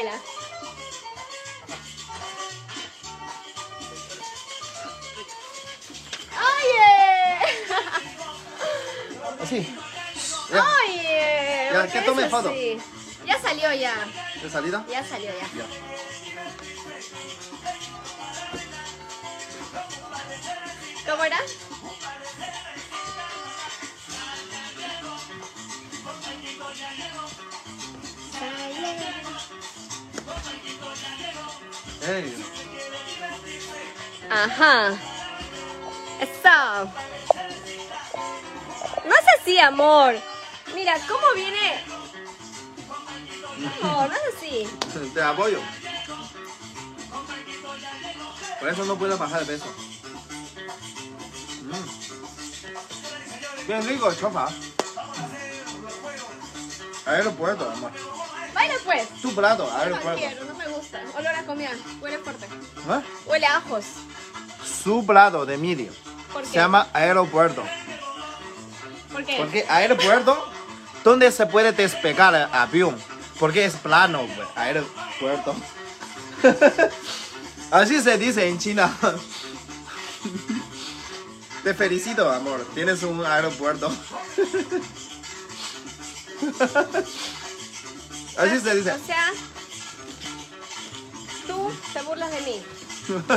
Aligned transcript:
baila. 0.00 0.20
¡Oye! 6.56 6.88
Así. 9.42 9.76
Ya. 10.50 10.64
¡Oye! 10.64 11.70
Ya, 11.72 11.80
¿por 11.80 11.90
que 11.90 12.00
tome 12.02 12.28
foto. 12.28 12.48
así? 12.48 12.78
Ya 13.26 13.40
salió 13.40 13.72
ya. 13.74 13.94
¿De 14.42 14.50
salida? 14.50 14.84
Ya 14.90 15.04
salió 15.04 15.30
ya. 15.30 15.48
Ya. 15.56 15.66
¿Cómo 21.10 21.24
era? 21.24 21.38
Ajá. 34.30 34.92
Eso. 36.20 36.92
No 39.06 39.14
es 39.14 39.26
así, 39.40 39.58
amor. 39.58 40.14
Mira, 40.74 40.94
¿cómo 41.08 41.32
viene? 41.34 41.84
No, 43.82 44.06
no 44.06 44.14
es 44.14 44.22
así. 44.36 44.66
Te 45.12 45.22
apoyo. 45.22 45.60
Por 48.58 48.68
eso 48.70 48.84
no 48.86 48.96
puedo 48.96 49.18
bajar 49.18 49.40
de 49.40 49.46
peso. 49.46 49.66
Mm. 51.62 52.00
Bien 53.66 53.86
rico, 53.86 54.14
chofa. 54.14 54.48
Aeropuerto, 57.04 57.70
amor. 57.70 57.92
Baila 58.54 58.74
pues. 58.84 59.08
Tu 59.20 59.34
plato, 59.34 59.70
aeropuerto. 59.70 60.44
no 60.44 60.54
gusta. 60.90 61.18
Olor 61.18 61.34
a 61.34 61.42
comida. 61.44 61.70
Huele 62.00 62.18
fuerte. 62.18 62.46
¿Eh? 62.46 63.00
Huele 63.26 63.46
a 63.46 63.56
ajos. 63.58 63.84
Su 64.84 65.04
plato 65.06 65.46
de 65.46 65.56
medio. 65.56 65.92
¿Por 66.32 66.44
Se 66.44 66.52
qué? 66.52 66.58
llama 66.58 66.88
aeropuerto. 66.92 67.64
¿Por 69.12 69.24
qué? 69.24 69.36
Porque 69.36 69.66
aeropuerto, 69.68 70.48
donde 71.02 71.32
se 71.32 71.46
puede 71.46 71.72
despegar 71.72 72.34
el 72.34 72.46
avión. 72.52 72.96
Porque 73.38 73.64
es 73.64 73.74
plano, 73.74 74.26
pues, 74.36 74.48
aeropuerto. 74.54 75.54
Así 77.70 78.00
se 78.00 78.18
dice 78.18 78.48
en 78.48 78.58
China. 78.58 78.94
Te 81.64 81.74
felicito, 81.74 82.30
amor. 82.30 82.66
Tienes 82.74 83.02
un 83.02 83.24
aeropuerto. 83.24 83.88
Así 88.38 88.60
se 88.60 88.74
dice. 88.74 88.92
O 88.92 89.06
sea, 89.06 89.32
te 91.92 92.02
burlas 92.02 92.30
de 92.30 92.40
mí. 92.42 92.62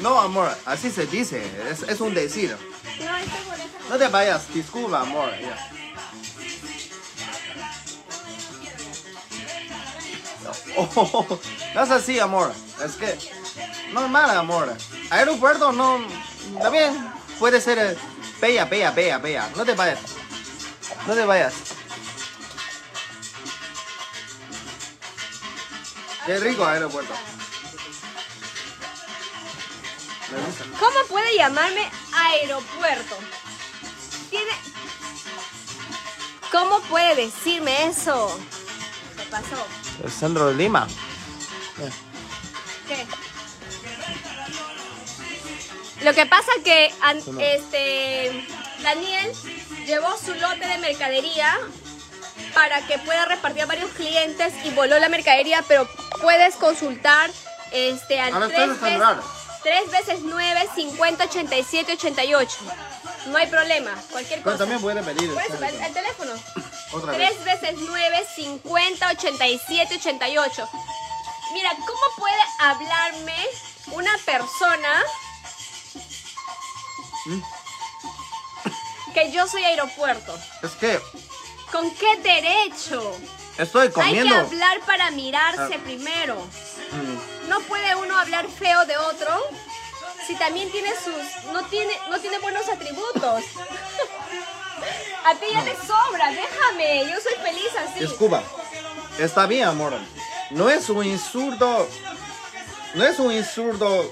No, 0.00 0.20
amor, 0.20 0.48
así 0.64 0.92
se 0.92 1.06
dice. 1.06 1.42
Es, 1.68 1.82
es 1.82 2.00
un 2.00 2.14
decir. 2.14 2.56
No, 3.90 3.98
te 3.98 4.06
vayas, 4.06 4.52
disculpa, 4.54 5.00
amor. 5.00 5.30
ya. 5.40 5.72
Oh, 10.76 11.40
no 11.74 11.82
es 11.82 11.90
así, 11.90 12.20
amor. 12.20 12.52
Es 12.84 12.92
que 12.92 13.18
normal, 13.92 14.30
amor. 14.30 14.72
Aeropuerto 15.10 15.72
no. 15.72 15.98
También 16.62 16.96
puede 17.38 17.60
ser 17.60 17.78
eh, 17.78 17.96
bella, 18.40 18.64
bella, 18.64 18.92
bella, 18.92 19.18
bella. 19.18 19.50
No 19.56 19.64
te 19.64 19.74
vayas. 19.74 19.98
No 21.06 21.14
te 21.14 21.24
vayas. 21.24 21.54
Qué 26.24 26.38
rico 26.38 26.64
aeropuerto. 26.64 27.12
¿Cómo 30.78 30.98
puede 31.08 31.36
llamarme 31.36 31.88
aeropuerto? 32.14 33.16
Tiene. 34.30 34.50
¿Cómo 36.52 36.80
puede 36.82 37.14
decirme 37.16 37.86
eso? 37.86 38.38
¿Qué 39.16 39.22
pasó? 39.30 39.66
El 40.04 40.10
centro 40.10 40.48
de 40.48 40.54
Lima. 40.54 40.86
¿Qué? 42.86 43.06
Lo 46.04 46.14
que 46.14 46.26
pasa 46.26 46.50
que 46.64 46.92
an- 47.00 47.22
este 47.40 48.46
Daniel 48.82 49.32
llevó 49.86 50.16
su 50.16 50.32
lote 50.34 50.66
de 50.66 50.78
mercadería 50.78 51.58
para 52.54 52.86
que 52.86 52.98
pueda 52.98 53.24
repartir 53.24 53.62
a 53.62 53.66
varios 53.66 53.90
clientes 53.90 54.54
y 54.64 54.70
voló 54.70 54.98
la 54.98 55.08
mercadería, 55.08 55.64
pero 55.66 55.88
puedes 56.22 56.54
consultar 56.56 57.30
este 57.72 58.20
al 58.20 58.34
A 58.34 58.38
ver, 58.38 58.48
tres 58.48 58.60
ustedes 58.68 58.80
veces, 58.80 58.88
celular. 58.98 59.22
3 59.62 59.90
veces 59.90 60.20
9, 60.22 60.68
50, 60.74 61.24
87, 61.24 61.92
88. 61.92 62.56
No 63.26 63.36
hay 63.38 63.46
problema, 63.48 63.92
cualquier 64.10 64.38
Pero 64.40 64.44
cosa. 64.52 64.58
también 64.58 64.80
puede 64.80 65.02
pedir. 65.02 65.32
Por 65.34 65.42
eso, 65.42 65.54
el, 65.64 65.74
el 65.74 65.92
teléfono. 65.92 66.32
Otra 66.92 67.12
vez. 67.12 67.34
3 67.44 67.44
veces 67.60 67.76
9, 67.80 68.26
50, 68.36 69.10
87, 69.10 69.94
88. 69.96 70.68
Mira, 71.52 71.70
¿cómo 71.70 72.00
puede 72.16 72.40
hablarme 72.60 73.36
una 73.92 74.16
persona 74.24 75.02
¿Mm? 77.26 77.40
que 79.14 79.32
yo 79.32 79.46
soy 79.48 79.64
aeropuerto? 79.64 80.38
Es 80.62 80.72
que 80.72 81.00
¿Con 81.72 81.90
qué 81.96 82.16
derecho? 82.22 83.14
estoy 83.58 83.82
Hay 83.82 83.88
que 83.88 83.94
comiendo. 83.94 84.34
hablar 84.36 84.80
para 84.86 85.10
mirarse 85.10 85.74
Ah. 85.74 85.80
primero. 85.84 86.36
Mm. 86.92 87.37
No 87.48 87.60
puede 87.60 87.94
uno 87.96 88.16
hablar 88.16 88.46
feo 88.48 88.84
de 88.84 88.96
otro 88.96 89.48
si 90.26 90.36
también 90.36 90.70
tiene 90.70 90.90
sus 90.90 91.52
no 91.52 91.64
tiene 91.66 91.92
no 92.10 92.18
tiene 92.18 92.38
buenos 92.38 92.68
atributos. 92.68 93.44
A 95.24 95.34
ti 95.34 95.46
ya 95.52 95.64
te 95.64 95.74
sobra, 95.74 96.30
déjame, 96.30 97.10
yo 97.10 97.20
soy 97.20 97.34
feliz 97.42 97.68
así. 97.76 98.04
Escuba. 98.04 98.42
Está 99.18 99.46
bien, 99.46 99.66
amor. 99.68 99.92
No 100.50 100.70
es 100.70 100.88
un 100.88 101.04
insulto. 101.04 101.88
No 102.94 103.04
es 103.04 103.18
un 103.18 103.32
insulto 103.32 104.10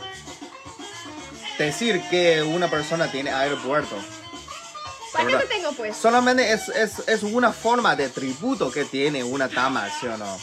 decir 1.56 2.02
que 2.10 2.42
una 2.42 2.68
persona 2.68 3.10
tiene 3.10 3.30
aeropuerto. 3.30 3.96
¿Para 5.12 5.38
qué 5.38 5.46
tengo 5.46 5.72
pues? 5.72 5.96
Solamente 5.96 6.52
es, 6.52 6.68
es, 6.68 7.08
es 7.08 7.22
una 7.22 7.52
forma 7.52 7.96
de 7.96 8.10
tributo 8.10 8.70
que 8.70 8.84
tiene 8.84 9.24
una 9.24 9.48
dama, 9.48 9.88
¿sí 9.98 10.06
o 10.06 10.16
no? 10.18 10.38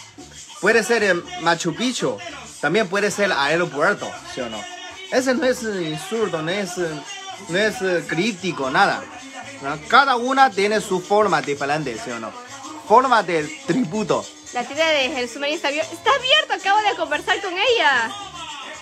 Puede 0.64 0.82
ser 0.84 1.04
el 1.04 1.24
Machu 1.42 1.76
Picchu, 1.76 2.18
también 2.62 2.88
puede 2.88 3.12
ser 3.12 3.32
aeropuerto, 3.34 4.10
¿sí 4.34 4.40
o 4.40 4.50
no? 4.50 4.64
Ese 5.12 5.34
no 5.36 5.46
es 5.46 5.62
eh, 5.64 5.90
insulto, 5.92 6.42
no 6.42 6.50
es, 6.50 6.78
eh, 6.78 6.90
no 7.50 7.58
es 7.58 7.82
eh, 7.82 8.04
crítico, 8.08 8.70
nada. 8.72 9.04
¿no? 9.62 9.78
Cada 9.90 10.16
una 10.16 10.50
tiene 10.50 10.80
su 10.80 11.02
forma 11.02 11.42
diferente, 11.42 12.00
¿sí 12.04 12.10
o 12.12 12.20
no? 12.20 12.32
Forma 12.88 13.22
de 13.24 13.44
tributo. 13.68 14.26
La 14.54 14.64
tienda 14.64 14.88
de 14.88 15.10
Jesús 15.10 15.38
María 15.42 15.56
está 15.58 15.68
abierta. 15.68 15.94
Está 15.94 16.12
abierto, 16.16 16.54
acabo 16.54 16.80
de 16.90 16.96
conversar 16.96 17.42
con 17.42 17.52
ella. 17.54 18.10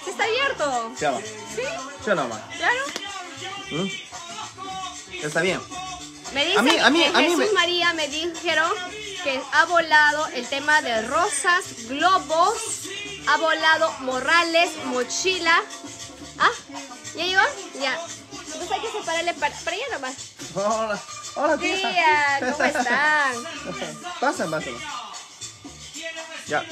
Está 0.08 0.24
abierto. 0.24 0.92
¿Sí 0.98 1.06
o 1.06 1.12
no? 1.14 1.20
Sí, 1.20 1.62
¿Sí 2.06 2.10
o 2.12 2.16
no, 2.16 2.28
ma? 2.28 2.42
claro. 2.58 2.80
¿Mm? 3.72 5.26
Está 5.26 5.42
bien. 5.42 5.60
Me 6.34 6.46
dice 6.46 6.60
A 6.60 6.62
mí- 6.62 6.78
a 6.78 6.90
mí- 6.92 7.00
que 7.00 7.08
a 7.08 7.12
mí 7.22 7.24
Jesús 7.26 7.38
me- 7.40 7.52
María 7.54 7.94
me 7.94 8.08
dijeron 8.08 8.72
que 9.24 9.42
ha 9.52 9.66
volado 9.66 10.28
el 10.28 10.48
tema 10.48 10.82
de 10.82 11.02
rosas, 11.08 11.88
globos, 11.88 12.58
ha 13.28 13.38
volado 13.38 13.92
morrales, 14.00 14.72
mochila. 14.86 15.62
Ah, 16.40 16.50
¿ya 17.16 17.24
llegó? 17.24 17.42
Ya. 17.80 18.00
Pues 18.32 18.72
hay 18.72 18.82
que 18.82 18.92
separarle 18.92 19.34
para, 19.36 19.56
para 19.56 19.76
allá 19.76 19.86
nomás. 19.94 20.16
Hola, 20.56 21.00
hola 21.36 21.58
tía. 21.58 21.76
Tía, 21.76 22.52
¿cómo 22.52 22.64
están? 22.66 23.34
Pasen, 24.20 24.52
pasen. 24.52 24.76
Ya. 26.48 26.66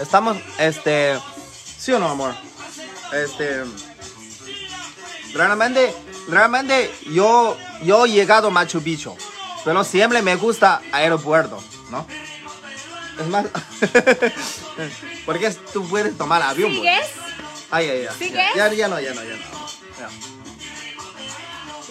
Estamos, 0.00 0.36
este, 0.58 1.18
¿sí 1.78 1.92
o 1.92 1.98
no, 1.98 2.08
amor? 2.08 2.34
Este, 3.12 3.64
realmente, 5.32 5.94
realmente 6.28 6.94
yo, 7.10 7.56
yo 7.82 8.06
he 8.06 8.10
llegado 8.10 8.48
a 8.48 8.50
Machu 8.50 8.82
Picchu, 8.82 9.16
pero 9.64 9.84
siempre 9.84 10.22
me 10.22 10.36
gusta 10.36 10.80
aeropuerto, 10.92 11.62
¿no? 11.90 12.06
Es 13.18 13.26
más, 13.26 13.46
porque 15.26 15.50
tú 15.72 15.86
puedes 15.88 16.16
tomar 16.16 16.42
avión. 16.42 16.70
¿Sigues? 16.70 17.10
Ay, 17.70 17.88
ay, 17.90 18.06
ay. 18.08 18.16
¿Sigues? 18.16 18.54
Ya, 18.54 18.72
ya 18.72 18.88
no, 18.88 19.00
ya 19.00 19.14
no, 19.14 19.22
ya 19.22 19.36
no. 19.36 19.68
Ya. 19.98 20.08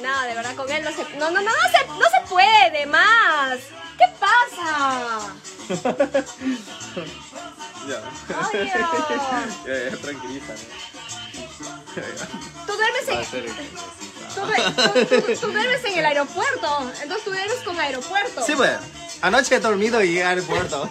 No, 0.02 0.22
de 0.24 0.36
verdad 0.36 0.56
con 0.56 0.72
él 0.72 0.84
no 0.84 0.92
se... 0.92 1.04
No, 1.18 1.31
no, 1.31 1.42
no, 1.42 1.52
no 1.52 1.52
se, 1.52 1.88
no 1.88 2.06
se 2.06 2.30
puede 2.30 2.86
más. 2.86 3.60
¿Qué 3.98 4.06
pasa? 4.20 5.20
Ya, 7.88 8.02
ya, 9.66 9.98
tranquiliza. 9.98 10.54
Tú 12.66 12.74
duermes 12.74 13.07
en... 13.07 13.45
Tú, 14.36 14.42
due- 14.42 15.07
tú- 15.07 15.22
tú- 15.22 15.39
tú 15.42 15.48
duermes 15.51 15.84
en 15.86 15.98
el 15.98 16.06
aeropuerto. 16.06 16.92
Entonces 17.01 17.24
tú 17.24 17.31
duermes 17.31 17.57
con 17.66 17.80
aeropuerto. 17.80 18.44
Sí, 18.45 18.54
pues. 18.56 18.72
Anoche 19.22 19.56
he 19.56 19.60
dormido 19.60 20.04
y 20.04 20.07
llegué 20.10 20.24
al 20.24 20.30
aeropuerto. 20.38 20.89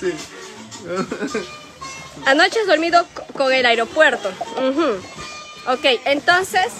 sí. 0.00 0.12
Anoche 2.26 2.60
has 2.60 2.66
dormido 2.66 3.06
co- 3.14 3.24
con 3.34 3.52
el 3.52 3.66
aeropuerto. 3.66 4.30
Ujú. 4.56 5.00
Ok, 5.72 5.84
entonces, 6.06 6.72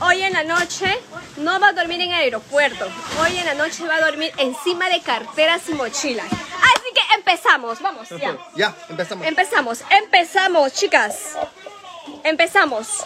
hoy 0.00 0.22
en 0.22 0.32
la 0.32 0.44
noche 0.44 0.98
no 1.36 1.60
va 1.60 1.68
a 1.68 1.72
dormir 1.72 2.00
en 2.00 2.08
el 2.08 2.14
aeropuerto. 2.14 2.86
Hoy 3.20 3.36
en 3.36 3.46
la 3.46 3.54
noche 3.54 3.86
va 3.86 3.96
a 3.96 4.00
dormir 4.00 4.32
encima 4.36 4.88
de 4.88 5.00
carteras 5.00 5.68
y 5.68 5.74
mochilas. 5.74 6.26
Así 6.26 6.92
que 6.94 7.14
empezamos, 7.14 7.80
vamos, 7.80 8.08
ya. 8.10 8.36
ya, 8.56 8.74
empezamos. 8.88 9.26
Empezamos, 9.26 9.84
empezamos, 9.90 10.72
chicas. 10.72 11.36
Empezamos. 12.24 13.04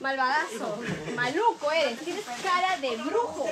Malvadazo, 0.00 0.78
maluco 1.14 1.72
eres, 1.72 1.98
tienes 2.00 2.24
cara 2.42 2.76
de 2.76 2.96
brujo. 2.96 3.48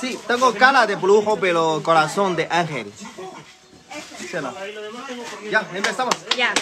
Sí, 0.00 0.18
tengo 0.26 0.52
cara 0.54 0.86
de 0.86 0.96
brujo, 0.96 1.36
pero 1.38 1.80
corazón 1.82 2.34
de 2.34 2.48
ángel. 2.50 2.92
¿Sí 4.18 4.36
o 4.36 4.42
no? 4.42 4.54
Ya, 5.50 5.66
empezamos. 5.74 6.14
Ya, 6.36 6.52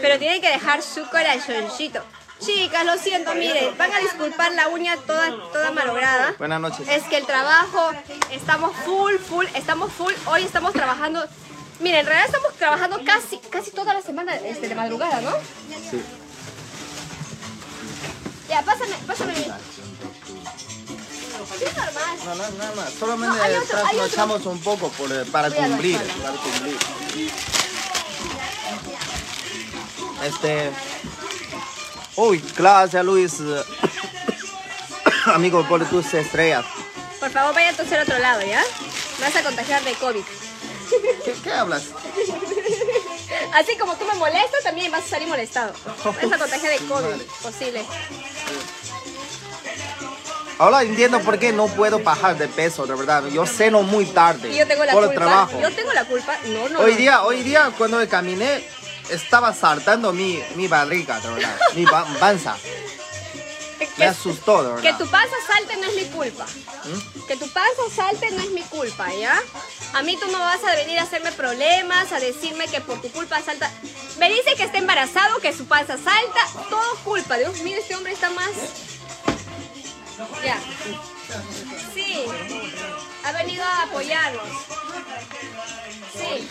pero 0.00 0.18
tienen 0.18 0.40
que 0.40 0.48
dejar 0.48 0.82
su 0.82 1.08
corazoncito. 1.08 2.02
Chicas, 2.40 2.84
lo 2.84 2.98
siento, 2.98 3.34
miren, 3.34 3.76
van 3.78 3.92
a 3.92 3.98
disculpar 4.00 4.52
la 4.52 4.68
uña 4.68 4.96
toda, 4.96 5.30
toda 5.52 5.70
malograda. 5.70 6.34
Buenas 6.38 6.60
noches. 6.60 6.86
Es 6.88 7.04
que 7.04 7.16
el 7.16 7.26
trabajo, 7.26 7.92
estamos 8.30 8.74
full, 8.84 9.14
full, 9.16 9.46
estamos 9.54 9.92
full. 9.92 10.12
Hoy 10.26 10.42
estamos 10.42 10.72
trabajando, 10.72 11.24
miren, 11.80 12.00
en 12.00 12.06
realidad 12.06 12.26
estamos 12.26 12.54
trabajando 12.54 13.00
casi, 13.04 13.38
casi 13.38 13.70
toda 13.70 13.94
la 13.94 14.02
semana 14.02 14.34
este, 14.36 14.68
de 14.68 14.74
madrugada, 14.74 15.20
¿no? 15.20 15.30
Sí. 15.90 16.02
Ya, 18.48 18.62
pásame, 18.62 18.94
pásame. 19.06 19.34
Es 21.60 21.76
normal. 21.76 22.18
No, 22.24 22.34
no, 22.34 22.50
nada 22.58 22.74
más. 22.74 22.92
Solamente 22.98 23.38
No, 23.38 23.58
otro, 23.58 23.78
trasnochamos 23.78 24.46
un 24.46 24.60
poco 24.60 24.88
por, 24.90 25.10
eh, 25.12 25.24
para 25.30 25.50
cumplir. 25.50 25.98
Para 26.22 26.36
cumplir. 26.36 26.78
Este. 30.24 30.70
Uy, 32.16 32.44
gracias 32.56 33.04
Luis. 33.04 33.34
Amigo, 35.26 35.66
por 35.68 35.84
tus 35.88 36.12
estrellas. 36.14 36.64
Por 37.20 37.30
favor, 37.30 37.54
vaya 37.54 37.70
a 37.70 37.72
toser 37.72 38.00
otro 38.00 38.18
lado, 38.18 38.42
¿ya? 38.42 38.62
Me 39.18 39.26
vas 39.26 39.36
a 39.36 39.42
contagiar 39.42 39.82
de 39.84 39.94
COVID. 39.94 40.22
¿Qué, 41.24 41.32
qué 41.42 41.52
hablas? 41.52 41.84
Así 43.54 43.76
como 43.78 43.94
tú 43.96 44.04
me 44.04 44.14
molestas, 44.14 44.62
también 44.62 44.92
vas 44.92 45.04
a 45.04 45.08
salir 45.08 45.28
molestado. 45.28 45.72
Vas 46.04 46.32
a 46.32 46.38
contagiar 46.38 46.78
de 46.78 46.86
COVID, 46.86 47.22
posible. 47.42 47.84
Ahora 50.58 50.82
entiendo 50.82 51.20
por 51.20 51.38
qué 51.38 51.52
no 51.52 51.66
puedo 51.68 51.98
bajar 51.98 52.38
de 52.38 52.46
peso, 52.48 52.86
de 52.86 52.94
verdad. 52.94 53.24
Yo 53.26 53.44
ceno 53.46 53.82
muy 53.82 54.06
tarde. 54.06 54.50
Y 54.50 54.56
yo 54.56 54.66
tengo 54.66 54.84
la 54.84 54.92
por 54.92 55.06
culpa. 55.06 55.14
el 55.14 55.28
trabajo. 55.28 55.60
Yo 55.60 55.74
tengo 55.74 55.92
la 55.92 56.04
culpa. 56.04 56.36
No, 56.46 56.68
no. 56.68 56.80
Hoy 56.80 56.94
día, 56.94 57.22
hoy 57.24 57.42
día 57.42 57.72
cuando 57.76 57.98
me 57.98 58.06
caminé, 58.08 58.64
estaba 59.10 59.52
saltando 59.52 60.12
mi, 60.12 60.40
mi 60.54 60.68
barriga, 60.68 61.18
de 61.20 61.28
verdad. 61.30 61.56
Mi 61.74 61.84
ba- 61.84 62.06
panza. 62.20 62.56
Me 63.96 64.06
asustó, 64.06 64.62
de 64.62 64.68
verdad. 64.74 64.82
Que 64.82 65.04
tu 65.04 65.10
panza 65.10 65.34
salte 65.46 65.76
no 65.76 65.84
es 65.88 65.96
mi 65.96 66.04
culpa. 66.06 66.46
Que 67.28 67.36
tu 67.36 67.48
panza 67.50 67.82
salte 67.94 68.30
no 68.30 68.42
es 68.42 68.50
mi 68.50 68.62
culpa, 68.62 69.12
¿ya? 69.12 69.36
A 69.92 70.02
mí 70.02 70.16
tú 70.16 70.26
no 70.32 70.38
vas 70.38 70.62
a 70.64 70.74
venir 70.76 70.98
a 70.98 71.02
hacerme 71.02 71.32
problemas, 71.32 72.10
a 72.12 72.18
decirme 72.20 72.66
que 72.68 72.80
por 72.80 73.00
tu 73.02 73.10
culpa 73.10 73.40
salta. 73.42 73.70
Me 74.18 74.28
dice 74.30 74.54
que 74.56 74.62
está 74.64 74.78
embarazado, 74.78 75.38
que 75.40 75.52
su 75.52 75.66
panza 75.66 75.96
salta. 75.96 76.68
Todo 76.70 76.96
culpa. 77.04 77.36
Dios 77.36 77.60
mío, 77.62 77.76
este 77.78 77.94
hombre 77.94 78.12
está 78.12 78.30
más. 78.30 78.50
Ya. 80.44 80.60
Sí. 81.92 82.24
Ha 83.24 83.32
venido 83.32 83.64
a 83.64 83.82
apoyarnos. 83.82 84.48
Sí. 86.12 86.48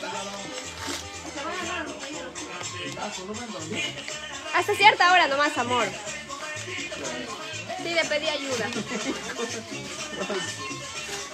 Hasta 4.54 4.76
cierta 4.76 5.12
hora 5.14 5.28
nomás, 5.28 5.58
amor. 5.58 5.88
Sí, 7.84 7.90
le 7.94 8.06
pedí 8.06 8.28
ayuda. 8.28 8.70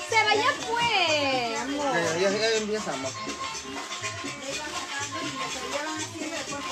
Seba, 0.09 0.35
ya 0.35 0.51
fue, 0.67 1.57
amor. 1.57 1.95
Ya, 2.19 2.29
ya, 2.29 2.37
ya 2.37 2.57
empezamos. 2.57 3.13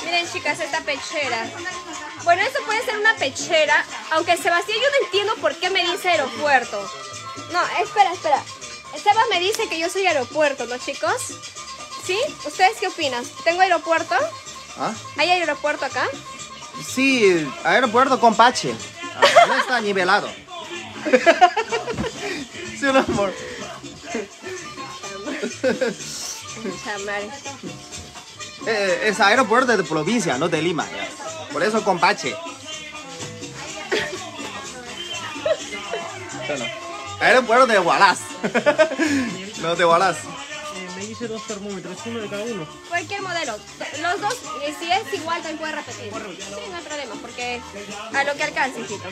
Miren, 0.05 0.31
chicas, 0.31 0.59
esta 0.59 0.81
pechera. 0.81 1.49
Bueno, 2.23 2.41
eso 2.43 2.59
puede 2.65 2.83
ser 2.83 2.97
una 2.97 3.15
pechera, 3.15 3.85
aunque 4.11 4.37
Sebastián 4.37 4.77
yo 4.81 4.89
no 4.89 5.05
entiendo 5.05 5.35
por 5.35 5.55
qué 5.55 5.69
me 5.69 5.83
dice 5.91 6.09
aeropuerto. 6.09 6.79
No, 7.51 7.61
espera, 7.83 8.11
espera. 8.13 8.41
Sebas 9.01 9.25
me 9.29 9.39
dice 9.39 9.67
que 9.69 9.79
yo 9.79 9.89
soy 9.89 10.05
aeropuerto, 10.07 10.65
¿no, 10.65 10.77
chicos? 10.77 11.13
¿Sí? 12.05 12.17
¿Ustedes 12.45 12.77
qué 12.79 12.87
opinan? 12.87 13.23
¿Tengo 13.43 13.61
aeropuerto? 13.61 14.15
¿Ah? 14.79 14.93
¿Hay 15.17 15.29
aeropuerto 15.29 15.85
acá? 15.85 16.07
Sí, 16.85 17.47
aeropuerto 17.63 18.19
con 18.19 18.35
Pache. 18.35 18.73
Ah, 19.15 19.45
No 19.47 19.55
está 19.57 19.81
nivelado. 19.87 20.29
sí, 22.79 22.85
amor. 22.87 23.33
Chamar. 26.83 27.21
Eh, 28.65 29.01
es 29.05 29.19
aeropuerto 29.19 29.75
de 29.77 29.83
provincia, 29.83 30.37
no 30.37 30.49
de 30.49 30.61
Lima. 30.61 30.85
ya. 30.89 31.07
Por 31.51 31.63
eso 31.63 31.83
con 31.83 31.99
Pache. 31.99 32.35
Bueno, 36.47 36.65
aeropuerto 37.19 37.67
de 37.67 37.79
Huaraz. 37.79 38.19
no, 39.61 39.75
de 39.75 39.85
Huaraz. 39.85 40.17
Eh, 40.17 40.87
me 40.95 41.03
hice 41.05 41.27
dos 41.27 41.45
termómetros, 41.45 41.97
uno 42.05 42.19
de 42.19 42.27
cada 42.27 42.43
uno. 42.43 42.67
Cualquier 42.89 43.21
modelo. 43.21 43.57
Los 44.01 44.21
dos, 44.21 44.37
y 44.67 44.73
si 44.73 44.91
es 44.91 45.13
igual, 45.13 45.41
también 45.41 45.57
puede 45.57 45.73
repetir. 45.73 46.11
Sí, 46.11 46.69
no 46.69 46.77
hay 46.77 46.83
problema, 46.83 47.15
porque 47.21 47.61
a 48.13 48.23
lo 48.23 48.35
que 48.35 48.43
alcance, 48.43 48.79
hijito. 48.79 49.09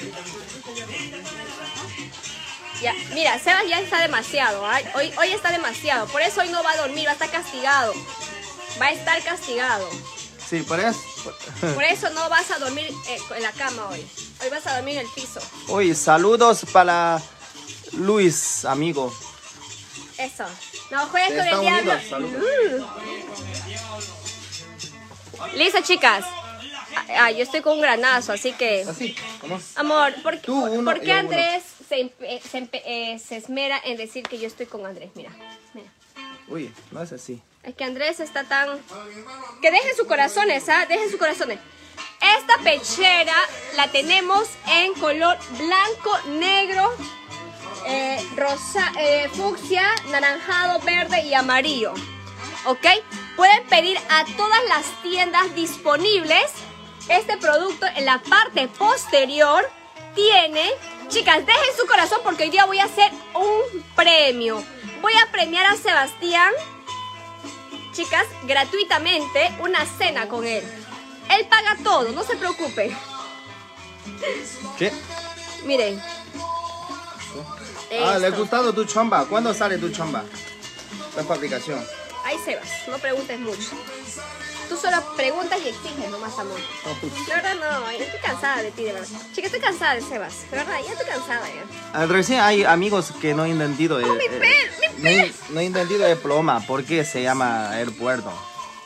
Ya, 2.81 2.94
mira, 3.13 3.39
Sebas 3.39 3.68
ya 3.69 3.80
está 3.80 4.01
demasiado. 4.01 4.65
¿ah? 4.65 4.80
Hoy, 4.95 5.12
hoy 5.18 5.30
está 5.30 5.51
demasiado. 5.51 6.07
Por 6.07 6.21
eso 6.21 6.42
hoy 6.42 6.50
no 6.50 6.62
va 6.63 6.71
a 6.71 6.77
dormir, 6.77 7.07
va 7.07 7.12
a 7.12 7.13
estar 7.13 7.30
castigado. 7.30 7.94
Va 8.81 8.88
a 8.88 8.92
estar 8.92 9.23
castigado. 9.23 9.90
Sí, 10.50 10.61
por 10.61 10.80
eso. 10.80 11.00
Por 11.73 11.83
eso 11.83 12.09
no 12.11 12.30
vas 12.30 12.52
a 12.52 12.59
dormir 12.59 12.88
eh, 13.07 13.18
en 13.35 13.42
la 13.42 13.52
cama 13.52 13.88
hoy. 13.90 14.06
Hoy 14.42 14.50
vas 14.50 14.68
a 14.68 14.76
dormir 14.76 14.97
en 14.97 15.06
el 15.06 15.11
piso. 15.14 15.40
Oye, 15.69 15.95
saludos 15.95 16.66
para 16.71 17.21
Luis, 17.94 18.64
amigo. 18.66 19.11
Eso. 20.18 20.45
No 20.92 21.07
juegues 21.07 21.30
con 21.38 21.47
el 21.47 21.61
diablo. 21.61 21.94
Uh. 22.38 22.85
Listo, 25.56 25.81
chicas. 25.81 26.26
Ah, 27.18 27.31
yo 27.31 27.44
estoy 27.44 27.61
con 27.61 27.73
un 27.73 27.81
granazo, 27.81 28.31
así 28.31 28.54
que... 28.54 28.85
Así, 28.88 29.16
¿cómo? 29.42 29.59
Amor, 29.76 30.14
¿por, 30.21 30.38
Tú 30.38 30.66
uno 30.66 30.90
por 30.92 31.02
qué 31.02 31.11
Andrés 31.11 31.64
se, 31.90 31.97
empe- 31.97 32.42
se 32.42 32.69
eh, 32.73 33.19
se 33.19 33.35
esmera 33.35 33.80
en 33.83 33.97
decir 33.97 34.23
que 34.23 34.40
yo 34.40 34.47
estoy 34.47 34.66
con 34.66 34.85
Andrés? 34.85 35.09
Mira, 35.16 35.31
mira. 35.73 35.92
Uy, 36.47 36.73
no 36.92 37.02
es 37.02 37.11
así. 37.11 37.42
Es 37.66 37.74
que 37.74 37.84
Andrés 37.84 38.19
está 38.19 38.44
tan... 38.44 38.80
Que 39.60 39.72
dejen 39.72 39.95
sus 39.95 40.07
corazones, 40.07 40.69
¿ah? 40.69 40.86
Dejen 40.88 41.10
sus 41.10 41.19
corazones. 41.19 41.60
Esta 42.38 42.57
pechera 42.64 43.34
la 43.76 43.88
tenemos 43.88 44.48
en 44.68 44.94
color 44.94 45.38
blanco, 45.57 46.18
negro, 46.28 46.94
eh, 47.88 48.24
rosa, 48.36 48.92
eh, 49.00 49.28
fucsia, 49.34 49.84
naranjado, 50.10 50.80
verde 50.81 51.24
y 51.24 51.34
amarillo. 51.34 51.94
¿Ok? 52.66 52.86
Pueden 53.36 53.64
pedir 53.68 53.98
a 54.10 54.26
todas 54.38 54.64
las 54.69 54.86
tiendas 55.02 55.54
disponibles 55.56 56.52
este 57.10 57.38
producto 57.38 57.88
en 57.95 58.06
la 58.06 58.19
parte 58.19 58.68
posterior. 58.68 59.68
Tiene, 60.14 60.69
chicas, 61.07 61.44
dejen 61.44 61.78
su 61.78 61.88
corazón 61.88 62.19
porque 62.24 62.44
hoy 62.44 62.50
día 62.52 62.66
voy 62.66 62.78
a 62.78 62.86
hacer 62.86 63.12
un 63.34 63.84
premio. 63.95 64.64
Voy 65.02 65.14
a 65.14 65.31
premiar 65.31 65.66
a 65.66 65.76
Sebastián 65.76 66.54
chicas, 67.95 68.28
gratuitamente 68.44 69.56
una 69.59 69.85
cena 69.85 70.28
con 70.28 70.45
él. 70.45 70.64
Él 71.30 71.47
paga 71.47 71.78
todo, 71.81 72.11
no 72.11 72.23
se 72.23 72.35
preocupe. 72.35 72.95
¿Qué? 74.78 74.92
Miren. 75.66 76.02
Ah, 78.04 78.18
le 78.19 78.28
ha 78.28 78.31
gustado 78.31 78.73
tu 78.73 78.83
chamba. 78.83 79.25
¿Cuándo 79.25 79.54
sale 79.54 79.78
tu 79.78 79.90
chamba? 79.90 80.23
La 81.16 81.23
fabricación. 81.23 81.81
Ahí 82.25 82.37
Sebas, 82.44 82.68
no 82.87 82.97
preguntes 82.97 83.40
mucho. 83.40 83.69
Tú 84.69 84.76
solo 84.78 84.98
preguntas 85.16 85.60
y 85.64 85.69
exiges 85.69 86.10
nomás 86.10 86.38
amor. 86.40 86.57
De 87.28 87.34
verdad 87.34 87.56
no, 87.56 87.90
estoy 87.90 88.19
cansada 88.19 88.62
de 88.64 88.72
ti, 88.72 88.84
de 88.84 88.94
verdad. 88.94 89.07
Chica, 89.34 89.45
estoy 89.48 89.62
cansada 89.62 89.95
de 89.95 90.02
Sebas. 90.02 90.50
De 90.50 90.57
verdad, 90.57 90.78
ya 90.86 90.92
estoy 90.94 91.07
cansada 91.07 91.48
ya. 91.48 91.64
Ah, 91.94 92.06
Recién 92.07 92.40
hay 92.40 92.64
amigos 92.64 93.12
que 93.22 93.34
no 93.34 93.44
han 93.44 93.52
entendido. 93.52 94.00
el- 94.00 94.06
mi 94.06 94.26
el- 94.26 94.40
pe- 94.40 94.72
mi 94.98 95.04
no, 95.04 95.10
han- 95.24 95.31
no 95.50 95.60
han 95.60 95.66
entendido 95.66 96.07
el 96.07 96.18
ploma. 96.18 96.60
¿Por 96.66 96.84
qué 96.84 97.06
se 97.06 97.22
llama 97.22 97.69
aeropuerto? 97.69 98.31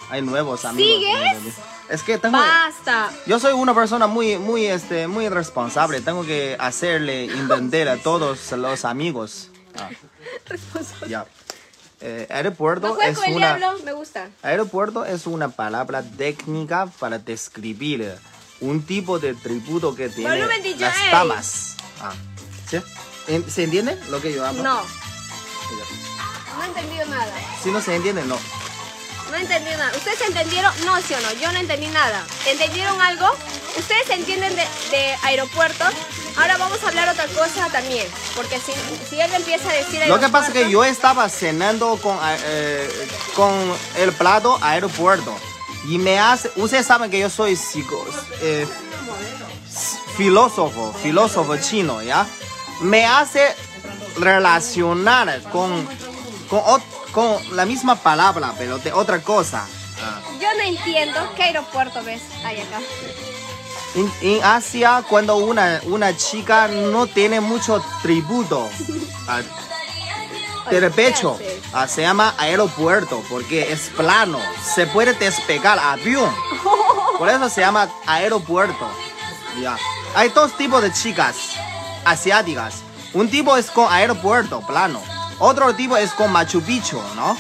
Hay 0.10 0.22
nuevos 0.22 0.66
amigos. 0.66 0.96
¿Sigues? 1.02 1.54
Es 1.90 2.04
que 2.04 2.18
tengo... 2.18 2.38
Basta. 2.38 3.10
Yo 3.26 3.40
soy 3.40 3.54
una 3.54 3.74
persona 3.74 4.06
muy, 4.08 4.38
muy, 4.38 4.66
este, 4.66 5.08
muy 5.08 5.30
responsable. 5.30 6.02
Tengo 6.02 6.24
que 6.26 6.56
hacerle 6.60 7.26
entender 7.26 7.88
a 7.90 7.98
todos 7.98 8.52
los 8.52 8.86
amigos. 8.86 9.50
Ah, 9.80 9.90
Responsable. 10.46 11.10
ya. 11.10 11.26
Eh, 12.02 12.28
aeropuerto 12.30 12.98
es 13.02 13.18
el 13.24 13.34
una... 13.36 13.56
diablo, 13.58 13.80
me 13.84 13.92
gusta. 13.94 14.30
Aeropuerto 14.42 15.04
es 15.06 15.28
una 15.28 15.50
palabra 15.50 16.02
técnica 16.02 16.88
para 17.00 17.20
describir 17.20 18.16
un 18.62 18.84
tipo 18.84 19.20
de 19.20 19.34
tributo 19.34 19.96
que 19.96 20.10
tiene 20.10 20.48
las 20.78 20.96
damas. 21.12 21.76
Ah, 22.02 22.14
¿sí? 22.70 22.78
¿En- 23.28 23.50
¿Se 23.50 23.64
entiende 23.64 24.00
lo 24.10 24.22
que 24.22 24.34
yo 24.34 24.46
hablo? 24.46 24.64
No, 24.64 24.82
no 26.58 26.64
he 26.64 26.68
entendido 26.68 27.06
nada. 27.08 27.34
Si 27.62 27.70
no 27.72 27.82
se 27.82 27.96
entiende, 27.96 28.24
no. 28.26 28.38
No 29.30 29.38
he 29.38 29.42
entendido 29.42 29.78
nada. 29.78 29.92
¿Ustedes 29.96 30.22
entendieron? 30.22 30.74
No, 30.86 31.00
sí 31.02 31.14
o 31.14 31.20
no. 31.22 31.32
Yo 31.40 31.52
no 31.52 31.60
entendí 31.60 31.88
nada. 31.88 32.26
¿Entendieron 32.48 33.00
algo? 33.02 33.28
¿Ustedes 33.78 34.10
entienden 34.10 34.56
de, 34.56 34.66
de 34.92 35.16
aeropuertos? 35.24 35.90
Ahora 36.38 36.58
vamos 36.58 36.82
a 36.84 36.88
hablar 36.88 37.10
otra 37.10 37.28
cosa 37.28 37.68
también. 37.72 38.08
Porque 38.36 38.60
si, 38.60 38.72
si 39.10 39.20
él 39.22 39.32
empieza 39.34 39.70
a 39.70 39.74
decir 39.74 40.02
Lo 40.08 40.20
que 40.20 40.30
pasa 40.30 40.48
es 40.48 40.54
que 40.54 40.70
yo 40.70 40.84
estaba 40.84 41.28
cenando 41.30 41.98
con, 41.98 42.18
eh, 42.24 43.08
con 43.36 43.52
el 43.98 44.12
plato 44.14 44.58
aeropuerto. 44.62 45.36
Y 45.88 45.98
me 45.98 46.20
hace... 46.20 46.52
Ustedes 46.56 46.86
saben 46.88 47.10
que 47.12 47.20
yo 47.20 47.30
soy 47.30 47.56
psico, 47.56 48.04
eh, 48.42 48.68
filósofo, 50.18 50.94
filósofo 51.02 51.58
chino, 51.58 52.02
¿ya? 52.02 52.26
Me 52.82 53.06
hace 53.06 53.56
relacionar 54.18 55.42
con, 55.52 55.86
con, 56.50 56.60
ot- 56.60 56.84
con 57.12 57.38
la 57.56 57.66
misma 57.66 57.96
palabra, 57.96 58.54
pero 58.58 58.78
de 58.78 58.92
otra 58.94 59.22
cosa. 59.22 59.68
Ah. 60.02 60.22
Yo 60.40 60.48
no 60.58 60.64
entiendo 60.64 61.20
qué 61.36 61.44
aeropuerto 61.44 62.04
ves 62.04 62.22
ahí 62.46 62.60
acá. 62.62 62.80
En, 63.96 64.12
en 64.22 64.44
Asia, 64.44 65.04
cuando 65.10 65.38
una, 65.38 65.82
una 65.86 66.16
chica 66.16 66.68
no 66.68 67.08
tiene 67.08 67.42
mucho 67.42 67.84
tributo 68.02 68.70
ah, 69.28 69.42
del 70.70 70.92
pecho, 70.92 71.40
se 71.88 72.02
llama 72.02 72.36
aeropuerto 72.38 73.24
porque 73.30 73.72
es 73.72 73.90
plano, 73.90 74.40
se 74.64 74.86
puede 74.88 75.14
despegar 75.14 75.80
avión. 75.80 76.34
Por 77.18 77.28
eso 77.30 77.50
se 77.50 77.62
llama 77.62 77.90
aeropuerto. 78.06 78.88
Ya. 79.60 79.78
Hay 80.16 80.30
dos 80.30 80.56
tipos 80.56 80.82
de 80.82 80.94
chicas 80.94 81.36
asiáticas. 82.06 82.84
Un 83.14 83.30
tipo 83.30 83.58
es 83.58 83.72
con 83.72 83.92
aeropuerto, 83.92 84.62
plano. 84.62 85.02
Otro 85.40 85.74
tipo 85.74 85.98
es 85.98 86.12
con 86.12 86.32
Machu 86.32 86.62
Picchu, 86.62 87.02
¿no? 87.16 87.36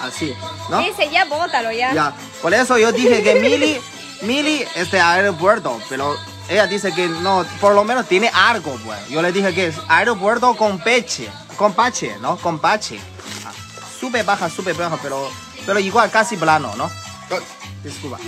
Así, 0.00 0.34
¿no? 0.68 0.78
Dice, 0.78 1.10
ya 1.10 1.24
bótalo 1.24 1.70
ya. 1.72 1.92
Ya, 1.92 2.14
por 2.40 2.54
eso 2.54 2.78
yo 2.78 2.90
dije 2.92 3.22
que 3.22 3.36
Mili, 3.36 3.80
Mili 4.22 4.64
es 4.74 4.90
de 4.90 5.00
aeropuerto, 5.00 5.80
pero 5.88 6.16
ella 6.48 6.66
dice 6.66 6.92
que 6.92 7.08
no, 7.08 7.44
por 7.60 7.74
lo 7.74 7.84
menos 7.84 8.06
tiene 8.08 8.30
algo, 8.32 8.76
pues. 8.84 9.08
Yo 9.08 9.22
le 9.22 9.32
dije 9.32 9.54
que 9.54 9.66
es 9.66 9.76
aeropuerto 9.88 10.56
con 10.56 10.78
peche, 10.78 11.30
con 11.56 11.72
pache, 11.72 12.16
¿no? 12.20 12.36
Con 12.36 12.58
pache. 12.58 13.00
Ah, 13.46 13.52
sube, 14.00 14.22
baja, 14.22 14.48
sube, 14.50 14.72
baja, 14.72 14.98
pero, 15.02 15.30
pero 15.64 15.78
igual 15.78 16.10
casi 16.10 16.36
plano, 16.36 16.74
¿no? 16.76 16.84
Oh, 16.84 17.40
Disculpa. 17.84 18.18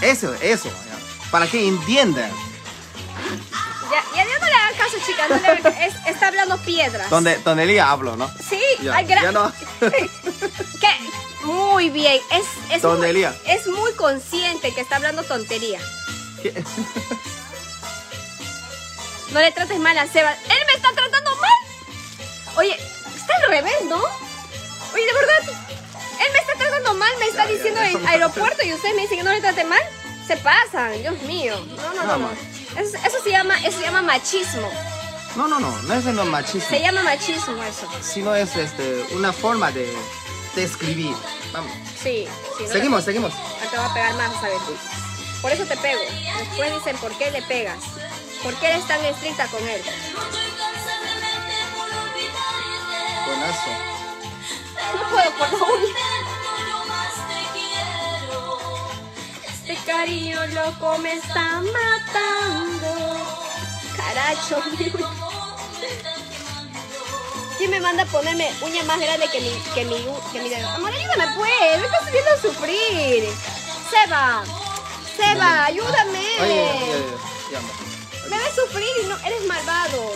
Eso, 0.00 0.32
eso, 0.40 0.68
para 1.30 1.46
que 1.46 1.66
entiendan. 1.66 2.30
Ya, 3.90 4.02
ya, 4.16 4.24
ya 4.24 4.38
no 4.38 4.46
le 4.46 4.54
hagan 4.54 4.74
caso, 4.76 4.96
chicas. 5.06 5.28
No 5.30 5.36
le 5.36 5.46
hagan- 5.48 5.82
es- 5.82 6.06
está 6.06 6.28
hablando 6.28 6.58
piedras. 6.58 7.10
Donde, 7.10 7.36
donde 7.38 7.80
hablo, 7.80 8.16
¿no? 8.16 8.30
Sí, 8.48 8.60
Ya, 8.82 8.96
ay, 8.96 9.06
gra- 9.06 9.22
ya 9.22 9.32
no. 9.32 9.52
¿Qué? 9.80 11.44
Muy 11.44 11.90
bien. 11.90 12.20
Es, 12.30 12.44
es, 12.70 12.84
muy, 12.84 13.24
es 13.46 13.66
muy 13.66 13.92
consciente 13.94 14.72
que 14.74 14.80
está 14.80 14.96
hablando 14.96 15.22
tontería. 15.24 15.80
¿Qué? 16.42 16.62
No 19.32 19.40
le 19.40 19.52
trates 19.52 19.78
mal 19.78 19.96
a 19.96 20.06
Seba. 20.08 20.32
¡Él 20.32 20.58
me 20.66 20.72
está 20.74 20.92
tratando 20.92 21.36
mal! 21.36 21.50
Oye, 22.56 22.74
está 23.16 23.36
al 23.36 23.48
revés, 23.50 23.74
¿no? 23.84 23.96
Oye, 23.98 25.06
de 25.06 25.12
verdad. 25.12 25.38
Él 26.20 26.32
me 26.32 26.38
está 26.40 26.54
tratando 26.58 26.94
mal, 26.94 27.12
me 27.20 27.26
está 27.28 27.46
ya, 27.46 27.52
diciendo 27.52 27.80
ya. 27.80 27.90
en 27.90 28.06
aeropuerto 28.08 28.64
y 28.64 28.72
ustedes 28.74 28.94
me 28.96 29.02
dicen 29.02 29.18
que 29.18 29.24
no 29.24 29.32
le 29.32 29.40
trate 29.40 29.64
mal. 29.64 29.80
Se 30.30 30.36
pasan, 30.36 30.92
Dios 31.02 31.20
mío. 31.22 31.56
No, 31.76 31.92
no, 31.92 32.04
no, 32.04 32.16
no. 32.18 32.30
Eso, 32.80 32.96
eso 33.04 33.16
se 33.24 33.30
llama, 33.30 33.58
eso 33.66 33.78
se 33.80 33.84
llama 33.84 34.00
machismo. 34.00 34.70
No, 35.34 35.48
no, 35.48 35.58
no, 35.58 35.76
no 35.82 35.94
es 35.94 36.04
no 36.04 36.24
machismo. 36.24 36.68
Se 36.70 36.78
llama 36.80 37.02
machismo 37.02 37.60
eso. 37.64 37.88
sino 38.00 38.32
es 38.36 38.54
este, 38.54 39.06
una 39.10 39.32
forma 39.32 39.72
de, 39.72 39.92
de 40.54 40.62
escribir. 40.62 41.16
Vamos. 41.52 41.72
Sí, 42.00 42.28
sí. 42.58 42.62
no 42.64 42.68
Seguimos, 42.68 43.04
seguimos. 43.04 43.32
le- 43.60 43.66
Te 43.70 43.76
va 43.76 43.86
a 43.86 43.92
pegar 43.92 44.14
más, 44.14 44.32
¿sabes? 44.40 44.58
Por 45.42 45.50
eso 45.50 45.64
te 45.64 45.76
pego. 45.78 46.00
Después 46.38 46.74
dicen, 46.76 46.96
¿por 46.98 47.10
qué 47.18 47.32
le 47.32 47.42
pegas? 47.42 47.82
¿Por 48.44 48.54
qué 48.54 48.68
eres 48.68 48.86
tan 48.86 49.04
estricta 49.04 49.48
con 49.48 49.66
él? 49.66 49.82
Buenazo. 53.26 53.70
No 54.94 55.08
puedo 55.10 55.30
por 55.38 55.50
la 55.52 55.64
uña. 55.64 55.94
Cariño 59.86 60.46
loco 60.48 60.98
me 60.98 61.14
está 61.14 61.60
matando. 61.60 62.90
Caracho. 63.96 64.62
¿Quién 67.58 67.70
me 67.70 67.80
manda 67.80 68.04
a 68.04 68.06
ponerme 68.06 68.50
uña 68.62 68.82
más 68.84 68.98
grande 68.98 69.28
que 69.30 69.40
mi, 69.40 69.50
que 69.74 69.84
mi, 69.84 70.06
que 70.32 70.40
mi 70.40 70.48
dedo? 70.48 70.68
Amor, 70.70 70.92
ayúdame 70.92 71.26
pues, 71.36 71.78
me 71.78 71.86
estás 71.86 72.12
viendo 72.12 72.30
sufrir. 72.40 73.28
Seba, 73.90 74.42
Seba, 75.16 75.66
ayúdame. 75.66 76.26
Amor. 76.38 77.70
Me 78.30 78.38
ves 78.38 78.54
sufrir 78.54 78.88
y 79.02 79.06
no, 79.06 79.18
eres 79.18 79.44
malvado. 79.46 80.12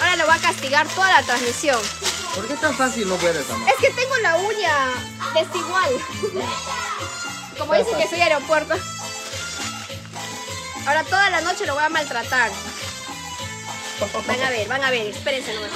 Ahora 0.00 0.16
lo 0.16 0.26
voy 0.26 0.36
a 0.36 0.38
castigar 0.38 0.86
toda 0.88 1.10
la 1.10 1.22
transmisión. 1.22 1.80
¿Por 2.34 2.46
qué 2.46 2.54
tan 2.54 2.74
fácil 2.74 3.08
no 3.08 3.16
puedes, 3.16 3.48
amor? 3.50 3.68
Es 3.68 3.76
que 3.76 3.90
tengo 3.90 4.16
la 4.18 4.36
uña 4.36 4.94
desigual. 5.34 5.90
Como 7.58 7.74
dicen 7.74 7.96
que 7.98 8.08
soy 8.08 8.20
aeropuerto. 8.20 8.74
Ahora 10.86 11.04
toda 11.04 11.30
la 11.30 11.40
noche 11.40 11.66
lo 11.66 11.74
voy 11.74 11.84
a 11.84 11.88
maltratar. 11.88 12.50
Van 14.26 14.42
a 14.42 14.50
ver, 14.50 14.68
van 14.68 14.84
a 14.84 14.90
ver, 14.90 15.06
espérense 15.06 15.54
nomás. 15.54 15.70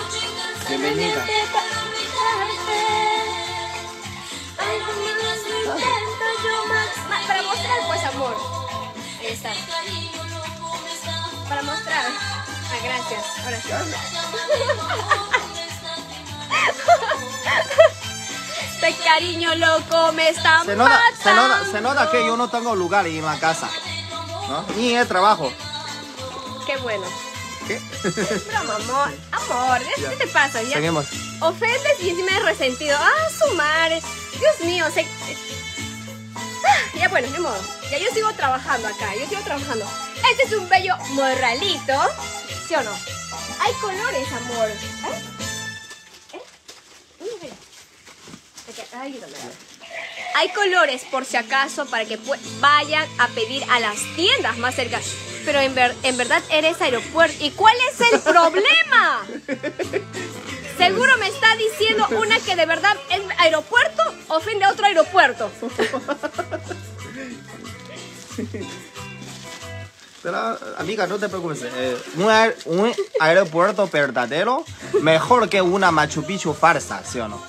Bienvenida. 0.68 1.24
Para 7.26 7.42
mostrar 7.42 7.86
pues 7.86 8.04
amor. 8.04 8.36
Ahí 9.20 9.26
está. 9.28 9.52
Para 11.48 11.62
mostrar. 11.62 12.04
Ah, 12.06 12.78
gracias. 12.84 13.24
Ahora 13.44 13.60
sí. 13.60 13.70
Cariño 19.04 19.54
loco 19.56 20.12
me 20.12 20.28
está 20.28 20.62
Se 20.64 20.76
nota, 20.76 21.00
se, 21.22 21.30
nota, 21.34 21.48
matando. 21.48 21.72
se 21.72 21.80
nota 21.80 22.10
que 22.10 22.24
yo 22.26 22.36
no 22.36 22.48
tengo 22.48 22.74
lugar 22.74 23.06
en 23.06 23.24
la 23.24 23.38
casa. 23.38 23.68
¿no? 24.48 24.64
Ni 24.76 24.94
el 24.96 25.06
trabajo. 25.06 25.52
Qué 26.66 26.76
bueno. 26.78 27.04
¿Qué? 27.66 27.80
Broma, 28.48 28.74
amor. 28.82 29.14
Amor, 29.32 29.78
¿qué 29.96 30.16
te 30.16 30.26
pasa? 30.28 30.62
Ya 30.62 30.74
Seguimos. 30.74 31.06
ofendes 31.40 32.00
y 32.00 32.10
encima 32.10 32.32
es 32.36 32.42
resentido. 32.42 32.96
Ah, 33.00 33.28
su 33.38 33.54
madre. 33.54 34.02
Dios 34.38 34.60
mío, 34.66 34.86
se... 34.92 35.02
Ah, 36.64 36.76
Ya 36.98 37.08
bueno, 37.08 37.28
de 37.30 37.38
modo. 37.38 37.60
Ya 37.90 37.98
yo 37.98 38.06
sigo 38.12 38.32
trabajando 38.34 38.88
acá, 38.88 39.14
yo 39.20 39.28
sigo 39.28 39.40
trabajando. 39.42 39.84
Este 40.30 40.44
es 40.44 40.52
un 40.52 40.68
bello 40.68 40.96
morralito. 41.10 41.94
¿Sí 42.68 42.74
o 42.74 42.82
no? 42.82 42.92
Hay 43.60 43.72
colores, 43.80 44.28
amor. 44.32 44.68
¿Eh? 44.68 45.24
Hay 50.36 50.48
colores 50.50 51.02
por 51.10 51.24
si 51.24 51.36
acaso 51.36 51.86
para 51.86 52.04
que 52.04 52.18
vayan 52.60 53.06
a 53.18 53.28
pedir 53.28 53.64
a 53.70 53.80
las 53.80 53.96
tiendas 54.16 54.56
más 54.58 54.74
cerca. 54.74 55.00
Pero 55.44 55.58
en, 55.60 55.74
ver- 55.74 55.96
en 56.02 56.16
verdad 56.16 56.42
eres 56.50 56.80
aeropuerto. 56.80 57.34
¿Y 57.44 57.50
cuál 57.52 57.74
es 57.90 58.00
el 58.12 58.20
problema? 58.32 59.22
Seguro 60.78 61.16
me 61.18 61.28
está 61.28 61.56
diciendo 61.56 62.06
una 62.18 62.38
que 62.40 62.56
de 62.56 62.66
verdad 62.66 62.96
es 63.10 63.20
aeropuerto 63.38 64.02
ofende 64.28 64.64
a 64.64 64.70
otro 64.70 64.86
aeropuerto. 64.86 65.50
Pero, 70.22 70.58
amiga, 70.76 71.06
no 71.06 71.18
te 71.18 71.28
preocupes. 71.28 71.62
eh, 71.64 71.96
un, 72.16 72.24
aer- 72.28 72.56
un 72.66 72.92
aeropuerto 73.20 73.88
verdadero 73.88 74.64
mejor 75.00 75.48
que 75.48 75.62
una 75.62 75.90
Machu 75.90 76.22
Picchu 76.24 76.52
farsa, 76.52 77.02
¿sí 77.04 77.18
o 77.20 77.28
no? 77.28 77.42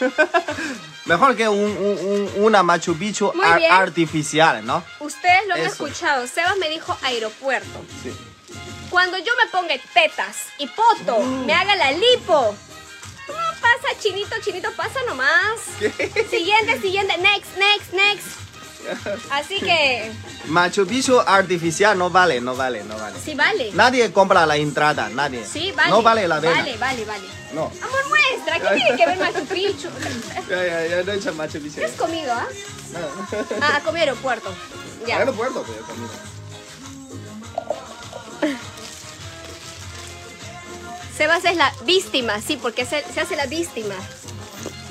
mejor 1.06 1.36
que 1.36 1.48
un, 1.48 1.58
un- 1.58 1.98
un- 2.06 2.30
una 2.44 2.62
Machu 2.62 2.96
Picchu 2.96 3.32
ar- 3.42 3.62
artificial, 3.70 4.64
¿no? 4.64 4.82
Ustedes 5.00 5.46
lo 5.48 5.54
han 5.54 5.60
Eso. 5.60 5.86
escuchado. 5.86 6.26
Sebas 6.26 6.56
me 6.58 6.68
dijo 6.68 6.96
aeropuerto. 7.02 7.84
Sí. 8.02 8.14
Cuando 8.90 9.18
yo 9.18 9.32
me 9.42 9.46
ponga 9.50 9.74
tetas 9.92 10.36
y 10.58 10.66
poto, 10.68 11.18
me 11.20 11.52
haga 11.52 11.74
la 11.76 11.90
lipo, 11.92 12.54
no 13.28 13.34
pasa 13.34 13.56
pasa, 13.60 13.98
chinito, 14.00 14.36
chinito, 14.44 14.70
pasa 14.76 15.00
nomás. 15.08 15.60
Siguiente, 16.30 16.80
siguiente, 16.80 17.18
next, 17.18 17.56
next, 17.58 17.92
next. 17.92 18.26
Así 19.30 19.60
que, 19.60 20.10
Machu 20.46 20.86
Picchu 20.86 21.18
artificial 21.20 21.96
no 21.98 22.10
vale, 22.10 22.40
no 22.40 22.54
vale, 22.56 22.84
no 22.84 22.96
vale. 22.96 23.16
sí 23.24 23.34
vale. 23.34 23.70
Nadie 23.72 24.12
compra 24.12 24.46
la 24.46 24.56
entrada, 24.56 25.08
nadie. 25.08 25.44
Sí, 25.44 25.72
vale. 25.76 25.90
No 25.90 26.02
vale 26.02 26.28
la 26.28 26.40
pena. 26.40 26.54
Vale, 26.54 26.76
vale, 26.76 27.04
vale. 27.04 27.24
No. 27.52 27.64
Amor, 27.82 28.08
muestra, 28.08 28.60
¿qué 28.60 28.74
tiene 28.76 28.96
que 28.96 29.06
ver 29.06 29.18
Machu 29.18 29.46
Picchu? 29.46 29.88
Ya, 30.48 30.64
ya, 30.64 30.86
ya 30.86 31.02
no 31.02 31.12
he 31.12 31.16
hecho 31.16 31.34
Machu 31.34 31.60
Picchu. 31.60 31.76
¿Qué 31.80 31.84
has 31.86 31.92
comido, 31.92 32.32
ah? 32.32 32.46
No. 32.92 33.38
Ah, 33.62 33.80
comí 33.84 34.00
aeropuerto. 34.00 34.54
Ya. 35.06 35.18
Aeropuerto, 35.18 35.62
pues, 35.62 35.78
comida. 35.80 36.10
Sebas 41.16 41.44
es 41.46 41.56
la 41.56 41.72
víctima, 41.84 42.40
sí, 42.40 42.58
porque 42.60 42.84
se, 42.84 43.02
se 43.12 43.20
hace 43.20 43.36
la 43.36 43.46
víctima. 43.46 43.94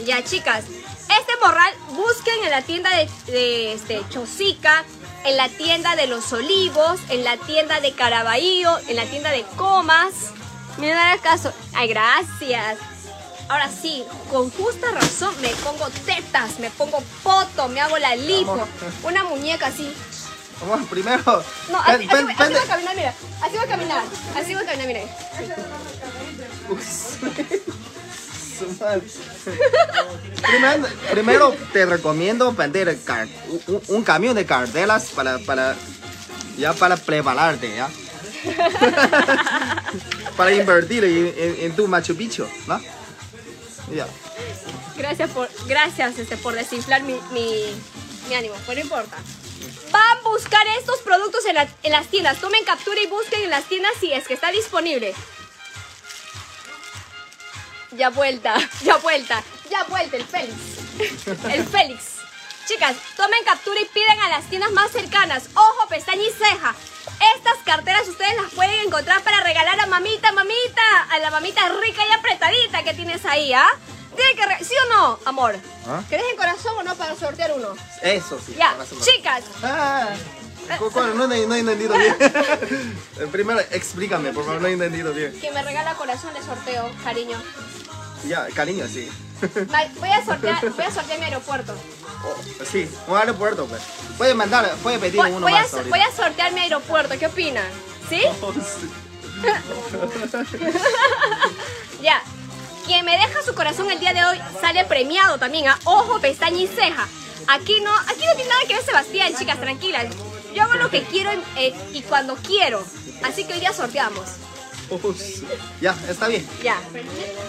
Ya, 0.05 0.23
chicas. 0.23 0.65
Este 1.09 1.33
morral 1.41 1.73
busquen 1.91 2.43
en 2.43 2.49
la 2.51 2.61
tienda 2.61 2.89
de, 2.95 3.09
de, 3.31 3.73
este, 3.73 4.01
Chosica, 4.09 4.83
en 5.23 5.37
la 5.37 5.49
tienda 5.49 5.95
de 5.95 6.07
Los 6.07 6.31
Olivos, 6.33 6.99
en 7.09 7.23
la 7.23 7.37
tienda 7.37 7.79
de 7.79 7.93
Caraballo, 7.93 8.77
en 8.87 8.95
la 8.95 9.05
tienda 9.05 9.31
de 9.31 9.43
Comas. 9.55 10.13
Miren, 10.77 10.97
hagan 10.97 11.19
caso. 11.19 11.53
Ay, 11.73 11.87
gracias. 11.89 12.77
Ahora 13.47 13.69
sí, 13.69 14.03
con 14.31 14.49
justa 14.51 14.87
razón 14.91 15.33
me 15.41 15.49
pongo 15.49 15.87
tetas, 16.05 16.59
me 16.59 16.69
pongo 16.71 17.01
poto, 17.23 17.67
me 17.69 17.79
hago 17.79 17.97
la 17.97 18.15
lipo. 18.15 18.67
Una 19.03 19.23
muñeca 19.23 19.67
así. 19.67 19.93
Vamos, 20.67 20.87
primero. 20.89 21.21
No, 21.69 21.79
así, 21.79 22.07
pen- 22.07 22.09
así, 22.09 22.15
pen- 22.15 22.25
voy- 22.25 22.31
así 22.33 22.37
pen- 22.37 22.53
voy 22.53 22.61
a 22.61 22.65
caminar, 22.67 22.95
mira. 22.95 23.13
Así 23.43 23.55
voy 23.55 23.65
a 23.65 23.67
caminar. 23.67 24.03
Así 24.35 24.53
voy 24.55 24.63
a 24.63 24.65
caminar, 24.65 24.87
mira. 24.87 25.01
Madre. 27.21 27.61
Primero, 31.11 31.55
te 31.73 31.85
recomiendo 31.85 32.51
vender 32.53 32.97
un, 33.87 34.03
camión 34.03 34.35
de 34.35 34.45
cartelas 34.45 35.11
para, 35.11 35.39
para 35.39 35.75
ya 36.57 36.73
para 36.73 36.97
prepararte, 36.97 37.75
¿ya? 37.75 37.89
para 40.37 40.53
invertir 40.53 41.03
en, 41.05 41.75
tu 41.75 41.87
Machu 41.87 42.15
Picchu, 42.15 42.47
¿no? 42.67 42.79
Gracias 44.97 45.29
por, 45.31 45.49
gracias 45.67 46.17
este, 46.17 46.37
por 46.37 46.53
desinflar 46.53 47.03
mi, 47.03 47.19
mi, 47.31 48.35
ánimo, 48.35 48.55
pero 48.65 48.79
no 48.79 48.81
importa. 48.81 49.17
Van 49.91 50.17
a 50.17 50.21
buscar 50.21 50.65
estos 50.79 50.99
productos 50.99 51.45
en, 51.45 51.57
en 51.83 51.91
las 51.91 52.07
tiendas. 52.07 52.39
Tomen 52.39 52.63
captura 52.65 53.01
y 53.01 53.07
busquen 53.07 53.43
en 53.43 53.49
las 53.49 53.65
tiendas 53.65 53.91
si 53.99 54.11
es 54.11 54.27
que 54.27 54.33
está 54.33 54.51
disponible. 54.51 55.13
Ya 57.97 58.09
vuelta, 58.09 58.55
ya 58.83 58.97
vuelta, 58.97 59.43
ya 59.69 59.83
vuelta 59.85 60.17
el 60.17 60.25
Félix. 60.25 60.55
El 61.53 61.65
Félix. 61.65 62.03
Chicas, 62.67 62.95
tomen 63.15 63.43
captura 63.43 63.79
y 63.79 63.85
piden 63.85 64.19
a 64.21 64.29
las 64.29 64.45
tiendas 64.49 64.71
más 64.71 64.89
cercanas. 64.91 65.43
Ojo, 65.53 65.87
pestaña 65.87 66.21
y 66.23 66.31
ceja. 66.31 66.73
Estas 67.35 67.57
carteras 67.63 68.07
ustedes 68.07 68.35
las 68.41 68.51
pueden 68.53 68.87
encontrar 68.87 69.21
para 69.21 69.41
regalar 69.41 69.79
a 69.79 69.85
mamita, 69.85 70.31
mamita. 70.31 71.03
A 71.11 71.19
la 71.19 71.29
mamita 71.31 71.61
rica 71.81 72.01
y 72.09 72.11
apretadita 72.13 72.83
que 72.83 72.93
tienes 72.93 73.23
ahí, 73.25 73.53
¿ah? 73.53 73.67
Tiene 74.15 74.33
que 74.35 74.45
re- 74.45 74.63
¿Sí 74.63 74.73
o 74.85 74.89
no, 74.95 75.19
amor? 75.25 75.55
¿Ah? 75.87 76.01
¿Querés 76.09 76.25
en 76.31 76.37
corazón 76.37 76.77
o 76.77 76.83
no 76.83 76.95
para 76.95 77.15
sortear 77.15 77.51
uno? 77.53 77.75
Eso 78.01 78.39
sí. 78.43 78.55
Ya, 78.57 78.75
chicas, 79.01 79.43
Ah, 79.61 80.07
¿cu- 80.13 80.44
cuál? 80.91 81.17
no, 81.17 81.27
no 81.27 81.33
he 81.33 81.59
entendido 81.59 81.95
bien. 81.97 82.15
Primero 83.31 83.59
explícame, 83.71 84.31
por 84.33 84.45
favor, 84.45 84.61
no 84.61 84.67
he 84.67 84.73
entendido 84.73 85.13
bien. 85.13 85.31
quien 85.39 85.53
me 85.53 85.61
regala 85.63 85.95
corazón 85.95 86.33
le 86.33 86.41
sorteo, 86.41 86.89
cariño. 87.03 87.41
Ya, 88.27 88.47
cariño, 88.55 88.87
sí. 88.87 89.09
Voy 89.99 90.09
a 90.09 90.25
sortear, 90.25 90.69
voy 90.75 90.85
a 90.85 90.91
sortear 90.91 91.19
mi 91.19 91.25
aeropuerto. 91.25 91.73
Oh, 92.23 92.63
sí, 92.65 92.89
un 93.07 93.17
aeropuerto, 93.17 93.67
pues. 93.67 93.81
Puede 94.17 94.33
mandar, 94.33 94.73
puede 94.81 94.97
pedir 94.97 95.17
Voy, 95.17 95.31
uno 95.31 95.41
voy 95.41 95.53
a, 95.53 95.61
más 95.61 95.73
ahorita. 95.73 95.89
voy 95.89 95.99
a 95.99 96.11
sortear 96.11 96.53
mi 96.53 96.61
aeropuerto, 96.61 97.17
¿qué 97.19 97.27
opinan? 97.27 97.65
¿Sí? 98.09 98.21
Oh, 98.41 98.53
sí. 98.53 98.89
Ya. 102.01 102.21
Quien 102.85 103.03
me 103.03 103.11
deja 103.13 103.41
su 103.43 103.53
corazón 103.53 103.91
el 103.91 103.99
día 103.99 104.13
de 104.13 104.23
hoy 104.25 104.39
sale 104.61 104.85
premiado 104.85 105.37
también, 105.37 105.67
¿ah? 105.67 105.77
Ojo, 105.83 106.19
pestaña 106.19 106.57
y 106.57 106.67
ceja. 106.67 107.07
Aquí 107.47 107.79
no, 107.81 107.93
aquí 107.93 108.25
no 108.25 108.35
tiene 108.35 108.49
nada 108.49 108.61
que 108.67 108.75
ver 108.75 108.83
Sebastián, 108.83 109.35
chicas, 109.37 109.59
tranquilas. 109.59 110.05
Yo 110.55 110.63
hago 110.63 110.75
lo 110.75 110.89
que 110.89 111.03
quiero 111.03 111.31
eh, 111.57 111.73
y 111.93 112.01
cuando 112.03 112.35
quiero. 112.37 112.81
Así 113.23 113.43
que 113.43 113.53
hoy 113.53 113.59
día 113.59 113.73
sorteamos. 113.73 114.23
Oh, 114.89 115.13
sí. 115.13 115.45
Ya, 115.81 115.93
está 116.07 116.29
bien. 116.29 116.47
Ya. 116.63 116.79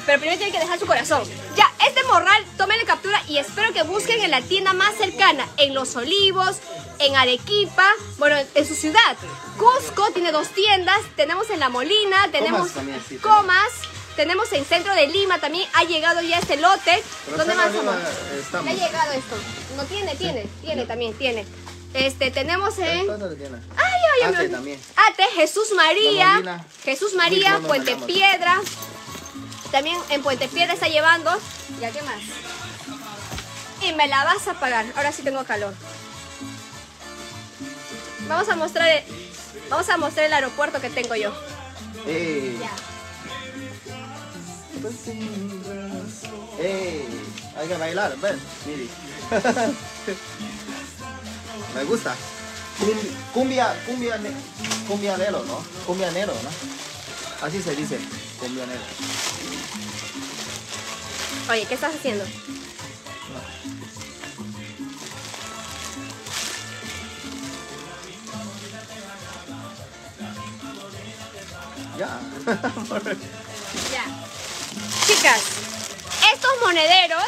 Pero 0.07 0.19
primero 0.19 0.39
tienen 0.39 0.53
que 0.53 0.59
dejar 0.59 0.79
su 0.81 0.87
corazón. 0.87 1.23
Ya, 1.55 1.71
este 1.87 2.03
morral, 2.05 2.45
tómenle 2.57 2.85
captura 2.85 3.23
y 3.29 3.39
espero 3.39 3.73
que 3.73 3.83
busquen 3.85 4.21
en 4.23 4.33
la 4.33 4.41
tienda 4.41 4.73
más 4.73 4.97
cercana, 4.97 5.47
en 5.57 5.73
Los 5.75 5.95
Olivos, 5.95 6.57
en 6.99 7.15
Arequipa, 7.15 7.87
bueno, 8.19 8.37
en 8.55 8.67
su 8.67 8.75
ciudad. 8.75 9.17
Cusco 9.57 10.11
tiene 10.13 10.33
dos 10.33 10.49
tiendas, 10.49 10.99
tenemos 11.15 11.49
en 11.51 11.61
La 11.61 11.69
Molina, 11.69 12.29
tenemos 12.33 12.73
también, 12.73 13.01
sí, 13.09 13.19
Comas, 13.19 13.71
tenemos 14.17 14.53
en 14.53 14.65
Centro 14.65 14.95
de 14.95 15.07
Lima 15.07 15.39
también, 15.39 15.69
ha 15.75 15.85
llegado 15.85 16.23
ya 16.23 16.39
este 16.39 16.57
lote. 16.57 17.03
Pero 17.27 17.37
¿Dónde 17.37 17.55
más, 17.55 17.73
Lima, 17.73 17.97
estamos. 18.41 18.71
ha 18.71 18.75
llegado 18.75 19.13
esto. 19.13 19.37
No 19.77 19.85
tiene, 19.85 20.17
tiene, 20.17 20.49
tiene 20.63 20.87
también, 20.87 21.13
tiene. 21.15 21.45
Este, 21.97 22.31
tenemos 22.31 22.79
en... 22.79 23.07
¿Dónde 23.07 23.37
tiene? 23.37 23.57
Ay, 23.75 24.01
ay, 24.13 24.23
ay, 24.27 24.35
Ate 24.35 24.49
también. 24.51 24.79
Ate, 24.97 25.23
Jesús 25.35 25.73
María. 25.75 26.63
Jesús 26.85 27.15
María, 27.15 27.59
Puente. 27.67 27.97
Piedra. 27.97 28.61
También 29.73 29.97
en 30.11 30.23
Puente 30.23 30.47
Piedra 30.49 30.75
está 30.75 30.89
llevando. 30.89 31.31
¿Ya 31.81 31.91
qué 31.91 32.03
más? 32.03 32.21
Y 33.83 33.95
me 33.95 34.09
la 34.09 34.25
vas 34.25 34.47
a 34.47 34.61
pagar. 34.61 34.85
Ahora 34.95 35.11
sí 35.11 35.23
tengo 35.23 35.43
calor. 35.45 35.73
Vamos 38.29 38.49
a 38.51 38.57
mostrar 38.57 38.89
el, 38.89 39.05
vamos 39.71 39.89
a 39.89 39.97
mostrar 39.97 40.27
el 40.27 40.35
aeropuerto 40.35 40.81
que 40.83 40.91
tengo 40.91 41.15
yo. 41.15 41.33
¡Ey! 42.07 42.59
Ya. 42.61 42.71
¡Ey! 46.63 47.07
Hay 47.57 47.69
que 47.69 47.77
bailar, 47.77 48.17
ven, 48.19 48.39
miri. 48.67 48.91
Me 51.77 51.85
gusta. 51.85 52.15
Cum- 52.79 53.17
Cumbia, 53.35 53.75
cumbia, 53.87 54.17
ne- 54.19 54.33
cumbianero, 54.89 55.45
¿no? 55.45 55.63
Cumbianero, 55.87 56.33
¿no? 56.43 57.47
Así 57.47 57.63
se 57.63 57.75
dice, 57.77 57.99
cumbianero. 58.41 58.81
Oye, 61.51 61.67
¿qué 61.67 61.75
estás 61.75 61.95
haciendo? 61.95 62.25
Ya. 71.99 72.21
Ya. 73.93 74.05
Chicas, 75.07 75.41
estos 76.33 76.51
monederos 76.63 77.25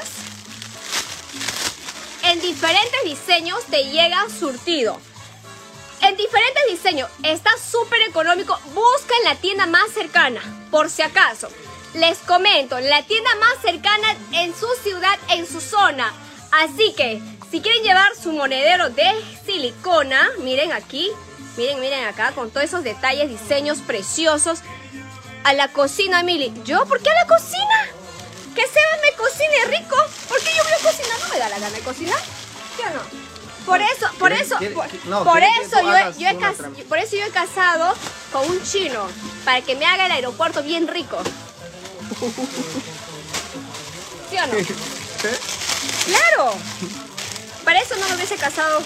en 2.31 2.41
diferentes 2.43 3.05
diseños 3.05 3.65
te 3.71 3.85
llega 3.85 4.27
surtido. 4.29 5.01
En 6.03 6.17
diferentes 6.17 6.63
diseños, 6.71 7.11
está 7.23 7.51
súper 7.59 8.03
económico. 8.03 8.59
Busca 8.75 9.15
en 9.19 9.25
la 9.25 9.35
tienda 9.37 9.67
más 9.67 9.91
cercana, 9.93 10.41
por 10.71 10.91
si 10.91 11.03
acaso. 11.03 11.49
Les 11.95 12.19
comento, 12.19 12.79
la 12.81 13.03
tienda 13.03 13.31
más 13.37 13.63
cercana 13.63 14.15
en 14.33 14.55
su 14.55 14.67
ciudad, 14.83 15.19
en 15.31 15.47
su 15.47 15.61
zona. 15.61 16.13
Así 16.53 16.93
que, 16.95 17.21
si 17.51 17.63
quieren 17.63 17.83
llevar 17.83 18.15
su 18.15 18.33
monedero 18.33 18.91
de 18.91 19.11
silicona, 19.47 20.29
miren 20.41 20.73
aquí, 20.73 21.11
miren, 21.57 21.81
miren 21.81 22.05
acá, 22.05 22.33
con 22.33 22.51
todos 22.51 22.65
esos 22.65 22.85
detalles, 22.85 23.31
diseños 23.31 23.79
preciosos. 23.79 24.61
A 25.45 25.55
la 25.55 25.69
cocina, 25.69 26.23
Mili. 26.23 26.53
¿Yo? 26.65 26.85
¿Por 26.85 27.03
qué 27.03 27.09
a 27.11 27.15
la 27.15 27.27
cocina? 27.27 27.98
Que 28.59 28.65
Sebas 28.67 29.01
me 29.03 29.13
cocine 29.17 29.65
rico. 29.79 29.97
¿Por 30.29 30.39
qué 30.41 30.51
yo 30.57 30.65
voy 30.65 30.73
a 30.73 30.79
cocinar? 30.83 31.21
No 31.21 31.29
me 31.29 31.39
da 31.39 31.49
la 31.49 31.59
gana 31.61 31.71
de 31.77 31.81
cocinar. 31.81 32.19
¿Sí 32.77 32.83
o 32.83 32.91
no? 32.91 33.03
Por 33.65 33.81
eso, 33.83 34.07
por 34.19 34.31
¿Quiere- 34.33 34.45
eso, 34.45 34.57
por, 34.75 34.87
no, 35.05 35.37
eso 35.37 35.81
yo, 35.83 35.97
he- 35.97 36.19
yo 36.19 36.29
he 36.29 36.39
cas- 36.39 36.57
por 36.89 36.99
eso 36.99 37.17
yo 37.17 37.25
he 37.27 37.31
casado 37.31 37.95
con 38.33 38.49
un 38.51 38.61
chino 38.65 39.07
para 39.45 39.61
que 39.61 39.77
me 39.77 39.85
haga 39.87 40.07
el 40.07 40.13
aeropuerto 40.13 40.63
bien 40.65 40.89
rico. 40.89 41.19
¿Sí 44.31 44.37
o 44.39 44.47
no? 44.47 44.53
Claro. 46.07 46.53
Para 47.65 47.81
eso 47.81 47.95
no 47.97 48.09
me 48.09 48.15
hubiese 48.17 48.37
casado. 48.37 48.83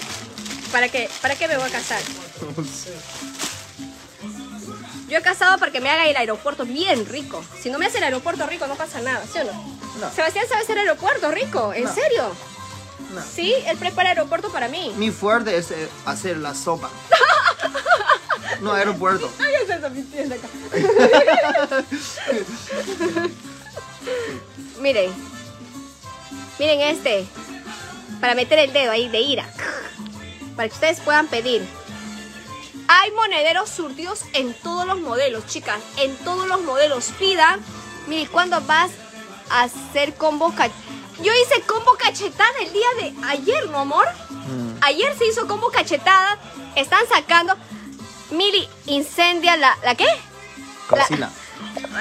¿Para 0.71 0.89
qué? 0.89 1.09
¿Para 1.21 1.35
qué 1.35 1.47
me 1.47 1.57
voy 1.57 1.67
a 1.67 1.71
casar? 1.71 2.01
Yo 5.13 5.19
he 5.19 5.21
casado 5.21 5.59
para 5.59 5.71
que 5.71 5.79
me 5.79 5.91
haga 5.91 6.07
el 6.07 6.17
aeropuerto 6.17 6.65
bien 6.65 7.05
rico. 7.05 7.45
Si 7.61 7.69
no 7.69 7.77
me 7.77 7.85
hace 7.85 7.99
el 7.99 8.03
aeropuerto 8.05 8.47
rico, 8.47 8.65
no 8.65 8.73
pasa 8.73 8.99
nada, 8.99 9.23
¿sí 9.31 9.37
o 9.37 9.43
no? 9.43 9.53
No. 10.01 10.11
Sebastián 10.11 10.47
sabe 10.49 10.63
hacer 10.63 10.79
aeropuerto 10.79 11.29
rico, 11.29 11.71
¿en 11.71 11.83
No. 11.83 11.93
serio? 11.93 12.35
No. 13.13 13.21
Sí, 13.21 13.53
él 13.67 13.77
prepara 13.77 14.09
aeropuerto 14.09 14.51
para 14.51 14.69
mí. 14.69 14.91
Mi 14.97 15.11
fuerte 15.11 15.55
es 15.55 15.69
eh, 15.69 15.87
hacer 16.07 16.37
la 16.37 16.55
sopa. 16.55 16.89
No, 18.59 18.73
aeropuerto. 18.73 19.29
Ay, 19.39 19.53
acá. 20.31 20.47
Miren, 24.79 25.11
Miren 26.57 26.81
este. 26.81 27.27
Para 28.21 28.33
meter 28.35 28.59
el 28.59 28.71
dedo 28.73 28.91
ahí 28.91 29.09
de 29.09 29.19
ira. 29.19 29.45
Para 30.55 30.69
que 30.69 30.75
ustedes 30.75 30.99
puedan 31.01 31.27
pedir. 31.27 31.67
Hay 32.87 33.11
monederos 33.11 33.69
surtidos 33.69 34.21
en 34.33 34.53
todos 34.53 34.85
los 34.85 34.99
modelos, 34.99 35.45
chicas. 35.47 35.79
En 35.97 36.15
todos 36.17 36.47
los 36.47 36.61
modelos. 36.61 37.05
Pidan. 37.19 37.59
Mire, 38.07 38.27
¿cuándo 38.29 38.59
vas 38.61 38.91
a 39.49 39.63
hacer 39.63 40.15
combo 40.15 40.51
cach- 40.53 40.71
Yo 41.21 41.31
hice 41.33 41.61
combo 41.61 41.93
cachetada 41.95 42.51
el 42.61 42.73
día 42.73 42.87
de 42.99 43.13
ayer, 43.27 43.69
¿no, 43.69 43.79
amor? 43.79 44.05
Mm. 44.29 44.77
Ayer 44.81 45.17
se 45.17 45.25
hizo 45.27 45.47
combo 45.47 45.69
cachetada. 45.71 46.37
Están 46.75 47.07
sacando. 47.07 47.55
Mili, 48.31 48.67
incendia 48.87 49.55
la. 49.57 49.77
¿La 49.83 49.95
qué? 49.95 50.07
Cocina. 50.89 51.31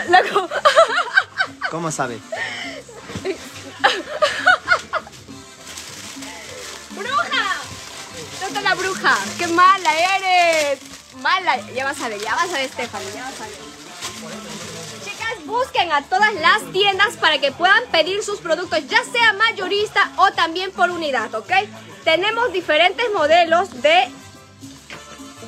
La 0.09 0.23
co- 0.23 0.49
¿Cómo 1.71 1.91
sabe? 1.91 2.19
¡Bruja! 6.91 7.32
¿Dónde 8.53 8.69
está 8.69 8.75
la 8.75 8.83
bruja? 8.83 9.19
¡Qué 9.39 9.47
mala 9.47 9.91
eres! 10.17 10.79
Mala. 11.23 11.59
Ya 11.75 11.87
vas 11.87 11.99
a 12.03 12.09
ver, 12.09 12.21
ya 12.21 12.35
vas 12.35 12.51
a 12.51 12.59
ver, 12.59 12.69
Stephanie, 12.69 13.11
ya 13.15 13.25
vas 13.25 13.41
a 13.41 13.45
ver. 13.45 13.57
Chicas, 15.03 15.47
busquen 15.47 15.91
a 15.91 16.03
todas 16.03 16.35
las 16.35 16.71
tiendas 16.71 17.17
para 17.17 17.39
que 17.39 17.51
puedan 17.51 17.83
pedir 17.91 18.23
sus 18.23 18.41
productos, 18.41 18.87
ya 18.89 19.03
sea 19.05 19.33
mayorista 19.33 20.13
o 20.17 20.33
también 20.33 20.71
por 20.73 20.91
unidad, 20.91 21.35
¿ok? 21.35 21.51
Tenemos 22.05 22.53
diferentes 22.53 23.07
modelos 23.15 23.71
de, 23.81 24.11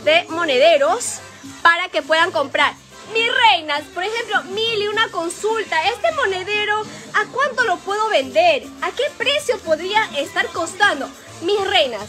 de 0.05 0.25
monederos 0.31 1.19
para 1.61 1.91
que 1.91 2.01
puedan 2.01 2.31
comprar. 2.31 2.73
Mis 3.13 3.29
reinas, 3.51 3.83
por 3.93 4.03
ejemplo, 4.03 4.45
Mili, 4.45 4.89
una 4.89 5.11
consulta. 5.11 5.77
Este 5.89 6.11
monedero, 6.13 6.81
¿a 7.13 7.27
cuánto 7.33 7.65
lo 7.65 7.77
puedo 7.77 8.09
vender? 8.09 8.67
¿A 8.81 8.91
qué 8.93 9.05
precio 9.19 9.59
podría 9.59 10.05
estar 10.17 10.47
costando? 10.49 11.07
Mis 11.43 11.61
reinas, 11.67 12.09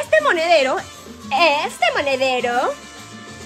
este 0.00 0.20
monedero, 0.22 0.76
este 1.30 1.84
monedero, 1.94 2.72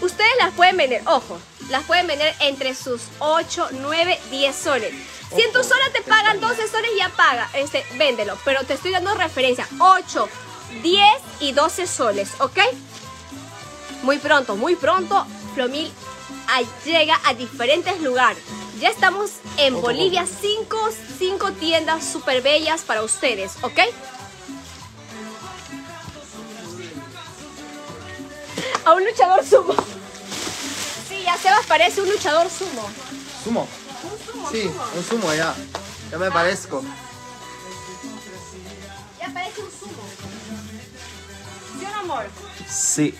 ustedes 0.00 0.30
las 0.38 0.52
pueden 0.54 0.76
vender, 0.76 1.02
ojo, 1.06 1.38
las 1.70 1.84
pueden 1.84 2.06
vender 2.06 2.34
entre 2.40 2.74
sus 2.74 3.02
8, 3.18 3.68
9, 3.72 4.20
10 4.30 4.56
soles. 4.56 4.94
Si 5.34 5.42
en 5.42 5.52
tu 5.52 5.62
sola 5.64 5.84
te 5.92 6.02
pagan 6.02 6.40
12 6.40 6.68
soles, 6.68 6.90
ya 6.96 7.08
paga, 7.08 7.50
este, 7.54 7.84
véndelo. 7.96 8.38
Pero 8.44 8.64
te 8.64 8.74
estoy 8.74 8.92
dando 8.92 9.14
referencia, 9.14 9.66
8, 9.78 10.28
10 10.82 11.02
y 11.40 11.52
12 11.52 11.86
soles, 11.86 12.30
¿ok? 12.38 12.58
Muy 14.02 14.18
pronto, 14.18 14.56
muy 14.56 14.76
pronto, 14.76 15.26
Flomil 15.54 15.92
llega 16.84 17.18
a 17.24 17.34
diferentes 17.34 18.00
lugares. 18.00 18.42
Ya 18.78 18.90
estamos 18.90 19.30
en 19.56 19.80
Bolivia, 19.80 20.26
5 20.26 20.90
cinco 21.18 21.50
tiendas 21.52 22.04
súper 22.04 22.42
bellas 22.42 22.82
para 22.82 23.02
ustedes, 23.02 23.52
¿ok? 23.62 23.80
A 28.84 28.92
un 28.92 29.04
luchador 29.04 29.44
sumo. 29.44 29.74
Sí, 31.08 31.22
ya 31.24 31.36
Sebas 31.36 31.66
parece 31.66 32.00
un 32.02 32.08
luchador 32.10 32.48
sumo. 32.50 32.88
¿Sumo? 33.44 33.68
Un 34.04 34.32
sumo, 34.32 34.50
Sí, 34.50 34.62
sumo. 34.64 34.82
un 34.96 35.04
sumo 35.04 35.34
ya. 35.34 35.54
Ya 36.10 36.18
me 36.18 36.30
parezco. 36.30 36.82
Ya 39.20 39.28
parece 39.32 39.60
un 39.62 39.70
sumo. 39.70 40.02
¿Sí 41.78 41.84
o 41.84 41.88
no, 41.90 41.98
amor? 42.00 42.26
Sí. 42.68 43.14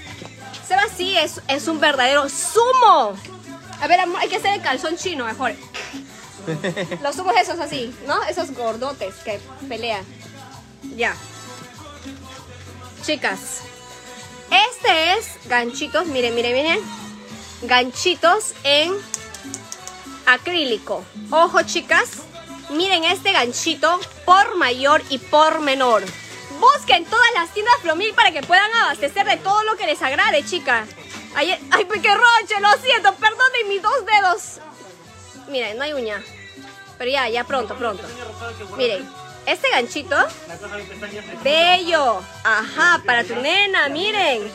Sebas 0.66 0.90
sí 0.96 1.16
es, 1.16 1.40
es 1.48 1.68
un 1.68 1.80
verdadero 1.80 2.28
sumo. 2.28 3.16
A 3.80 3.86
ver, 3.88 4.00
amor, 4.00 4.20
hay 4.20 4.28
que 4.28 4.36
hacer 4.36 4.54
el 4.54 4.62
calzón 4.62 4.96
chino 4.96 5.24
mejor. 5.24 5.52
Los 7.02 7.16
sumos 7.16 7.34
esos 7.36 7.58
así, 7.58 7.94
¿no? 8.06 8.22
Esos 8.24 8.52
gordotes 8.52 9.14
que 9.24 9.40
pelean. 9.68 10.04
Ya. 10.96 11.14
Chicas, 13.04 13.60
este 14.50 15.12
es 15.12 15.48
ganchitos, 15.48 16.06
miren, 16.06 16.34
miren, 16.34 16.52
miren. 16.54 16.80
Ganchitos 17.62 18.54
en 18.64 18.94
acrílico. 20.26 21.04
Ojo, 21.30 21.62
chicas. 21.62 22.22
Miren 22.70 23.04
este 23.04 23.32
ganchito 23.32 24.00
por 24.24 24.56
mayor 24.56 25.02
y 25.08 25.18
por 25.18 25.60
menor. 25.60 26.02
Busquen 26.58 27.04
todas 27.04 27.28
las 27.34 27.52
tiendas 27.52 27.74
Flomil 27.82 28.12
para 28.14 28.32
que 28.32 28.42
puedan 28.42 28.72
abastecer 28.74 29.26
de 29.26 29.36
todo 29.36 29.62
lo 29.64 29.76
que 29.76 29.86
les 29.86 30.02
agrade, 30.02 30.44
chicas. 30.44 30.88
Ay, 31.34 31.52
ay, 31.70 31.84
pequerroche, 31.84 32.60
lo 32.60 32.72
siento, 32.82 33.14
perdonen 33.14 33.68
mis 33.68 33.82
dos 33.82 34.06
dedos. 34.06 34.60
Miren, 35.48 35.76
no 35.76 35.84
hay 35.84 35.92
uña. 35.92 36.22
Pero 36.98 37.10
ya, 37.10 37.28
ya 37.28 37.44
pronto, 37.44 37.76
pronto. 37.76 38.04
Miren, 38.76 39.06
este 39.46 39.70
ganchito, 39.70 40.16
bello. 41.42 42.20
Ajá, 42.44 43.02
para 43.06 43.24
tu 43.24 43.34
nena, 43.36 43.88
miren. 43.88 44.50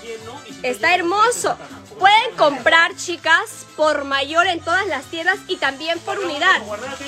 Está 0.63 0.93
hermoso. 0.93 1.58
Pueden 1.97 2.36
comprar, 2.36 2.95
chicas, 2.95 3.65
por 3.75 4.06
mayor 4.06 4.47
en 4.47 4.60
todas 4.60 4.88
las 4.88 5.06
tiendas 5.06 5.38
y 5.47 5.58
también 5.58 5.99
por 5.99 6.19
unidad. 6.19 6.62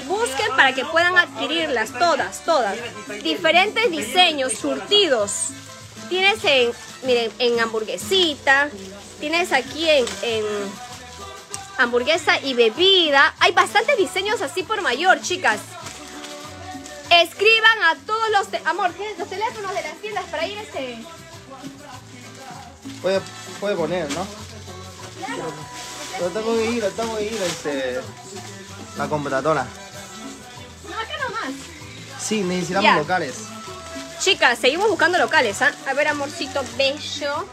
Busquen 0.06 0.50
para 0.56 0.74
que 0.74 0.86
puedan 0.86 1.18
adquirirlas 1.18 1.92
todas, 1.98 2.46
todas. 2.46 2.78
Diferentes 3.24 3.90
diseños, 3.92 4.54
surtidos. 4.54 5.50
Tienes 6.10 6.44
en, 6.46 6.72
miren, 7.04 7.32
en 7.40 7.60
hamburguesita. 7.60 8.70
Tienes 9.20 9.52
aquí 9.52 9.90
en, 9.90 10.06
en 10.22 10.46
hamburguesa 11.78 12.40
y 12.40 12.54
bebida. 12.54 13.34
Hay 13.40 13.52
bastantes 13.52 13.98
diseños 13.98 14.42
así 14.42 14.64
por 14.64 14.82
mayor, 14.82 15.22
chicas. 15.22 15.60
Escriban 17.22 17.84
a 17.84 17.96
todos 18.06 18.30
los... 18.32 18.48
te- 18.50 18.62
Amor, 18.66 18.92
¿tienes 18.94 19.18
los 19.20 19.30
teléfonos 19.30 19.74
de 19.74 19.82
las 19.82 19.96
tiendas 20.02 20.26
para 20.26 20.48
ir 20.48 20.58
este... 20.58 21.04
Puede, 23.02 23.22
puede 23.60 23.76
poner, 23.76 24.10
¿no? 24.14 24.26
Pero 26.18 26.30
tengo 26.30 26.56
que 26.56 26.66
ir, 26.66 26.90
tengo 26.96 27.16
que 27.18 27.24
ir 27.24 27.42
este, 27.42 28.00
la 28.98 29.08
computadora. 29.08 29.66
No, 30.90 30.96
acá 30.96 31.14
nomás. 31.28 31.54
Sí, 32.22 32.42
necesitamos 32.42 32.96
locales. 32.98 33.36
Chicas, 34.20 34.60
seguimos 34.60 34.90
buscando 34.90 35.18
locales, 35.18 35.62
¿ah? 35.62 35.74
A 35.88 35.94
ver, 35.94 36.08
amorcito 36.08 36.64
bello. 36.78 37.46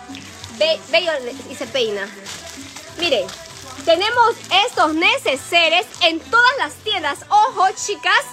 Be- 0.58 0.80
bello 0.90 1.12
y 1.50 1.54
se 1.54 1.66
peina. 1.66 2.08
Miren, 2.98 3.26
tenemos 3.84 4.34
estos 4.66 4.94
neceseres 4.94 5.86
en 6.02 6.20
todas 6.20 6.52
las 6.58 6.74
tiendas. 6.74 7.18
Ojo, 7.28 7.66
chicas. 7.72 8.24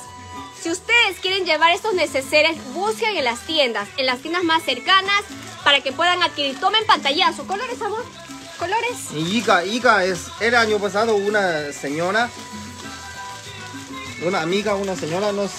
Si 0.67 0.73
ustedes 0.73 1.17
quieren 1.21 1.45
llevar 1.45 1.71
estos 1.71 1.93
neceseres, 1.93 2.57
busquen 2.73 3.15
en 3.15 3.23
las 3.23 3.39
tiendas, 3.47 3.87
en 3.95 4.05
las 4.05 4.19
tiendas 4.19 4.43
más 4.43 4.61
cercanas, 4.63 5.23
para 5.63 5.79
que 5.79 5.93
puedan 5.93 6.21
adquirir. 6.21 6.59
Tomen 6.59 6.85
pantallazo. 6.85 7.47
¿Colores, 7.47 7.81
amor? 7.81 8.03
¿Colores? 8.59 9.13
Y 9.13 9.37
Ica, 9.37 9.63
Ica 9.63 10.03
es, 10.03 10.25
el 10.41 10.55
año 10.55 10.77
pasado 10.77 11.15
una 11.15 11.71
señora, 11.71 12.29
una 14.25 14.41
amiga, 14.41 14.75
una 14.75 14.97
señora 14.97 15.31
nos 15.31 15.51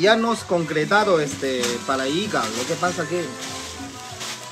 ya 0.00 0.16
nos 0.16 0.40
concretado 0.40 1.20
este 1.20 1.62
para 1.86 2.08
Ica. 2.08 2.42
Lo 2.56 2.66
que 2.66 2.74
pasa 2.74 3.08
que 3.08 3.24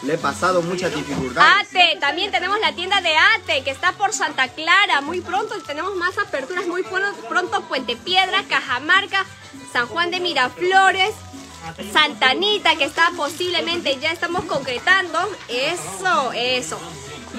le 0.05 0.14
he 0.14 0.19
pasado 0.19 0.62
muchas 0.62 0.95
dificultades. 0.95 1.66
Ate, 1.69 1.99
también 1.99 2.31
tenemos 2.31 2.61
la 2.61 2.73
tienda 2.77 3.01
de 3.01 3.16
Ate 3.16 3.64
que 3.64 3.73
está 3.73 3.90
por 3.90 4.12
Santa 4.12 4.47
Clara. 4.47 5.01
Muy 5.01 5.21
pronto 5.21 5.61
tenemos 5.62 5.97
más 5.97 6.16
aperturas. 6.19 6.64
Muy 6.69 6.85
pronto, 6.85 7.12
pronto 7.29 7.62
Puente 7.62 7.97
Piedra, 7.97 8.45
Cajamarca, 8.49 9.27
San 9.73 9.87
Juan 9.88 10.11
de 10.11 10.21
Miraflores, 10.21 11.14
Santa 11.92 12.31
Anita 12.31 12.77
que 12.77 12.85
está 12.85 13.11
posiblemente 13.16 13.99
ya 13.99 14.12
estamos 14.12 14.45
concretando. 14.45 15.19
Eso, 15.49 16.33
eso. 16.33 16.79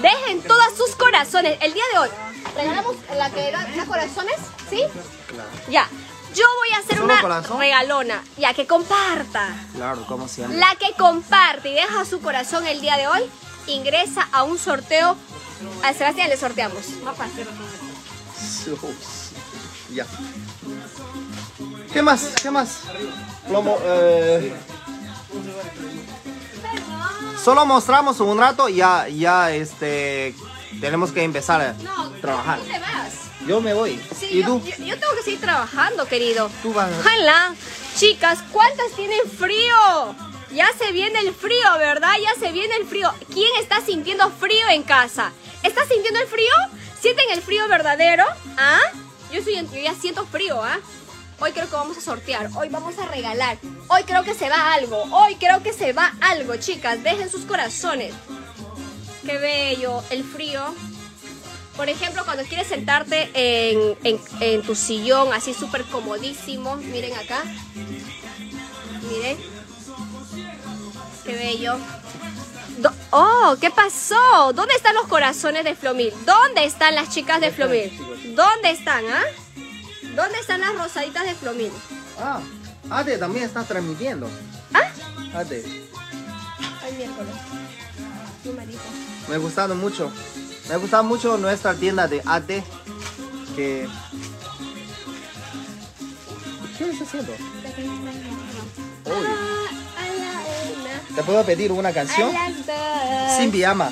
Dejen 0.01 0.41
todas 0.43 0.75
sus 0.75 0.95
corazones. 0.95 1.57
El 1.61 1.73
día 1.73 1.83
de 1.93 1.99
hoy 1.99 2.09
regalamos 2.55 2.95
la 3.15 3.29
que 3.31 3.51
da 3.51 3.85
corazones, 3.85 4.35
¿sí? 4.69 4.81
Claro, 5.27 5.49
Ya. 5.69 5.87
Yo 6.35 6.43
voy 6.57 6.69
a 6.75 6.79
hacer 6.79 6.97
¿Solo 6.97 7.05
una 7.05 7.21
corazón? 7.21 7.59
regalona. 7.59 8.23
Ya 8.37 8.53
que 8.53 8.67
comparta. 8.67 9.55
claro, 9.73 10.05
como 10.05 10.27
siempre. 10.27 10.57
La 10.59 10.75
que 10.75 10.93
comparte 10.93 11.69
y 11.69 11.73
deja 11.73 12.05
su 12.05 12.21
corazón 12.21 12.67
el 12.67 12.79
día 12.79 12.95
de 12.97 13.07
hoy, 13.07 13.21
ingresa 13.65 14.27
a 14.31 14.43
un 14.43 14.59
sorteo. 14.59 15.15
A 15.83 15.93
Sebastián 15.93 16.29
le 16.29 16.37
sorteamos. 16.37 16.87
No 17.03 17.13
pasa. 17.15 17.31
Ya. 19.93 20.05
¿Qué 21.97 22.03
más? 22.03 22.27
¿Qué 22.43 22.51
más? 22.51 22.81
Plomo, 23.47 23.79
eh, 23.83 24.53
solo 27.43 27.65
mostramos 27.65 28.19
un 28.19 28.37
rato 28.37 28.69
y 28.69 28.75
ya, 28.75 29.07
ya 29.07 29.51
este, 29.51 30.35
tenemos 30.79 31.11
que 31.11 31.23
empezar 31.23 31.59
a 31.59 31.73
No, 31.81 32.11
trabajar. 32.21 32.59
tú 32.59 32.65
te 32.65 32.77
vas. 32.77 33.13
Yo 33.47 33.61
me 33.61 33.73
voy. 33.73 33.99
Sí, 34.15 34.27
¿Y 34.29 34.41
yo, 34.41 34.45
tú? 34.47 34.61
yo- 34.63 34.85
yo 34.85 34.99
tengo 34.99 35.15
que 35.15 35.23
seguir 35.23 35.41
trabajando, 35.41 36.05
querido. 36.05 36.51
Tú 36.61 36.71
vas. 36.71 36.91
Ojalá. 36.99 37.55
Chicas, 37.95 38.43
¿cuántas 38.51 38.91
tienen 38.91 39.21
frío? 39.39 40.15
Ya 40.53 40.69
se 40.77 40.91
viene 40.91 41.19
el 41.21 41.33
frío, 41.33 41.65
¿verdad? 41.79 42.13
Ya 42.21 42.39
se 42.39 42.51
viene 42.51 42.75
el 42.75 42.85
frío. 42.85 43.11
¿Quién 43.33 43.49
está 43.59 43.81
sintiendo 43.81 44.29
frío 44.39 44.67
en 44.69 44.83
casa? 44.83 45.31
¿Estás 45.63 45.87
sintiendo 45.87 46.19
el 46.19 46.27
frío? 46.27 46.53
¿Sienten 47.01 47.31
el 47.31 47.41
frío 47.41 47.67
verdadero? 47.67 48.23
¿Ah? 48.55 48.81
Yo, 49.33 49.41
soy, 49.41 49.55
yo 49.55 49.79
ya 49.81 49.95
siento 49.95 50.27
frío, 50.27 50.63
¿ah? 50.63 50.77
Hoy 51.39 51.51
creo 51.51 51.65
que 51.69 51.75
vamos 51.75 51.97
a 51.97 52.01
sortear, 52.01 52.49
hoy 52.55 52.69
vamos 52.69 52.97
a 52.97 53.05
regalar, 53.05 53.57
hoy 53.89 54.03
creo 54.03 54.23
que 54.23 54.33
se 54.33 54.49
va 54.49 54.73
algo, 54.73 55.03
hoy 55.11 55.35
creo 55.35 55.61
que 55.61 55.71
se 55.71 55.93
va 55.93 56.13
algo, 56.19 56.55
chicas. 56.57 57.03
Dejen 57.03 57.29
sus 57.29 57.45
corazones. 57.45 58.13
Qué 59.25 59.37
bello, 59.37 60.03
el 60.09 60.23
frío. 60.23 60.63
Por 61.75 61.89
ejemplo, 61.89 62.23
cuando 62.25 62.43
quieres 62.45 62.67
sentarte 62.67 63.29
en, 63.35 63.95
en- 64.03 64.19
en 64.39 64.61
tu 64.63 64.73
sillón, 64.73 65.31
así 65.31 65.53
súper 65.53 65.83
comodísimo, 65.85 66.75
miren 66.77 67.13
acá. 67.15 67.43
Miren. 69.11 69.37
Qué 71.23 71.33
bello. 71.35 71.77
Do- 72.79 72.93
oh, 73.11 73.55
¿qué 73.61 73.69
pasó? 73.69 74.53
¿Dónde 74.53 74.73
están 74.75 74.95
los 74.95 75.07
corazones 75.07 75.63
de 75.63 75.75
Flomil? 75.75 76.11
¿Dónde 76.25 76.63
están 76.65 76.95
las 76.95 77.09
chicas 77.09 77.41
de 77.41 77.51
Flomil? 77.51 77.91
¿Dónde 78.35 78.71
están, 78.71 79.03
ah? 79.07 79.23
¿Dónde 80.17 80.39
están 80.39 80.61
las 80.61 80.73
rosaditas 80.75 81.23
de 81.25 81.35
Flomil? 81.35 81.71
Ah, 82.19 82.39
Ade 82.89 83.19
también 83.19 83.45
está 83.45 83.63
transmitiendo. 83.63 84.27
¿Ah? 84.73 84.89
Ade. 85.37 85.63
Ay, 86.83 86.93
miércoles. 86.97 87.33
Mi 88.43 88.51
marido. 88.53 88.79
Me 89.29 89.35
ha 89.35 89.37
gustado 89.37 89.75
mucho. 89.75 90.11
Me 90.67 90.73
ha 90.73 90.77
gustado 90.77 91.03
mucho 91.03 91.37
nuestra 91.37 91.75
tienda 91.75 92.07
de 92.07 92.23
AD. 92.25 92.47
Que. 93.55 93.87
¿Qué 96.79 96.89
estás 96.89 97.07
haciendo? 97.07 97.33
Uy, 99.05 99.11
Ah, 99.27 99.67
¿Te 101.15 101.21
puedo 101.23 101.43
pedir 101.43 101.71
una 101.71 101.93
canción? 101.93 102.31
Sin 103.37 103.51
pijama. 103.51 103.91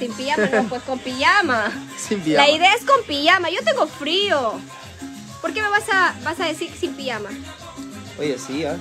Sin 0.00 0.14
pijama, 0.14 0.46
no, 0.46 0.68
pues 0.70 0.82
con 0.84 0.98
pijama. 0.98 1.70
Sin 1.98 2.22
pijama. 2.22 2.46
La 2.46 2.50
idea 2.50 2.74
es 2.74 2.84
con 2.86 3.04
pijama. 3.04 3.50
Yo 3.50 3.62
tengo 3.62 3.86
frío. 3.86 4.58
¿Por 5.42 5.52
qué 5.52 5.60
me 5.60 5.68
vas 5.68 5.88
a, 5.92 6.14
vas 6.24 6.40
a 6.40 6.46
decir 6.46 6.72
sin 6.74 6.94
pijama? 6.94 7.28
Oye, 8.18 8.38
sí, 8.38 8.64
¿eh? 8.64 8.76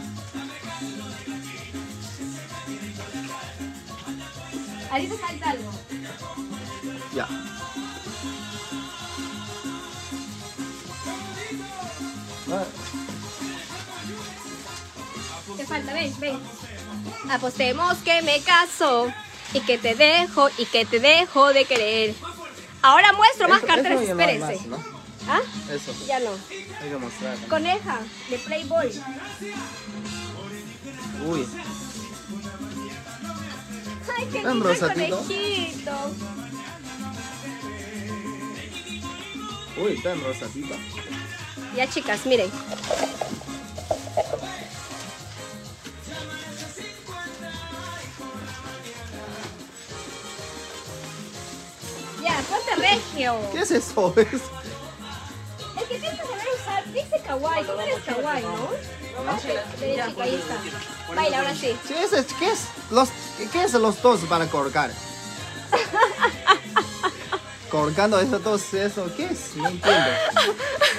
Ahí 4.92 5.08
te 5.08 5.18
falta 5.18 5.50
algo. 5.50 5.72
Ya. 7.14 7.28
Ah, 12.52 12.66
Te 15.58 15.66
falta, 15.66 15.94
ven, 15.94 16.14
ven. 16.20 16.40
Apostemos 17.30 17.98
que 18.00 18.22
me 18.22 18.42
caso 18.42 19.14
y 19.54 19.62
que 19.62 19.78
te 19.78 19.96
dejo 19.96 20.50
y 20.58 20.66
que 20.66 20.86
te 20.86 21.00
dejo 21.00 21.52
de 21.54 21.66
querer. 21.66 22.16
Ahora 22.82 23.12
muestro 23.14 23.48
más 23.50 23.60
eso- 23.60 23.68
carteras, 23.68 24.02
eso 24.02 24.16
no 24.16 24.22
espérense. 24.22 24.68
más, 24.68 24.80
¿no? 24.80 25.00
¿Ah? 25.28 25.42
Eso, 25.72 25.94
Ya 26.08 26.20
no. 26.20 26.32
hay 26.82 26.90
que 26.90 26.98
mostrar. 26.98 27.38
Coneja 27.48 28.00
de 28.30 28.38
Playboy. 28.40 28.88
Uy, 31.28 31.48
Ay, 34.18 34.26
qué 34.32 34.44
lindo 34.44 34.70
el 34.72 34.80
conejito. 34.80 35.22
uy, 39.78 39.92
está 39.94 40.14
en 40.14 40.24
rosadita. 40.24 40.76
Ya, 41.76 41.88
chicas, 41.90 42.26
miren. 42.26 42.50
Ya, 52.24 52.42
ponte 52.50 52.76
regio. 52.76 53.36
¿Qué 53.54 53.60
es 53.60 53.72
eso? 53.72 54.14
Es- 54.18 54.28
Es 55.82 55.88
que 55.88 56.00
tienes 56.00 56.20
que 56.20 56.26
saber 56.28 56.48
usar. 56.62 56.84
Dice 56.94 57.22
kawaii. 57.26 57.64
Tú 57.66 57.72
no 57.74 57.82
eres 57.82 58.04
kawaii, 58.04 58.44
¿no? 58.44 58.70
Ven, 59.26 59.40
chica, 59.40 60.24
ahí 60.24 60.36
está. 60.36 61.14
Baila, 61.16 61.38
ahora 61.40 61.56
sí. 61.56 61.78
Sí, 61.88 61.94
es- 61.94 62.26
¿Qué 62.38 62.52
es? 62.52 62.60
Los, 62.92 63.10
¿Qué 63.52 63.64
es 63.64 63.74
los 63.74 64.02
dos 64.02 64.20
para 64.22 64.48
colgar? 64.48 64.92
Colgando 67.70 68.20
esos 68.20 68.44
dos, 68.44 68.74
eso, 68.74 69.08
¿qué 69.16 69.26
es? 69.26 69.56
No 69.56 69.68
entiendo. 69.68 70.10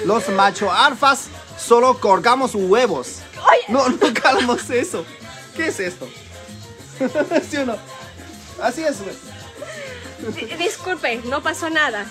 Los 0.05 0.29
macho 0.29 0.71
alfas 0.71 1.25
solo 1.59 1.99
colgamos 1.99 2.55
huevos. 2.55 3.17
Oye. 3.37 3.65
No, 3.67 3.89
no 3.89 4.13
calmos 4.13 4.69
eso. 4.69 5.03
¿Qué 5.55 5.67
es 5.67 5.79
esto? 5.81 6.07
¿Sí 7.49 7.57
o 7.57 7.65
no? 7.65 7.75
Así 8.61 8.83
es, 8.83 9.01
güey. 9.03 9.15
Di- 10.35 10.45
Disculpe, 10.57 11.17
no 11.25 11.41
pasó 11.41 11.69
nada. 11.69 12.05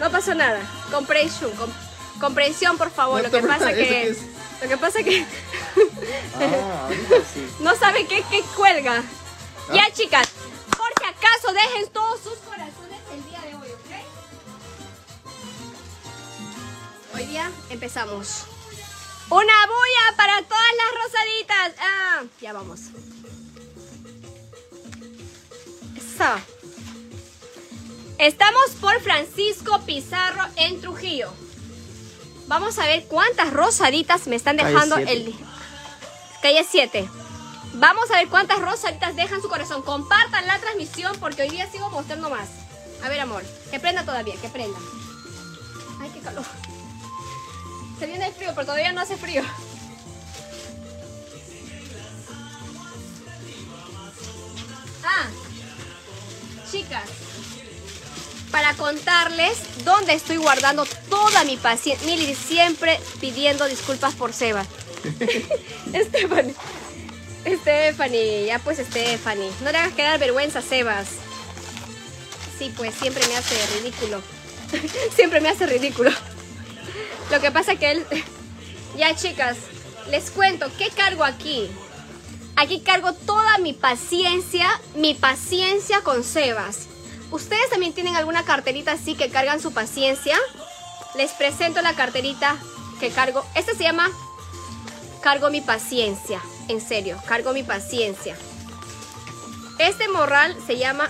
No 0.00 0.10
pasó 0.10 0.34
nada. 0.34 0.60
Comprensión, 0.90 1.50
com- 1.52 1.72
comprensión, 2.20 2.76
por 2.78 2.90
favor. 2.90 3.22
No 3.22 3.28
Lo 3.28 3.30
que 3.40 3.46
pasa 3.46 3.70
¿eso 3.70 3.78
que... 3.88 4.08
es? 4.10 4.18
Lo 4.62 4.68
que 4.68 4.76
pasa 4.76 5.02
que... 5.02 5.24
Ah, 6.40 6.88
sí. 7.32 7.48
No 7.60 7.74
sabe 7.76 8.06
qué, 8.06 8.24
qué 8.30 8.42
cuelga. 8.56 9.02
¿Ah? 9.68 9.72
Ya, 9.74 9.90
chicas, 9.92 10.28
por 10.76 10.88
si 10.98 11.04
acaso 11.04 11.52
dejen 11.52 11.88
todos 11.92 12.20
sus 12.22 12.38
corazones 12.38 13.00
el 13.12 13.24
día 13.24 13.40
de 13.42 13.54
hoy, 13.54 13.68
¿ok? 13.70 13.90
Hoy 17.16 17.26
día 17.26 17.50
empezamos. 17.70 18.44
Una 19.30 19.66
bulla 19.66 20.16
para 20.16 20.42
todas 20.42 20.72
las 20.76 21.04
rosaditas. 21.04 21.72
Ah, 21.80 22.22
ya 22.40 22.52
vamos. 22.54 22.80
Eso. 25.96 26.57
Estamos 28.18 28.70
por 28.80 29.00
Francisco 29.00 29.80
Pizarro 29.86 30.42
en 30.56 30.80
Trujillo. 30.80 31.32
Vamos 32.48 32.78
a 32.78 32.86
ver 32.86 33.04
cuántas 33.06 33.52
rosaditas 33.52 34.26
me 34.26 34.34
están 34.36 34.56
Calle 34.56 34.72
dejando 34.72 34.96
siete. 34.96 35.12
el 35.12 35.34
calle 36.42 36.66
7. 36.68 37.08
Vamos 37.74 38.10
a 38.10 38.14
ver 38.16 38.28
cuántas 38.28 38.58
rosaditas 38.60 39.14
dejan 39.14 39.40
su 39.40 39.48
corazón. 39.48 39.82
Compartan 39.82 40.46
la 40.46 40.58
transmisión 40.58 41.16
porque 41.20 41.42
hoy 41.42 41.50
día 41.50 41.70
sigo 41.70 41.90
mostrando 41.90 42.28
más. 42.30 42.48
A 43.04 43.08
ver, 43.08 43.20
amor, 43.20 43.44
que 43.70 43.78
prenda 43.78 44.02
todavía, 44.04 44.34
que 44.40 44.48
prenda. 44.48 44.78
Ay, 46.00 46.10
qué 46.12 46.20
calor. 46.20 46.44
Se 48.00 48.06
viene 48.06 48.26
el 48.26 48.34
frío, 48.34 48.50
pero 48.54 48.66
todavía 48.66 48.92
no 48.92 49.00
hace 49.00 49.16
frío. 49.16 49.42
Ah, 55.04 55.26
chicas, 56.70 57.08
para 58.50 58.74
contarles 58.74 59.58
dónde 59.84 60.14
estoy 60.14 60.36
guardando 60.36 60.86
toda 61.08 61.44
mi 61.44 61.56
paciencia. 61.56 62.06
Mili 62.06 62.34
siempre 62.34 62.98
pidiendo 63.20 63.66
disculpas 63.66 64.14
por 64.14 64.32
Seba. 64.32 64.64
Stephanie. 65.88 66.54
Stephanie, 67.60 68.46
ya 68.46 68.58
pues 68.58 68.78
Stephanie. 68.78 69.50
No 69.62 69.72
le 69.72 69.78
hagas 69.78 69.94
quedar 69.94 70.18
vergüenza, 70.18 70.60
Sebas. 70.60 71.08
Sí, 72.58 72.72
pues 72.76 72.94
siempre 72.94 73.26
me 73.26 73.36
hace 73.36 73.54
ridículo. 73.76 74.20
siempre 75.14 75.40
me 75.40 75.48
hace 75.48 75.66
ridículo. 75.66 76.10
Lo 77.30 77.40
que 77.40 77.50
pasa 77.50 77.76
que 77.76 77.90
él... 77.92 78.06
ya, 78.96 79.14
chicas, 79.14 79.56
les 80.10 80.30
cuento, 80.30 80.66
¿qué 80.76 80.90
cargo 80.90 81.24
aquí? 81.24 81.68
Aquí 82.56 82.80
cargo 82.80 83.12
toda 83.12 83.58
mi 83.58 83.72
paciencia, 83.72 84.68
mi 84.96 85.14
paciencia 85.14 86.00
con 86.00 86.24
Sebas. 86.24 86.88
¿Ustedes 87.30 87.68
también 87.70 87.92
tienen 87.92 88.16
alguna 88.16 88.44
carterita 88.44 88.92
así 88.92 89.14
que 89.14 89.28
cargan 89.30 89.60
su 89.60 89.72
paciencia? 89.72 90.36
Les 91.16 91.30
presento 91.32 91.82
la 91.82 91.94
carterita 91.94 92.56
que 93.00 93.10
cargo. 93.10 93.44
Esta 93.54 93.74
se 93.74 93.82
llama 93.82 94.08
Cargo 95.22 95.50
mi 95.50 95.60
paciencia. 95.60 96.40
En 96.68 96.80
serio, 96.80 97.18
cargo 97.26 97.52
mi 97.52 97.62
paciencia. 97.62 98.36
Este 99.78 100.08
morral 100.08 100.56
se 100.66 100.76
llama 100.78 101.08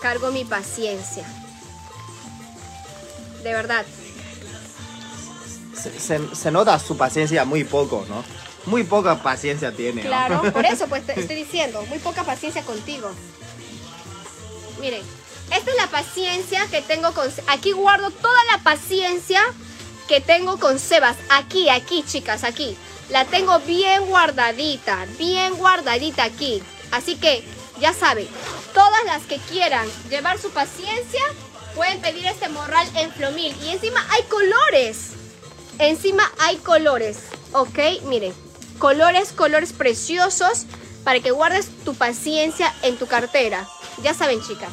Cargo 0.00 0.30
mi 0.30 0.44
paciencia. 0.44 1.26
De 3.42 3.52
verdad. 3.52 3.84
Se, 5.80 5.98
se- 6.00 6.34
se 6.34 6.50
nota 6.50 6.78
su 6.78 6.96
paciencia 6.96 7.44
muy 7.44 7.64
poco, 7.64 8.04
¿no? 8.08 8.24
Muy 8.66 8.82
poca 8.84 9.22
paciencia 9.22 9.70
tiene. 9.72 10.02
¿no? 10.02 10.08
Claro, 10.08 10.52
por 10.52 10.64
eso 10.64 10.86
pues 10.88 11.04
te 11.06 11.18
estoy 11.20 11.36
diciendo, 11.36 11.82
muy 11.88 11.98
poca 11.98 12.24
paciencia 12.24 12.62
contigo. 12.62 13.10
Miren, 14.80 15.02
esta 15.54 15.70
es 15.70 15.76
la 15.76 15.86
paciencia 15.88 16.66
que 16.70 16.82
tengo 16.82 17.12
con... 17.12 17.30
Aquí 17.48 17.72
guardo 17.72 18.10
toda 18.10 18.44
la 18.52 18.62
paciencia 18.62 19.42
que 20.08 20.20
tengo 20.20 20.58
con 20.58 20.78
Sebas. 20.78 21.16
Aquí, 21.30 21.68
aquí, 21.68 22.04
chicas, 22.06 22.44
aquí. 22.44 22.76
La 23.08 23.24
tengo 23.24 23.60
bien 23.60 24.06
guardadita, 24.06 25.06
bien 25.18 25.54
guardadita 25.54 26.24
aquí. 26.24 26.62
Así 26.90 27.16
que, 27.16 27.44
ya 27.80 27.92
saben, 27.92 28.28
todas 28.74 29.04
las 29.04 29.22
que 29.22 29.38
quieran 29.38 29.88
llevar 30.10 30.38
su 30.38 30.50
paciencia, 30.50 31.22
pueden 31.74 32.00
pedir 32.00 32.26
este 32.26 32.48
morral 32.48 32.88
en 32.96 33.12
Flomil. 33.12 33.54
Y 33.62 33.70
encima 33.70 34.04
hay 34.10 34.22
colores. 34.24 35.10
Encima 35.78 36.30
hay 36.38 36.56
colores, 36.56 37.18
¿ok? 37.52 37.78
Miren, 38.04 38.34
colores, 38.78 39.32
colores 39.32 39.72
preciosos 39.72 40.64
para 41.04 41.20
que 41.20 41.30
guardes 41.30 41.68
tu 41.84 41.94
paciencia 41.94 42.74
en 42.82 42.96
tu 42.96 43.06
cartera. 43.06 43.68
Ya 44.02 44.14
saben, 44.14 44.40
chicas. 44.42 44.70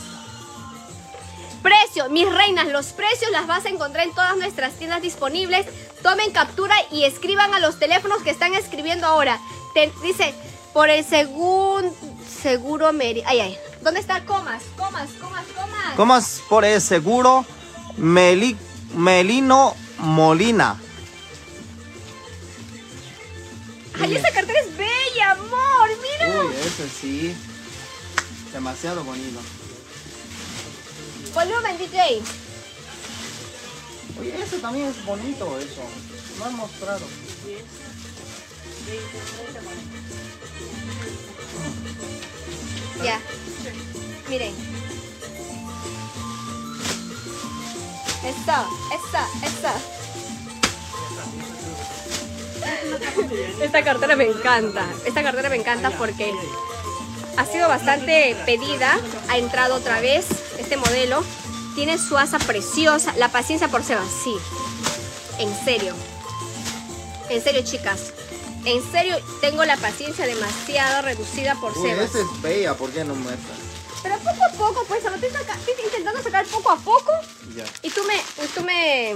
Precio, 1.62 2.10
mis 2.10 2.30
reinas, 2.30 2.68
los 2.68 2.88
precios 2.88 3.32
las 3.32 3.48
vas 3.48 3.66
a 3.66 3.70
encontrar 3.70 4.06
en 4.06 4.14
todas 4.14 4.36
nuestras 4.38 4.74
tiendas 4.74 5.02
disponibles. 5.02 5.66
Tomen 6.02 6.32
captura 6.32 6.76
y 6.92 7.06
escriban 7.06 7.54
a 7.54 7.60
los 7.60 7.80
teléfonos 7.80 8.22
que 8.22 8.32
están 8.32 8.54
escribiendo 8.54 9.08
ahora. 9.08 9.40
Te- 9.74 9.92
dice, 10.04 10.34
por 10.74 10.90
el 10.90 11.06
segundo 11.06 11.96
seguro 12.42 12.92
Meri. 12.92 13.24
Ay, 13.26 13.40
ay. 13.40 13.58
¿Dónde 13.82 14.02
está? 14.02 14.26
Comas, 14.26 14.62
comas, 14.78 15.10
comas, 15.22 15.46
comas. 15.56 15.94
¿Cómo 15.96 16.18
es 16.18 16.42
por 16.50 16.66
el 16.66 16.82
seguro 16.82 17.46
Meli- 17.98 18.58
Melino 18.94 19.74
Molina? 20.00 20.78
Ay, 24.02 24.16
esa 24.16 24.32
cartera 24.32 24.60
es 24.60 24.76
bella, 24.76 25.32
amor. 25.32 25.90
Mira. 26.02 26.40
Uy, 26.42 26.56
ese 26.66 26.90
sí. 26.90 27.36
Demasiado 28.54 29.04
bonito. 29.04 29.40
Volumen, 31.34 31.78
DJ. 31.80 32.22
Oye, 34.20 34.44
ese 34.44 34.60
también 34.60 34.88
es 34.88 35.04
bonito, 35.06 35.58
eso. 35.58 35.82
No 36.38 36.46
han 36.46 36.56
mostrado. 36.56 37.06
Ya. 43.04 43.20
Miren. 44.30 44.54
Esta, 48.24 48.68
esta, 48.94 49.28
esta. 49.44 49.74
Esta 53.62 53.84
cartera 53.84 54.16
me 54.16 54.26
encanta. 54.26 54.86
Esta 55.06 55.24
cartera 55.24 55.50
me 55.50 55.56
encanta 55.56 55.90
porque 55.98 56.34
ha 57.38 57.46
sido 57.46 57.68
bastante 57.68 58.36
pedida. 58.46 58.98
Ha 59.30 59.38
entrado 59.38 59.76
otra 59.76 60.00
vez 60.02 60.26
este 60.60 60.78
modelo. 60.78 61.24
Tiene 61.76 61.98
su 61.98 62.18
asa 62.18 62.38
preciosa. 62.40 63.14
La 63.18 63.30
paciencia 63.30 63.68
por 63.68 63.84
Seba, 63.84 64.04
sí. 64.24 64.36
En 65.40 65.54
serio. 65.66 65.96
En 67.30 67.44
serio, 67.44 67.62
chicas. 67.64 68.14
En 68.66 68.82
serio, 68.92 69.18
tengo 69.42 69.66
la 69.66 69.76
paciencia 69.78 70.26
demasiado 70.26 71.02
reducida 71.02 71.56
por 71.56 71.76
Uy, 71.78 71.90
Sebas. 71.90 72.10
ese 72.10 72.22
es 72.22 72.42
bella, 72.42 72.76
¿por 72.76 72.92
qué 72.92 73.04
no 73.04 73.14
muestra? 73.16 73.56
Pero 74.04 74.18
poco 74.20 74.44
a 74.46 74.50
poco, 74.58 74.86
pues, 74.88 75.04
lo 75.04 75.16
estoy, 75.16 75.30
saca- 75.32 75.56
estoy 75.68 75.86
intentando 75.86 76.22
sacar 76.22 76.46
poco 76.46 76.70
a 76.70 76.76
poco. 76.78 77.12
Ya. 77.56 77.64
Y 77.82 77.90
tú 77.90 78.02
me, 78.04 78.16
y 78.16 78.48
tú 78.54 78.62
me, 78.64 79.16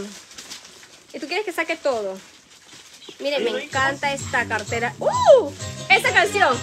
y 1.14 1.20
tú 1.20 1.28
quieres 1.28 1.46
que 1.46 1.54
saque 1.54 1.76
todo. 1.78 2.18
Miren, 3.20 3.44
me 3.44 3.64
encanta 3.64 4.12
esta 4.12 4.46
cartera. 4.48 4.94
¡Uh! 5.00 5.52
Esa 5.90 6.12
canción. 6.12 6.58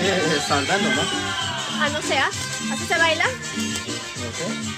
Eh, 0.00 0.40
saltando, 0.46 0.88
¿no? 0.90 1.02
Ah, 1.80 1.88
no 1.92 2.02
sé, 2.02 2.16
¿ah? 2.18 2.28
¿Así 2.72 2.84
se 2.86 2.98
baila? 2.98 3.24
No 3.26 4.30
sé. 4.32 4.73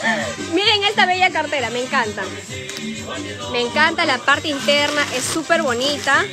Miren 0.54 0.84
esta 0.84 1.06
bella 1.06 1.30
cartera, 1.30 1.70
me 1.70 1.82
encanta. 1.82 2.22
Me 3.52 3.60
encanta 3.60 4.04
la 4.04 4.18
parte 4.18 4.48
interna, 4.48 5.04
es 5.16 5.24
súper 5.24 5.62
bonita. 5.62 6.24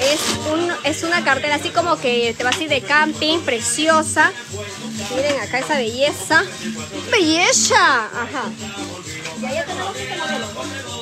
Es, 0.00 0.20
un, 0.50 0.72
es 0.84 1.02
una 1.02 1.22
cartera 1.22 1.56
así 1.56 1.68
como 1.70 1.98
que 1.98 2.34
te 2.36 2.42
vas 2.42 2.56
a 2.56 2.62
ir 2.62 2.70
de 2.70 2.80
camping, 2.80 3.40
preciosa. 3.40 4.32
Miren 5.14 5.38
acá 5.40 5.58
esa 5.58 5.76
belleza. 5.76 6.44
¡Belleza! 7.10 8.06
Ajá. 8.06 8.44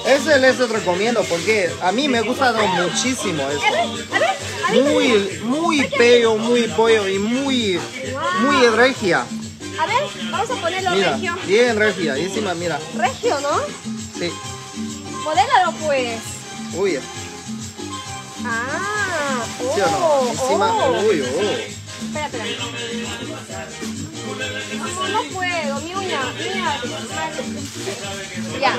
Ese 0.06 0.38
les 0.38 0.58
recomiendo 0.68 1.22
porque 1.24 1.70
a 1.82 1.92
mí 1.92 2.08
me 2.08 2.18
ha 2.18 2.22
gustado 2.22 2.66
muchísimo 2.66 3.42
eso. 3.50 3.60
ver. 4.10 4.82
Muy, 4.84 5.40
muy 5.42 5.90
bello, 5.98 6.36
muy 6.36 6.62
pollo 6.68 7.08
y 7.08 7.18
muy, 7.18 7.80
muy 8.40 8.66
regia. 8.68 9.24
A 9.78 9.86
ver, 9.86 10.02
vamos 10.30 10.50
a 10.50 10.54
ponerlo 10.60 10.90
Mira, 10.92 11.12
regio. 11.12 11.36
bien 11.46 11.76
regia. 11.76 12.18
Y 12.18 12.24
encima, 12.24 12.54
mira. 12.54 12.78
Regio, 12.96 13.38
¿no? 13.40 13.50
Sí. 14.18 14.30
Modélalo 15.24 15.72
pues. 15.84 16.20
Uy, 16.74 16.98
Ah, 18.44 19.44
oh, 19.60 19.74
¿sí 19.74 19.80
no? 19.80 20.30
Encima, 20.30 20.74
oh. 20.86 21.02
uy, 21.08 21.20
oh. 21.22 22.04
Espera, 22.06 22.26
espera. 22.26 22.44
No, 24.38 25.22
puedo, 25.34 25.80
mi 25.80 25.94
uña. 25.94 26.20
Ya. 28.60 28.74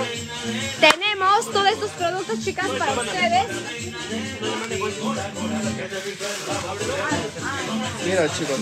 Tenemos 0.80 1.52
todos 1.52 1.68
estos 1.68 1.92
productos, 1.92 2.44
chicas, 2.44 2.70
para 2.78 2.94
ustedes. 2.94 3.48
Mira, 8.06 8.30
chicos. 8.30 8.60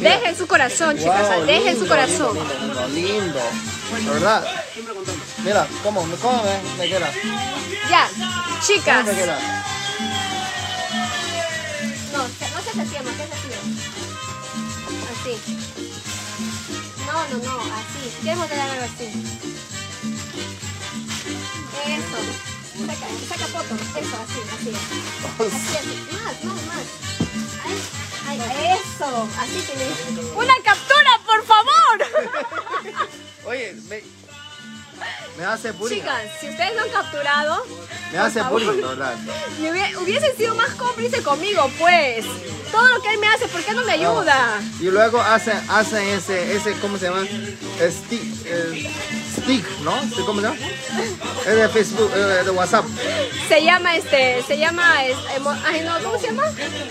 Dejen 0.00 0.36
su 0.36 0.46
corazón, 0.46 0.98
chicas, 0.98 1.36
Wow, 1.36 1.46
dejen 1.46 1.78
su 1.78 1.86
corazón. 1.86 2.36
Lindo, 2.94 3.40
lindo, 3.96 4.12
¿Verdad? 4.12 4.44
Mira, 5.44 5.66
¿cómo, 5.82 6.00
cómo 6.22 6.42
me, 6.42 6.62
me 6.78 6.88
queda? 6.88 7.10
Ya, 7.90 8.08
¿Cómo 8.08 8.60
chicas. 8.66 9.04
me 9.04 9.14
queda? 9.14 9.38
No, 12.12 12.18
no 12.22 12.28
se 12.62 12.80
hacía, 12.80 13.02
más 13.02 13.14
que 13.14 13.26
se 13.26 13.34
hacía. 13.34 13.58
Así. 15.12 15.34
No, 17.06 17.28
no, 17.28 17.44
no, 17.44 17.60
así. 17.74 18.02
¿Quieres 18.22 18.38
modelar 18.38 18.70
algo 18.70 18.84
así? 18.84 19.06
Eso. 21.84 22.18
Saca, 22.86 23.06
saca 23.28 23.46
fotos. 23.48 23.80
Eso, 23.96 24.16
así, 24.24 24.40
así. 24.54 24.72
Así, 25.40 25.76
así. 25.76 25.94
Más, 26.12 26.44
más, 26.44 26.60
más. 26.66 26.86
Ay, 28.26 28.40
ay, 28.40 28.78
eso. 28.80 29.28
Así 29.38 29.58
tienes. 29.66 30.32
¡Una 30.36 30.54
captura, 30.64 31.20
por 31.26 31.44
favor! 31.44 31.96
Oye, 33.46 33.74
me, 33.88 34.02
me 35.38 35.44
hace 35.44 35.72
bullying. 35.72 35.96
Chicas, 36.00 36.22
si 36.40 36.48
ustedes 36.48 36.74
no 36.76 36.82
han 36.82 36.90
capturado, 36.90 37.64
Me 38.12 38.18
hace 38.18 38.42
bullying, 38.42 38.80
¿verdad? 38.82 39.14
hubiesen 40.02 40.36
sido 40.36 40.54
más 40.54 40.70
cómplice 40.74 41.22
conmigo, 41.22 41.70
pues. 41.78 42.24
Todo 42.70 42.88
lo 42.88 43.00
que 43.02 43.10
él 43.12 43.18
me 43.20 43.28
hace, 43.28 43.46
¿por 43.46 43.62
qué 43.62 43.72
no 43.72 43.84
me 43.84 43.92
ayuda? 43.92 44.60
Y 44.80 44.84
luego 44.86 45.20
hacen, 45.20 45.56
hacen 45.70 46.08
ese, 46.08 46.56
ese, 46.56 46.72
¿cómo 46.80 46.98
se 46.98 47.04
llama? 47.06 47.22
Stick, 47.80 48.22
eh, 48.46 48.90
stick, 49.40 49.64
¿no? 49.82 49.92
¿Cómo 50.26 50.40
se 50.40 50.46
llama? 50.48 50.56
Es 51.46 51.54
de 51.56 51.68
Facebook, 51.68 52.10
eh, 52.16 52.42
de 52.44 52.50
WhatsApp. 52.50 52.84
Se 53.48 53.62
llama 53.62 53.94
este, 53.96 54.42
se 54.44 54.58
llama, 54.58 55.04
es- 55.04 55.16
emo- 55.36 55.56
ay 55.66 55.82
no, 55.82 56.02
¿cómo 56.02 56.18
se 56.18 56.26
llama? 56.28 56.46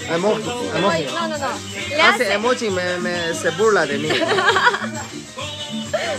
Emoji, 0.10 0.44
emoji. 0.78 1.04
No, 1.06 1.28
no, 1.28 1.38
no. 1.38 1.48
Le 1.90 2.02
Hace 2.02 2.24
hace, 2.26 2.34
emoji 2.34 2.66
y 2.68 2.70
me, 2.70 2.98
me, 3.00 3.34
se 3.34 3.50
burla 3.52 3.86
de 3.86 3.98
mí. 3.98 4.10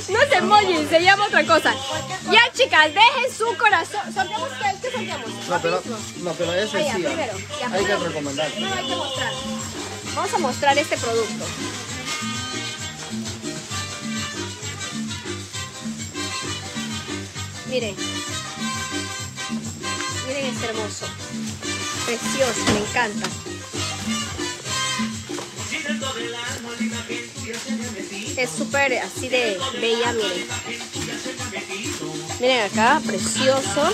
no 0.09 0.23
es 0.23 0.33
emoji, 0.33 0.87
se 0.89 1.03
llama 1.03 1.27
otra 1.27 1.45
cosa. 1.47 1.75
Ya 2.31 2.41
chicas, 2.53 2.87
dejen 2.95 3.37
su 3.37 3.57
corazón. 3.57 4.01
¿Sorteamos 4.13 4.49
qué? 4.51 4.77
¿Qué 4.83 4.91
sorteamos? 4.91 5.31
No, 5.49 5.59
pero, 5.63 5.83
no, 6.23 6.33
pero 6.33 6.53
ese 6.55 6.79
Ah, 6.79 6.83
ya, 6.83 6.97
sí. 6.97 7.03
primero. 7.03 7.33
Ya, 7.61 7.67
Hay 7.73 7.85
que 7.85 7.97
recomendar. 7.97 8.49
No, 8.59 8.75
hay 8.75 8.87
que 8.87 8.97
mostrar. 8.97 9.33
Vamos 10.15 10.35
a 10.35 10.39
mostrar 10.39 10.79
este 10.79 10.97
producto. 10.97 11.45
Miren. 17.69 17.97
Miren 20.27 20.45
este 20.47 20.67
hermoso. 20.67 21.07
Precioso, 22.07 22.73
me 22.73 22.79
encanta. 22.81 23.29
Es 28.37 28.51
súper 28.51 28.99
así 28.99 29.29
de 29.29 29.59
bella, 29.81 30.13
miren. 30.13 30.47
Miren 32.41 32.63
acá, 32.71 33.01
precioso. 33.07 33.93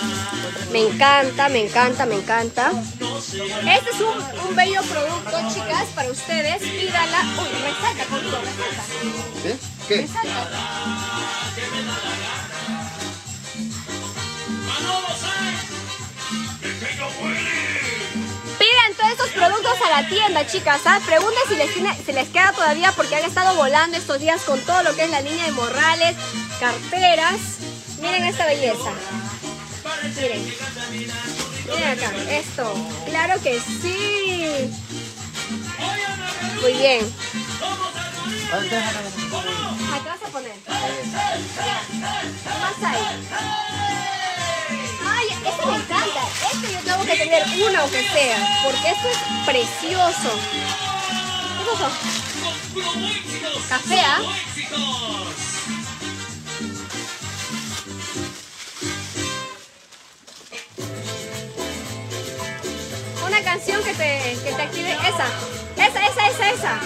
Me 0.72 0.86
encanta, 0.86 1.48
me 1.48 1.66
encanta, 1.66 2.06
me 2.06 2.14
encanta. 2.16 2.72
Este 3.00 3.90
es 3.90 4.00
un, 4.00 4.48
un 4.48 4.56
bello 4.56 4.82
producto, 4.82 5.38
chicas, 5.52 5.86
para 5.94 6.10
ustedes. 6.10 6.62
Pídala. 6.62 7.22
Uy, 7.38 7.48
resaca, 7.62 8.04
conmigo, 8.08 8.38
resaca. 8.38 8.82
¿Sí? 9.42 9.58
¿Qué? 9.88 9.96
Pidan 9.96 10.26
todos 17.06 17.39
estos 19.24 19.30
productos 19.34 19.74
a 19.86 20.00
la 20.02 20.08
tienda, 20.08 20.46
chicas. 20.46 20.80
¿ah? 20.86 21.00
Pregunten 21.04 21.42
si 21.48 21.56
les, 21.56 21.72
tiene- 21.74 21.96
si 22.04 22.12
les 22.12 22.28
queda 22.28 22.52
todavía 22.52 22.92
porque 22.92 23.16
han 23.16 23.24
estado 23.24 23.54
volando 23.54 23.96
estos 23.96 24.18
días 24.18 24.42
con 24.42 24.60
todo 24.60 24.82
lo 24.82 24.94
que 24.94 25.04
es 25.04 25.10
la 25.10 25.20
línea 25.20 25.44
de 25.46 25.52
morrales, 25.52 26.16
carteras. 26.58 27.36
Miren 28.00 28.24
esta 28.24 28.46
belleza. 28.46 28.90
Miren. 30.16 30.54
Miren 31.66 31.88
acá, 31.98 32.10
esto. 32.30 32.72
Claro 33.06 33.42
que 33.42 33.60
sí. 33.60 34.70
Muy 36.62 36.72
bien. 36.74 37.14
Acá 38.52 40.16
vas 40.18 40.22
a 40.28 40.32
poner. 40.32 40.52
Más 42.60 42.82
ahí. 42.90 43.04
Ay, 45.06 45.26
este 45.46 45.66
me 45.66 45.78
Este 47.10 47.24
yo 47.24 47.30
tengo 47.72 47.90
que 47.90 48.02
tener 48.02 48.12
sea. 48.12 48.62
Porque 48.62 48.88
esto 48.88 49.08
es 49.08 49.18
precioso. 49.44 50.30
¿Qué? 51.64 51.90
Café, 53.68 54.00
¿ah? 54.00 54.20
Una 63.26 63.42
canción 63.42 63.82
que 63.82 63.94
te, 63.94 64.38
que 64.44 64.52
te 64.52 64.62
active. 64.62 64.92
Esa. 64.92 65.26
Esa, 65.76 66.06
esa, 66.06 66.28
esa, 66.28 66.50
esa. 66.50 66.80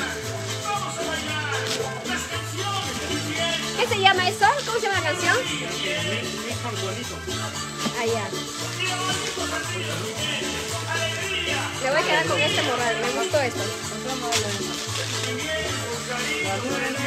¿Qué 3.78 3.86
se 3.86 4.00
llama 4.00 4.28
eso? 4.28 4.46
¿Cómo 4.64 4.78
se 4.78 4.86
llama 4.86 5.00
la 5.00 5.10
canción? 5.10 5.36
Ah, 8.00 8.06
ya. 8.06 8.73
Me 11.82 11.90
voy 11.90 11.98
a 11.98 12.02
quedar 12.02 12.26
con 12.26 12.40
este 12.40 12.62
morral, 12.62 12.96
me 13.00 13.10
gustó 13.20 13.40
esto. 13.40 13.62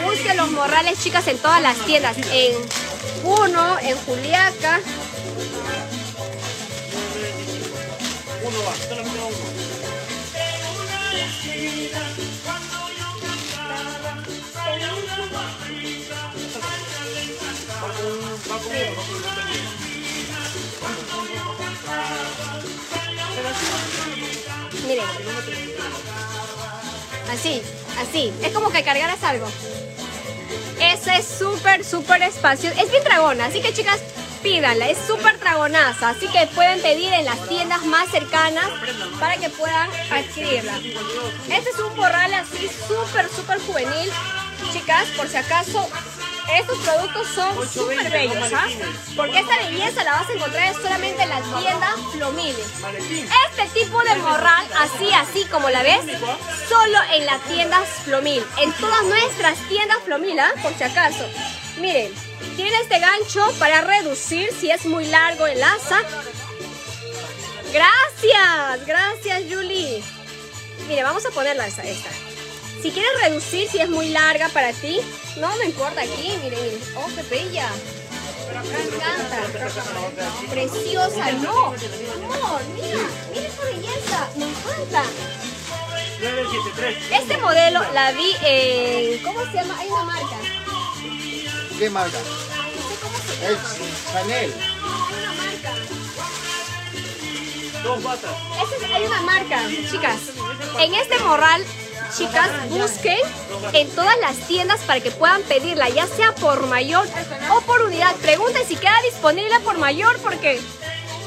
Busquen 0.03 0.37
los 0.37 0.51
morrales, 0.51 0.99
chicas, 0.99 1.27
en 1.27 1.37
todas 1.39 1.61
las 1.61 1.77
tiendas. 1.85 2.17
En 2.31 2.53
Puno, 3.23 3.79
en 3.79 3.97
Juliaca. 3.97 4.79
Uno. 8.43 8.57
Va 8.63 9.16
Así, 27.31 27.61
así. 27.99 28.33
Es 28.43 28.51
como 28.53 28.71
que 28.71 28.83
cargaras 28.83 29.23
algo. 29.23 29.47
Ese 30.79 31.17
es 31.17 31.27
súper, 31.27 31.83
súper 31.83 32.21
espacio. 32.21 32.71
Es 32.71 32.89
bien 32.91 33.03
dragona, 33.03 33.45
así 33.45 33.61
que 33.61 33.73
chicas, 33.73 33.99
pídanla. 34.41 34.89
Es 34.89 34.97
súper 35.05 35.39
dragonaza, 35.39 36.09
así 36.09 36.27
que 36.27 36.47
pueden 36.47 36.81
pedir 36.81 37.11
en 37.13 37.25
las 37.25 37.47
tiendas 37.47 37.85
más 37.85 38.09
cercanas 38.09 38.67
para 39.19 39.37
que 39.37 39.49
puedan 39.49 39.89
adquirirla. 40.11 40.77
Este 41.49 41.69
es 41.69 41.79
un 41.79 41.93
porral 41.95 42.33
así 42.33 42.69
súper, 42.87 43.29
súper 43.29 43.59
juvenil. 43.59 44.11
Chicas, 44.71 45.05
por 45.15 45.27
si 45.27 45.37
acaso, 45.37 45.87
estos 46.55 46.77
productos 46.79 47.27
son 47.35 47.69
súper 47.69 48.09
bellos, 48.09 48.53
¿ah? 48.53 48.67
Porque 49.15 49.39
esta 49.39 49.57
belleza 49.57 50.03
la 50.03 50.11
vas 50.13 50.29
a 50.29 50.33
encontrar 50.33 50.73
solamente 50.73 51.23
en 51.23 51.29
la 51.29 51.41
tienda 51.41 51.95
Flomil. 52.11 52.55
Maletín. 52.81 53.29
Este 53.49 53.79
tipo 53.79 54.01
de 54.01 54.15
morral, 54.15 54.67
así, 54.79 55.11
así 55.13 55.45
como 55.45 55.69
la 55.69 55.83
ves, 55.83 56.05
solo 56.69 56.97
en 57.13 57.25
las 57.25 57.41
tiendas 57.43 57.87
Flomil. 58.05 58.45
En 58.59 58.71
todas 58.73 59.03
nuestras 59.03 59.57
tiendas 59.67 59.97
Flomil, 60.05 60.39
¿ah? 60.39 60.53
por 60.61 60.73
si 60.73 60.83
acaso. 60.83 61.27
Miren, 61.79 62.13
tiene 62.55 62.75
este 62.81 62.99
gancho 62.99 63.45
para 63.59 63.81
reducir 63.81 64.49
si 64.59 64.71
es 64.71 64.85
muy 64.85 65.05
largo 65.05 65.47
el 65.47 65.61
asa. 65.61 66.01
Gracias, 67.73 68.85
gracias 68.85 69.43
Julie. 69.49 70.01
Mire, 70.87 71.03
vamos 71.03 71.25
a 71.25 71.29
ponerla 71.31 71.67
esa, 71.67 71.83
esta. 71.83 72.09
Si 72.87 72.93
quieres 72.93 73.11
reducir, 73.21 73.67
si 73.69 73.79
es 73.79 73.89
muy 73.89 74.07
larga 74.11 74.47
para 74.47 74.71
ti, 74.71 75.01
no, 75.35 75.53
no 75.57 75.63
importa 75.63 75.99
aquí, 76.03 76.31
miren, 76.41 76.63
miren. 76.63 76.79
Oh, 76.95 77.05
qué 77.13 77.21
bella. 77.23 77.69
Me 78.63 78.81
encanta. 78.81 79.41
Preciosa, 80.49 81.31
no. 81.33 81.71
No, 81.71 82.59
mira, 82.75 82.99
mira 83.33 83.45
esta 83.45 83.63
belleza. 83.65 84.29
Me 84.37 84.45
encanta. 84.45 85.03
973. 86.21 86.97
Este 87.11 87.37
modelo 87.39 87.81
la 87.93 88.13
vi 88.13 88.31
en. 88.41 89.21
¿Cómo 89.21 89.41
se 89.47 89.51
llama? 89.57 89.79
Hay 89.79 89.87
una 89.89 90.03
marca. 90.05 90.37
¿Qué 91.77 91.89
marca? 91.89 92.17
No 92.19 92.89
sé 92.89 92.95
cómo 93.01 93.17
se 93.17 93.35
llama. 93.35 93.51
Es 93.51 94.13
Chanel. 94.13 94.53
Hay 94.53 95.23
una 95.23 95.33
marca. 95.33 95.73
Dos 97.83 98.01
batas. 98.01 98.31
Este 98.63 98.85
es- 98.85 98.91
hay 98.93 99.03
una 99.03 99.21
marca, 99.23 99.61
chicas. 99.91 100.19
En 100.79 100.95
este 100.95 101.19
morral, 101.19 101.65
chicas, 102.15 102.49
busquen 102.69 103.19
en 103.73 103.89
todas 103.91 104.17
las 104.19 104.35
tiendas 104.47 104.81
para 104.81 104.99
que 104.99 105.11
puedan 105.11 105.41
pedirla, 105.43 105.89
ya 105.89 106.07
sea 106.07 106.33
por 106.35 106.67
mayor 106.67 107.07
o 107.51 107.61
por 107.61 107.81
unidad. 107.81 108.15
Pregunten 108.17 108.65
si 108.67 108.75
queda 108.75 108.99
disponible 109.03 109.59
por 109.61 109.77
mayor 109.77 110.17
porque 110.19 110.59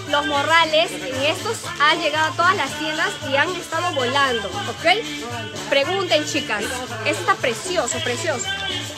los 0.08 0.26
morrales 0.26 0.90
en 0.92 1.22
estos 1.22 1.58
han 1.80 2.00
llegado 2.00 2.32
a 2.32 2.36
todas 2.36 2.56
las 2.56 2.78
tiendas 2.78 3.10
y 3.30 3.36
han 3.36 3.54
estado 3.54 3.94
volando, 3.94 4.48
¿ok? 4.48 4.86
Pregunten, 5.68 6.24
chicas. 6.26 6.64
Este 7.04 7.20
está 7.20 7.34
precioso, 7.34 7.98
precioso. 8.02 8.46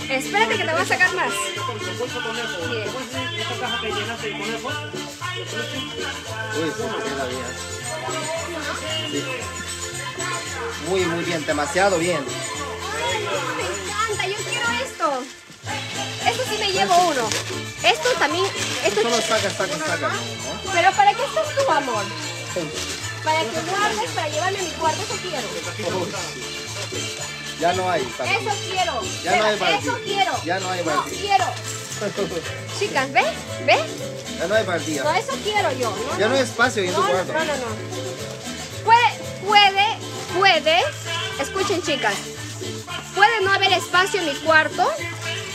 Espérate 0.09 0.57
que 0.57 0.64
te 0.64 0.72
voy 0.72 0.83
a 0.83 0.87
sacar 0.87 1.14
más. 1.14 1.33
Con 1.66 1.78
Muy, 10.88 11.00
muy 11.06 11.24
bien, 11.24 11.44
demasiado 11.46 11.98
bien. 11.98 12.18
Ay, 12.24 13.24
no, 13.24 13.54
me 13.54 13.62
encanta, 13.62 14.26
yo 14.26 14.36
quiero 14.48 14.70
esto. 14.84 15.22
Esto 16.28 16.42
sí 16.50 16.56
me 16.58 16.72
llevo 16.72 16.96
uno. 17.08 17.28
Esto 17.82 18.08
también, 18.18 18.44
esto 18.84 19.02
Solo 19.02 19.16
saca, 19.16 19.50
saca, 19.50 19.78
saca. 19.78 20.08
¿no? 20.08 20.72
Pero 20.72 20.92
¿para 20.92 21.14
qué 21.14 21.24
estás 21.24 21.46
tú, 21.56 21.70
amor? 21.70 22.04
Para 23.24 23.40
que 23.40 23.60
guardes, 23.70 24.10
para 24.14 24.28
llevarme 24.28 24.58
a 24.58 24.62
mi 24.62 24.70
cuarto, 24.70 25.02
eso 25.02 25.16
quiero. 25.22 25.48
Ya 27.60 27.72
no 27.74 27.90
hay. 27.90 28.02
para 28.02 28.30
ti. 28.30 28.36
Eso 28.44 28.56
quiero. 28.70 29.00
Ya 29.22 29.36
no 29.38 29.44
hay 29.44 29.56
para 29.58 29.78
ti. 29.78 29.86
Eso 29.88 29.98
quiero. 30.04 30.32
Ya 30.44 30.60
no 30.60 30.70
hay 30.70 30.82
para 30.82 30.96
No, 30.96 31.02
ti. 31.04 31.16
quiero. 31.16 31.44
Chicas, 32.78 33.12
¿ve? 33.12 33.22
¿Ve? 33.64 33.78
Ya 34.40 34.46
no 34.48 34.54
hay 34.54 34.64
partida. 34.64 35.04
No, 35.04 35.12
eso 35.12 35.32
quiero 35.44 35.72
yo. 35.72 35.90
No, 35.90 36.18
Ya 36.18 36.28
no 36.28 36.34
hay 36.34 36.40
espacio 36.42 36.82
en 36.82 36.92
tu 36.92 37.00
no, 37.00 37.06
no, 37.06 37.12
cuarto. 37.12 37.32
no, 37.32 37.38
no, 37.44 37.56
no. 37.56 38.84
Puede, 38.84 39.10
puede, 39.46 39.86
puede. 40.39 40.80
Escuchen, 41.41 41.83
chicas. 41.83 42.14
Puede 43.14 43.41
no 43.43 43.53
haber 43.53 43.72
espacio 43.72 44.20
en 44.20 44.26
mi 44.26 44.35
cuarto, 44.41 44.89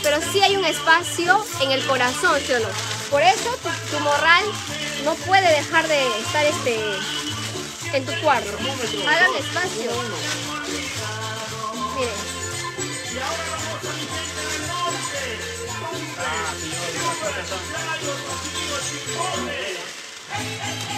pero 0.02 0.18
sí 0.32 0.42
hay 0.42 0.56
un 0.56 0.64
espacio 0.64 1.44
en 1.60 1.72
el 1.72 1.84
corazón, 1.86 2.40
¿sí 2.46 2.52
o 2.52 2.60
no? 2.60 2.68
Por 3.10 3.22
eso 3.22 3.58
tu, 3.62 3.96
tu 3.96 4.02
morral 4.02 4.44
no 5.04 5.14
puede 5.14 5.48
dejar 5.50 5.86
de 5.88 6.06
estar 6.20 6.44
este 6.46 6.78
en 7.92 8.04
tu 8.04 8.12
cuarto. 8.20 8.50
Hagan 9.08 9.34
espacio. 9.36 9.90
Miren. 11.96 12.38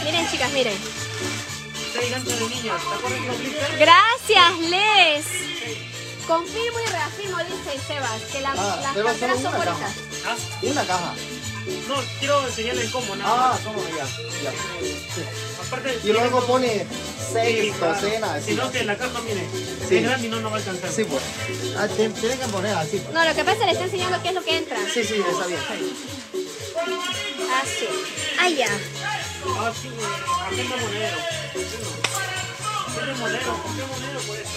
Miren, 0.05 0.31
chicas, 0.31 0.51
miren. 0.53 1.40
Gracias, 3.79 4.59
Les. 4.71 5.25
Confirmo 6.27 6.79
y 6.87 6.91
reafirmo, 6.91 7.39
dice 7.39 7.79
Sebas, 7.87 8.23
que 8.33 8.41
la- 8.41 8.53
Ah, 8.57 8.81
las 8.95 9.17
son 9.19 9.31
una 9.47 9.51
bonitas. 9.51 9.93
¿Ah? 10.27 10.37
Una 10.63 10.85
caja. 10.85 11.15
No, 11.89 11.95
quiero 12.19 12.47
enseñarle 12.47 12.91
cómo, 12.91 13.17
nada 13.17 13.33
Ah, 13.35 13.53
más. 13.53 13.61
¿cómo? 13.61 13.83
Ya. 13.89 14.05
ya. 14.43 14.51
Sí. 15.15 15.23
Aparte, 15.67 15.99
Y 16.05 16.09
luego 16.13 16.47
pone 16.47 16.87
seis 17.33 17.75
claro. 17.77 17.95
docenas. 17.95 18.45
Si 18.45 18.55
no, 18.55 18.71
que 18.71 18.85
la 18.85 18.97
caja, 18.97 19.21
mire, 19.23 19.47
Sí. 19.89 19.97
es 19.97 20.03
grande 20.05 20.27
y 20.27 20.31
no 20.31 20.41
nos 20.41 20.53
va 20.53 20.57
a 20.57 20.59
alcanzar. 20.61 20.91
Sí, 20.93 21.05
pues. 21.05 21.23
Ah, 21.77 21.89
te- 21.89 22.09
tienen 22.11 22.39
que 22.39 22.47
poner 22.47 22.75
así. 22.77 22.99
pues. 22.99 23.13
No, 23.13 23.25
lo 23.25 23.35
que 23.35 23.45
pasa 23.45 23.53
es 23.53 23.59
que 23.59 23.67
le 23.67 23.73
está 23.73 23.85
enseñando 23.85 24.23
qué 24.23 24.29
es 24.29 24.35
lo 24.35 24.43
que 24.45 24.57
entra. 24.57 24.79
Sí, 24.93 25.05
sí, 25.05 25.15
está 25.29 25.47
bien. 25.47 25.61
Así. 27.61 27.89
Ah, 28.39 28.49
ya. 28.49 28.69
Ah, 29.47 29.73
sí, 29.81 29.89
eh, 29.89 29.93
agenda 30.47 30.77
monedero. 30.77 31.17
Agenda 32.87 33.15
monedero, 33.19 33.53
¿por 33.63 33.73
qué 33.75 33.83
monedero? 33.91 34.21
Por 34.21 34.37
eso. 34.37 34.51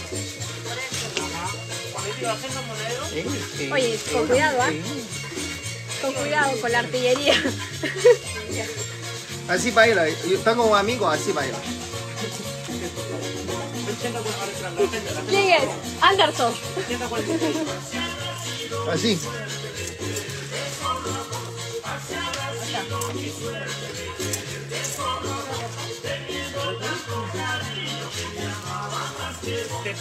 Ajá. 1.24 1.46
Cuando 1.94 2.14
digo 2.16 2.30
agenda 2.30 2.62
monedero, 2.62 3.04
Sí, 3.10 3.24
sí, 3.58 3.72
Oye, 3.72 4.00
con 4.12 4.28
cuidado, 4.28 4.62
¿ah? 4.62 4.70
sí. 4.70 4.82
Con 6.02 6.14
cuidado 6.14 6.62
con 6.62 6.72
la 6.72 6.80
artillería. 6.80 7.36
Así 9.50 9.72
baila. 9.72 10.08
Yo 10.10 10.40
tengo 10.40 10.66
un 10.66 10.78
amigo, 10.78 11.08
así 11.08 11.32
baila. 11.34 11.58
80 13.98 14.20
por 14.20 14.32
la 14.38 14.44
agenda, 14.44 15.12
la 15.12 15.20
agenda. 15.20 15.30
¿Quién 15.30 15.50
es? 15.50 15.64
Anderson. 16.02 16.54
146. 16.88 17.58
Así. 18.90 19.20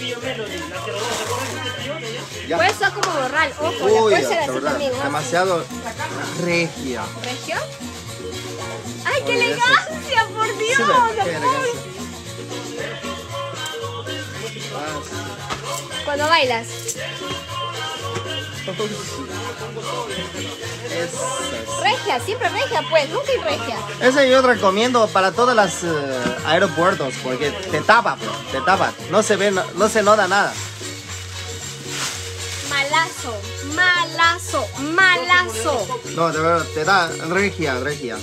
Cepillo 0.03 0.21
Melody, 0.21 0.59
la 0.59 0.85
que 0.85 0.93
lo 0.93 0.99
de 2.01 2.11
ella. 2.11 2.23
Ya. 2.49 2.57
Puede 2.57 2.75
ser 2.75 2.91
como 2.91 3.13
borral, 3.21 3.53
ojo, 3.61 3.71
la 3.89 4.03
Uy, 4.03 4.13
ser 4.17 4.29
de 4.29 4.35
así 4.39 4.49
verdad, 4.51 4.71
también, 4.73 4.93
¿no? 4.99 5.03
demasiado 5.05 5.65
regia. 6.43 7.03
¿Regio? 7.23 7.57
¡Ay, 9.05 9.23
qué 9.25 9.33
Oye, 9.37 9.53
eso- 9.53 9.63
elegancia, 9.63 10.27
por 10.35 10.59
Dios! 10.59 10.81
Cuando 16.05 16.29
bailas. 16.29 16.67
Regia, 21.83 22.21
siempre 22.21 22.49
regia, 22.49 22.83
pues, 22.89 23.09
nunca 23.09 23.33
regia. 23.45 23.77
Ese 24.01 24.31
yo 24.31 24.43
recomiendo 24.43 25.07
para 25.09 25.33
todos 25.33 25.55
los 25.57 25.85
eh, 25.85 26.37
aeropuertos 26.47 27.15
porque 27.23 27.51
te 27.51 27.81
tapa, 27.81 28.15
bro, 28.17 28.33
te 28.53 28.61
tapa. 28.61 28.93
No 29.11 29.23
se 29.23 29.37
ve, 29.37 29.51
no, 29.51 29.65
no 29.75 29.89
se 29.89 30.03
nota 30.03 30.29
nada. 30.29 30.53
Malazo, 32.69 33.35
malazo, 33.75 34.67
malazo. 34.95 36.01
No, 36.15 36.31
de 36.31 36.41
verdad, 36.41 36.67
te 36.75 36.85
da 36.85 37.09
regia, 37.29 37.79
regia. 37.81 38.17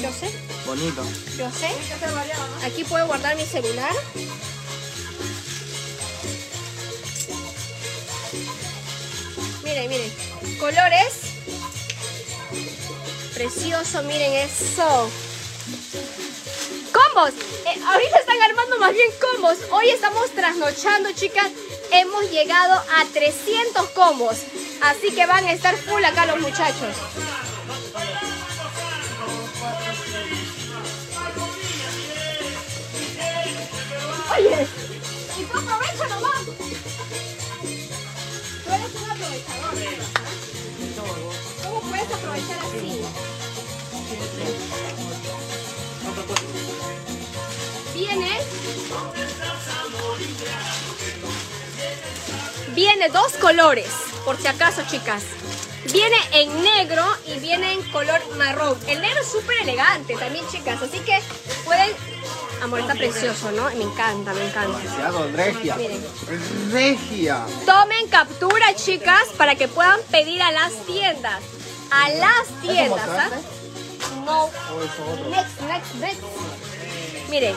Yo 0.00 0.10
sé, 0.12 0.30
Bonito. 0.66 1.02
yo 1.36 1.50
sé. 1.50 1.70
Aquí 2.64 2.84
puedo 2.84 3.06
guardar 3.06 3.36
mi 3.36 3.44
celular. 3.44 3.92
Miren, 9.70 9.88
miren. 9.88 10.10
Colores. 10.58 11.14
Precioso, 13.34 14.02
miren 14.02 14.32
eso. 14.32 15.08
Combos. 16.92 17.30
Eh, 17.66 17.80
ahorita 17.86 18.18
están 18.18 18.42
armando 18.42 18.78
más 18.80 18.92
bien 18.92 19.08
combos. 19.20 19.58
Hoy 19.70 19.90
estamos 19.90 20.28
trasnochando, 20.32 21.12
chicas. 21.12 21.52
Hemos 21.92 22.28
llegado 22.32 22.74
a 22.74 23.04
300 23.12 23.90
combos. 23.90 24.38
Así 24.82 25.12
que 25.12 25.24
van 25.26 25.44
a 25.44 25.52
estar 25.52 25.76
full 25.76 26.02
acá 26.02 26.26
los 26.26 26.40
muchachos. 26.40 26.96
Oye, 34.36 34.66
y 35.38 35.44
tú 35.44 35.58
aprovecha 35.58 36.08
nomás. 36.08 36.39
Viene. 47.94 48.40
Viene 52.74 53.08
dos 53.08 53.32
colores, 53.34 53.88
por 54.24 54.36
si 54.36 54.46
acaso, 54.46 54.82
chicas. 54.88 55.22
Viene 55.92 56.16
en 56.32 56.62
negro 56.62 57.04
y 57.26 57.38
viene 57.40 57.72
en 57.72 57.82
color 57.90 58.20
marrón. 58.36 58.78
El 58.86 59.00
negro 59.00 59.20
es 59.20 59.28
súper 59.28 59.62
elegante 59.62 60.14
también, 60.16 60.46
chicas. 60.50 60.80
Así 60.82 61.00
que 61.00 61.18
pueden... 61.64 61.90
Amor, 62.62 62.80
está 62.80 62.94
precioso, 62.94 63.50
¿no? 63.52 63.64
Me 63.70 63.84
encanta, 63.84 64.34
me 64.34 64.46
encanta. 64.46 64.78
Demasiado 64.78 65.32
regia. 65.32 65.76
Miren. 65.76 66.04
Regia. 66.70 67.46
Tomen 67.64 68.08
captura, 68.08 68.74
chicas, 68.76 69.28
para 69.38 69.54
que 69.54 69.66
puedan 69.66 70.00
pedir 70.10 70.42
a 70.42 70.52
las 70.52 70.72
tiendas. 70.86 71.42
A 71.90 72.08
las 72.10 72.46
tiendas, 72.62 73.08
¿ah? 73.08 73.30
No. 74.24 74.50
Next, 75.30 75.60
next, 75.62 75.94
next. 75.96 76.20
Miren. 77.28 77.56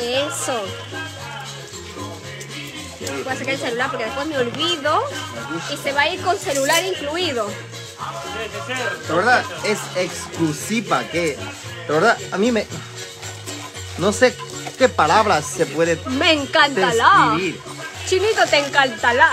Eso. 0.00 0.64
Voy 3.24 3.32
a 3.32 3.36
sacar 3.36 3.54
el 3.54 3.58
celular 3.60 3.90
porque 3.90 4.04
después 4.04 4.26
me 4.26 4.38
olvido. 4.38 5.02
Y 5.72 5.76
se 5.76 5.92
va 5.92 6.02
a 6.02 6.08
ir 6.08 6.20
con 6.22 6.36
celular 6.38 6.82
incluido. 6.84 7.48
De 9.08 9.14
verdad, 9.14 9.44
es 9.64 9.78
exclusiva 9.96 11.04
que... 11.04 11.36
De 11.86 11.92
verdad, 11.92 12.16
a 12.32 12.38
mí 12.38 12.50
me... 12.52 12.66
No 13.98 14.12
sé 14.12 14.34
qué 14.78 14.88
palabras 14.88 15.44
se 15.46 15.66
puede 15.66 15.96
Me 16.06 16.32
encantará. 16.32 17.30
describir. 17.34 17.60
Chinito, 18.06 18.44
te 18.48 18.58
encantará. 18.58 19.30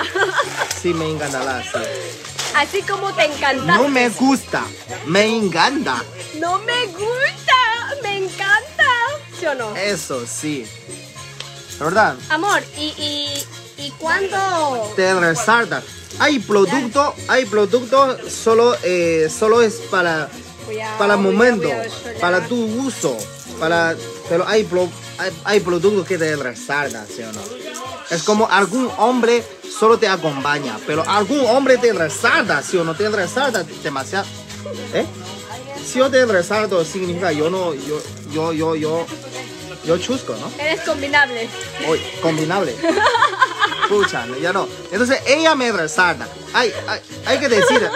Sí, 0.81 0.93
me 0.93 1.09
encantará, 1.09 1.63
sí. 1.63 1.79
Así 2.55 2.81
como 2.83 3.13
te 3.13 3.25
encanta. 3.25 3.77
No 3.77 3.87
me 3.87 4.09
gusta, 4.09 4.63
me 5.05 5.25
encanta. 5.25 6.03
No 6.39 6.59
me 6.59 6.85
gusta. 6.87 7.55
Me 8.03 8.17
encanta. 8.17 8.85
¿Sí 9.39 9.45
o 9.45 9.55
no? 9.55 9.75
Eso 9.75 10.25
sí. 10.27 10.65
Verdad, 11.79 12.15
Amor, 12.29 12.61
¿y, 12.77 12.87
y, 12.97 13.45
y 13.85 13.91
cuándo? 13.91 14.91
te 14.97 15.13
resalta. 15.17 15.81
Hay 16.19 16.39
producto, 16.39 17.15
hay 17.29 17.45
producto 17.45 18.17
solo, 18.29 18.75
eh, 18.83 19.29
solo 19.33 19.61
es 19.61 19.75
para, 19.89 20.27
Cuidado, 20.65 20.97
para 20.97 21.15
cuidado, 21.15 21.17
momento, 21.17 21.69
cuidado, 21.69 22.19
para 22.19 22.47
tu 22.47 22.55
uso, 22.83 23.15
para, 23.59 23.95
pero 24.27 24.45
hay, 24.45 24.65
pro- 24.65 24.89
hay, 25.17 25.31
hay 25.45 25.59
productos 25.61 26.05
que 26.05 26.17
te 26.17 26.35
resaltan, 26.35 27.07
¿sí 27.07 27.21
o 27.21 27.31
no? 27.31 27.41
Es 28.09 28.23
como 28.23 28.49
algún 28.49 28.91
hombre 28.97 29.41
solo 29.77 29.97
te 29.97 30.07
acompaña, 30.07 30.77
pero 30.85 31.03
algún 31.07 31.45
hombre 31.45 31.77
te 31.77 31.93
resalta, 31.93 32.61
¿sí 32.61 32.77
o 32.77 32.83
no? 32.83 32.95
Te 32.95 33.09
resalta 33.09 33.63
demasiado. 33.83 34.25
¿Eh? 34.93 35.05
Si 35.85 35.99
yo 35.99 36.09
te 36.09 36.25
resalto 36.25 36.83
significa 36.85 37.31
yo 37.31 37.49
no, 37.49 37.73
yo, 37.73 38.01
yo, 38.31 38.53
yo, 38.53 38.75
yo, 38.75 39.05
yo 39.85 39.97
chusco, 39.97 40.35
¿no? 40.35 40.51
Eres 40.63 40.81
combinable. 40.81 41.49
Combinable. 42.21 42.75
Pucha, 43.87 44.25
ya 44.41 44.53
no. 44.53 44.67
Entonces 44.91 45.19
ella 45.25 45.55
me 45.55 45.71
resalta. 45.71 46.27
Hay, 46.53 46.71
hay, 46.87 46.99
hay 47.25 47.39
que 47.39 47.49
decir, 47.49 47.89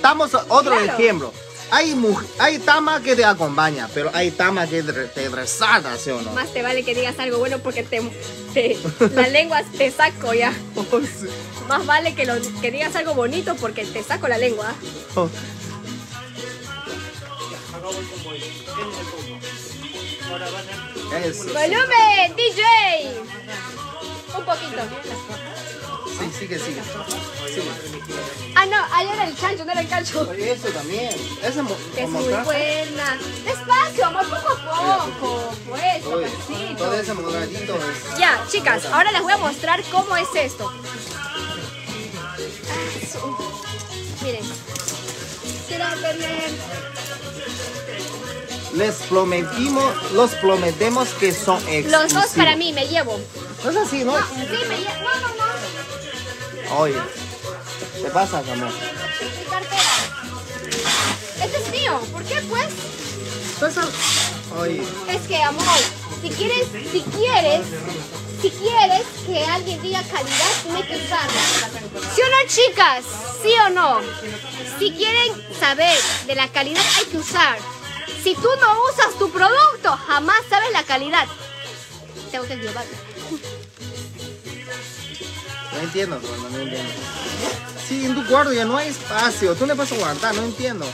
damos 0.00 0.32
otro 0.34 0.72
Claro. 0.76 0.84
ejemplo. 0.98 1.32
Hay, 1.70 1.94
hay 2.38 2.58
tama 2.58 3.02
que 3.02 3.16
te 3.16 3.24
acompaña, 3.24 3.88
pero 3.92 4.10
hay 4.14 4.30
tama 4.30 4.66
que 4.66 4.82
te, 4.82 4.92
te 5.06 5.28
resalta, 5.28 5.96
¿sí 5.98 6.10
o 6.10 6.20
no? 6.22 6.32
Más 6.32 6.52
te 6.52 6.62
vale 6.62 6.84
que 6.84 6.94
digas 6.94 7.18
algo 7.18 7.38
bueno 7.38 7.58
porque 7.58 7.82
te, 7.82 8.00
te- 8.52 8.78
la 9.14 9.28
lengua 9.28 9.62
te 9.76 9.90
saco 9.90 10.34
ya. 10.34 10.52
Más 11.68 11.84
vale 11.86 12.14
que, 12.14 12.26
lo, 12.26 12.34
que 12.60 12.70
digas 12.70 12.94
algo 12.96 13.14
bonito 13.14 13.56
porque 13.56 13.84
te 13.84 14.02
saco 14.02 14.28
la 14.28 14.38
lengua. 14.38 14.72
Oh, 15.16 15.28
¡Volumen, 21.52 22.36
DJ! 22.36 22.62
Un 24.36 24.44
poquito. 24.44 24.82
Sí, 26.18 26.30
sigue, 26.38 26.58
sigue. 26.58 26.82
Sigue. 27.48 27.70
Ah, 28.56 28.66
no, 28.66 28.76
ahí 28.94 29.08
era 29.12 29.24
el 29.26 29.36
chancho, 29.36 29.64
no 29.64 29.72
era 29.72 29.80
el 29.80 29.88
cancho. 29.88 30.26
Oye, 30.30 30.52
eso 30.52 30.68
también. 30.68 31.10
Mo- 31.62 31.76
Que 31.94 32.04
es 32.04 32.08
muy 32.10 32.24
buena. 32.24 33.18
Despacio, 33.44 34.06
amor, 34.06 34.24
poco 34.28 34.48
a 34.52 35.04
poco. 35.06 35.54
Pues, 35.68 36.04
Oye, 36.06 36.26
papacito. 36.28 36.76
todo 36.84 36.94
ese 36.94 37.14
moradito 37.14 37.74
es... 37.76 38.18
Ya, 38.18 38.44
chicas, 38.50 38.84
ahora 38.86 39.10
les 39.12 39.22
voy 39.22 39.32
a 39.32 39.38
mostrar 39.38 39.82
cómo 39.90 40.16
es 40.16 40.28
esto. 40.34 40.70
Ah, 42.70 42.84
Miren. 44.22 44.44
Tener 45.68 45.88
Les 48.74 48.94
prometimos, 49.08 50.12
los 50.12 50.30
prometemos 50.36 51.08
que 51.10 51.32
son 51.32 51.56
exclusivos. 51.68 51.92
los 51.92 52.12
dos 52.14 52.26
para 52.36 52.56
mí, 52.56 52.72
me 52.72 52.86
llevo. 52.86 53.20
No 53.64 53.70
es 53.70 53.76
así, 53.76 54.04
¿no? 54.04 54.16
Sí, 54.18 54.24
me 54.68 54.76
llevo. 54.78 54.90
No, 55.02 55.20
no, 55.20 55.28
no. 55.38 55.43
Oye, 56.76 57.00
¿qué 58.02 58.10
pasa, 58.10 58.38
amor? 58.38 58.56
Mi 58.56 59.44
cartera. 59.44 59.82
Este 61.42 61.58
es 61.58 61.70
mío. 61.70 62.00
¿Por 62.12 62.24
qué, 62.24 62.40
pues? 62.48 62.66
Oye, 64.58 64.82
Es 65.08 65.22
que, 65.28 65.42
amor, 65.42 65.78
si 66.20 66.30
quieres, 66.30 66.66
si 66.90 67.02
quieres, 67.02 67.66
si 68.42 68.50
quieres 68.50 69.06
que 69.24 69.44
alguien 69.44 69.80
diga 69.82 70.02
calidad, 70.02 70.50
tiene 70.64 70.86
que 70.86 70.96
usarla. 70.96 71.40
¿Sí 72.14 72.20
o 72.22 72.28
no, 72.28 72.48
chicas? 72.48 73.04
¿Sí 73.42 73.52
o 73.66 73.70
no? 73.70 74.00
Si 74.78 74.92
quieren 74.92 75.32
saber 75.58 75.96
de 76.26 76.34
la 76.34 76.48
calidad, 76.48 76.82
hay 76.98 77.04
que 77.06 77.18
usar. 77.18 77.56
Si 78.22 78.34
tú 78.34 78.48
no 78.60 78.84
usas 78.92 79.16
tu 79.18 79.30
producto, 79.30 79.96
jamás 80.08 80.40
sabes 80.50 80.72
la 80.72 80.82
calidad. 80.82 81.26
Tengo 82.32 82.46
que 82.46 82.56
llevar. 82.56 82.84
No 85.74 85.80
entiendo, 85.80 86.16
hermano, 86.16 86.48
no 86.50 86.58
entiendo. 86.58 86.92
Sí, 87.88 88.04
en 88.06 88.14
tu 88.14 88.26
cuarto 88.26 88.52
ya 88.52 88.64
no 88.64 88.76
hay 88.78 88.88
espacio. 88.88 89.54
¿Tú 89.54 89.66
le 89.66 89.74
vas 89.74 89.92
a 89.92 89.96
guardar? 89.96 90.34
No 90.34 90.42
entiendo. 90.42 90.86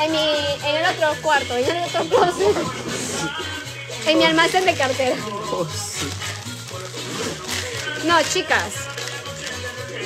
En, 0.00 0.12
mi, 0.12 0.18
en 0.18 0.76
el 0.76 0.94
otro 0.94 1.14
cuarto, 1.22 1.56
en 1.56 1.76
el 1.76 1.84
otro 1.84 2.04
closet. 2.04 2.56
En 4.06 4.18
mi 4.18 4.24
almacén 4.24 4.64
de 4.64 4.74
cartera. 4.74 5.16
Oh, 5.50 5.66
sí. 5.66 6.08
No, 8.04 8.20
chicas. 8.22 8.72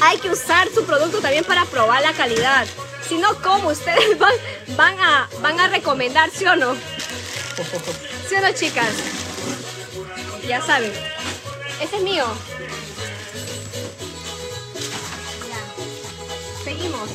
Hay 0.02 0.18
que 0.18 0.30
usar 0.30 0.68
su 0.74 0.84
producto 0.84 1.20
también 1.20 1.44
para 1.44 1.64
probar 1.64 2.02
la 2.02 2.12
calidad. 2.12 2.66
Si 3.08 3.16
no, 3.18 3.40
¿cómo 3.42 3.70
ustedes 3.70 4.18
van, 4.18 4.34
van 4.76 5.00
a, 5.00 5.28
van 5.40 5.60
a 5.60 5.68
recomendar, 5.68 6.30
¿sí 6.30 6.44
o 6.46 6.56
no? 6.56 6.74
¿Sí 8.28 8.34
o 8.34 8.40
no, 8.40 8.52
chicas? 8.52 8.90
Ya 10.46 10.60
saben. 10.60 10.92
Ese 11.80 11.96
es 11.96 12.02
mío. 12.02 12.24
Seguimos. 16.76 17.08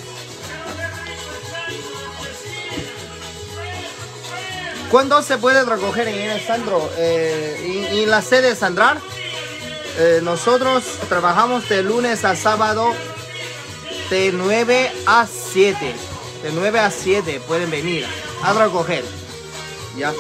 ¿Cuándo 4.89 5.21
se 5.21 5.37
puede 5.37 5.63
recoger 5.63 6.07
en 6.07 6.31
el 6.31 6.41
centro? 6.41 6.89
Eh, 6.97 7.87
en, 7.91 7.97
en 7.99 8.09
la 8.09 8.21
sede 8.21 8.49
de 8.49 8.55
Sandrar, 8.55 8.97
eh, 9.97 10.19
nosotros 10.23 10.83
trabajamos 11.07 11.67
de 11.69 11.83
lunes 11.83 12.25
a 12.25 12.35
sábado 12.35 12.93
de 14.09 14.31
9 14.33 14.91
a 15.05 15.27
7. 15.27 15.95
De 16.43 16.51
9 16.51 16.79
a 16.79 16.91
7 16.91 17.41
pueden 17.47 17.69
venir 17.69 18.05
a 18.43 18.53
recoger. 18.53 19.05
¿Ya? 19.97 20.13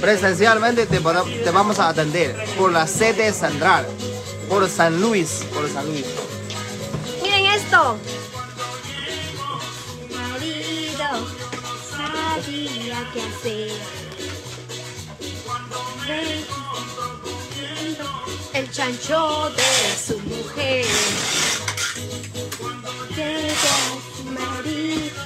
Presencialmente 0.00 0.86
te, 0.86 0.98
te 0.98 1.50
vamos 1.50 1.78
a 1.78 1.88
atender 1.88 2.36
por 2.56 2.72
la 2.72 2.86
sede 2.86 3.32
Sandrar, 3.32 3.86
por 4.48 4.68
San 4.68 5.00
Luis, 5.00 5.44
por 5.52 5.68
San 5.70 5.86
Luis. 5.86 6.06
Miren 7.22 7.46
esto. 7.46 7.96
Sabía 11.90 12.98
qué 13.12 13.22
hacer. 13.22 13.72
El 18.52 18.70
chancho 18.70 19.50
de 19.50 19.96
su 20.06 20.18
mujer. 20.20 20.86
Que 23.14 23.52
su 23.62 24.24
marido 24.24 25.22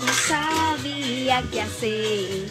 no 0.00 0.12
sabía 0.28 1.42
qué 1.52 1.60
hacer. 1.62 2.50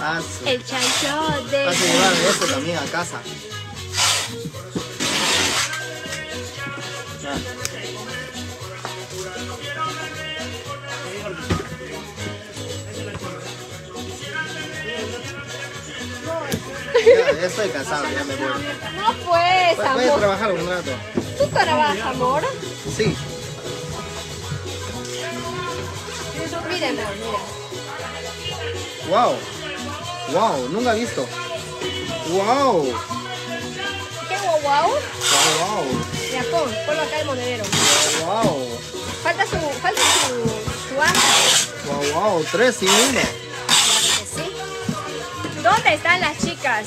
Ah. 0.00 0.20
El 0.46 0.64
chancho 0.64 1.48
de 1.50 1.64
Vas 1.66 1.76
a 1.76 1.78
su 1.78 1.84
llevar 1.84 2.12
eso 2.14 2.46
también 2.46 2.78
a 2.78 2.84
casa. 2.84 3.20
Ya, 17.16 17.40
ya 17.40 17.46
estoy 17.46 17.68
cansado, 17.70 18.04
ya 18.14 18.24
me 18.24 18.36
voy. 18.36 18.48
No 18.96 19.14
pues, 19.28 19.76
Voy 19.76 19.86
voy 19.94 20.04
a 20.04 20.06
amor. 20.08 20.18
trabajar 20.20 20.52
un 20.52 20.68
rato. 20.68 20.90
¿Tú 21.38 21.46
trabajas, 21.48 22.00
amor? 22.06 22.42
Sí. 22.96 23.16
Miren, 26.68 26.98
amor, 27.00 27.14
mira. 27.16 27.38
Wow. 29.08 29.34
Wow, 30.32 30.68
nunca 30.68 30.94
he 30.96 31.00
visto. 31.00 31.26
Wow. 32.28 32.84
¿Qué 34.28 34.36
guau 34.38 34.60
guau? 34.62 34.90
Wow, 34.90 35.84
Ya 36.32 36.42
pon, 36.50 36.70
ponlo 36.86 37.02
acá 37.02 37.20
el 37.20 37.26
monedero. 37.26 37.64
wow. 38.24 38.42
Wow. 38.44 38.78
Falta 39.22 39.44
su, 39.46 39.56
falta 39.82 40.00
su, 40.00 40.34
su. 40.88 40.94
Wow, 41.90 42.02
wow. 42.14 42.44
Tres 42.52 42.82
y 42.82 42.86
uno. 42.86 43.20
¿Dónde 45.62 45.94
están 45.94 46.20
las 46.20 46.38
chicas? 46.38 46.86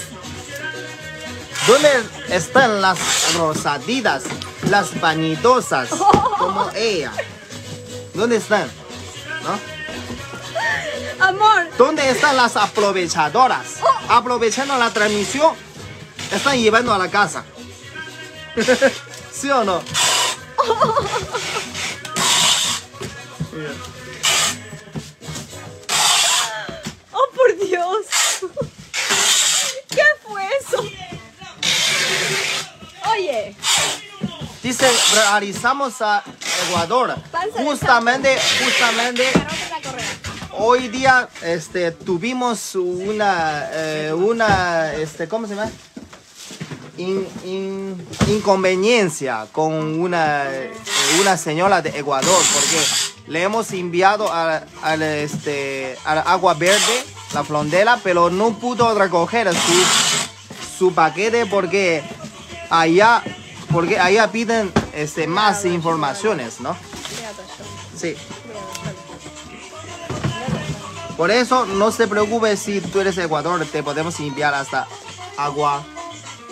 ¿Dónde 1.67 1.89
están 2.29 2.81
las 2.81 3.33
rosaditas, 3.35 4.23
las 4.69 4.99
vanidosas, 4.99 5.89
como 6.37 6.69
ella? 6.75 7.11
¿Dónde 8.13 8.37
están? 8.37 8.69
¿No? 9.43 9.73
Amor, 11.25 11.67
¿Dónde 11.77 12.09
están 12.09 12.35
las 12.35 12.57
aprovechadoras? 12.57 13.79
Aprovechando 14.09 14.77
la 14.77 14.89
transmisión, 14.91 15.55
están 16.31 16.57
llevando 16.57 16.93
a 16.93 16.97
la 16.97 17.09
casa. 17.09 17.45
¿Sí 19.31 19.49
o 19.49 19.63
no? 19.63 19.81
oh 27.11 27.27
por 27.35 27.57
Dios. 27.67 28.05
¿Qué 29.89 30.03
fue 30.25 30.43
eso? 30.59 30.83
Oye, 33.15 33.55
Dice, 34.61 34.89
realizamos 35.13 36.01
a 36.01 36.23
Ecuador. 36.69 37.15
Justamente, 37.65 38.37
justamente 38.63 39.27
hoy 40.57 40.87
día 40.87 41.27
este, 41.41 41.91
tuvimos 41.91 42.73
una, 42.75 43.67
eh, 43.73 44.13
una, 44.15 44.93
este, 44.93 45.27
¿cómo 45.27 45.47
se 45.47 45.55
llama? 45.55 45.69
In- 46.97 47.27
in- 47.43 48.07
inconveniencia 48.27 49.47
con 49.51 49.73
una, 49.99 50.45
eh, 50.53 50.71
una 51.19 51.35
señora 51.37 51.81
de 51.81 51.89
Ecuador 51.99 52.41
porque 52.53 52.85
le 53.31 53.43
hemos 53.43 53.69
enviado 53.71 54.31
a- 54.31 54.63
al, 54.81 55.01
este, 55.01 55.97
al 56.05 56.19
agua 56.19 56.53
verde, 56.53 57.03
la 57.33 57.43
flondela, 57.43 57.99
pero 58.01 58.29
no 58.29 58.57
pudo 58.59 58.97
recoger 58.97 59.51
su, 59.53 60.77
su 60.77 60.93
paquete 60.93 61.47
porque 61.47 62.01
allá, 62.73 63.23
porque 63.71 63.99
allá 63.99 64.31
piden 64.31 64.71
este, 64.93 65.27
más 65.27 65.63
informaciones, 65.65 66.59
¿no? 66.59 66.75
Sí. 67.95 68.15
Por 71.15 71.29
eso 71.29 71.67
no 71.67 71.91
se 71.91 72.07
preocupe 72.07 72.57
si 72.57 72.81
tú 72.81 72.99
eres 72.99 73.15
de 73.15 73.25
Ecuador, 73.25 73.63
te 73.71 73.83
podemos 73.83 74.19
enviar 74.19 74.53
hasta 74.55 74.87
agua 75.37 75.83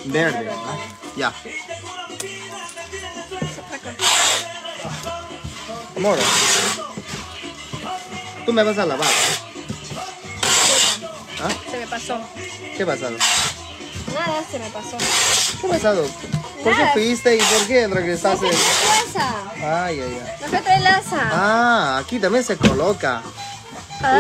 verde. 0.05 0.45
¿no? 0.45 0.80
Ya. 1.17 1.34
Amor, 5.97 6.17
tú 8.45 8.53
me 8.53 8.63
vas 8.63 8.78
a 8.78 8.86
lavar. 8.86 9.07
¿Ah? 11.43 11.49
Se 11.72 11.78
me 11.80 11.88
pasó. 11.88 12.22
¿Qué 12.78 12.86
pasado? 12.86 13.17
Nada, 14.14 14.43
se 14.49 14.59
me 14.59 14.70
pasó. 14.70 14.97
¿Qué 15.62 15.68
ha 15.68 15.70
pasado? 15.70 16.05
¿Por 16.64 16.76
qué 16.76 16.86
fuiste 16.93 17.36
y 17.36 17.39
por 17.39 17.68
qué 17.68 17.88
regresaste? 17.88 18.49
¿Qué 18.49 18.55
pasa? 18.55 19.34
Ay, 19.55 19.99
ay, 19.99 20.22
ay. 20.24 20.32
Me 20.41 20.47
fue 20.47 20.57
a 20.57 20.62
traer 20.62 20.82
laza. 20.82 21.20
Ah, 21.32 21.97
aquí 22.03 22.20
también 22.20 22.43
se 22.43 22.57
coloca. 22.57 23.22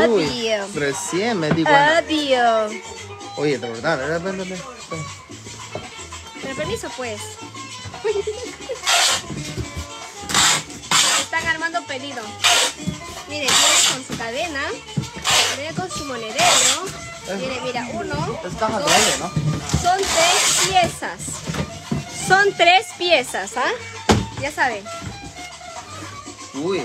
Uy, 0.09 0.23
Adiós. 0.49 0.73
recién 0.75 1.39
me 1.39 1.49
di 1.51 1.63
cuenta. 1.63 1.97
Adiós. 1.97 2.71
Oye, 3.37 3.57
de 3.57 3.69
verdad, 3.69 3.97
ven, 4.21 4.37
ven, 4.37 4.49
ven. 4.49 4.61
Con 6.41 6.55
permiso, 6.55 6.89
pues. 6.97 7.21
Están 11.21 11.47
armando 11.47 11.83
pedido. 11.85 12.21
Mire, 13.29 13.47
viene 13.47 13.93
con 13.93 14.03
su 14.05 14.17
cadena, 14.17 14.59
viene 15.57 15.73
con 15.75 15.89
su 15.89 16.05
monedero. 16.05 16.41
Mire, 17.37 17.61
mira, 17.63 17.87
uno, 17.93 18.39
Es 18.45 18.53
caja 18.55 18.79
dos, 18.79 18.89
grande, 18.89 19.17
¿no? 19.19 19.29
son 19.81 19.97
tres 19.97 20.67
piezas. 20.67 21.19
Son 22.27 22.53
tres 22.57 22.87
piezas, 22.97 23.51
¿ah? 23.57 23.71
Ya 24.41 24.51
saben. 24.51 24.83
Uy. 26.55 26.81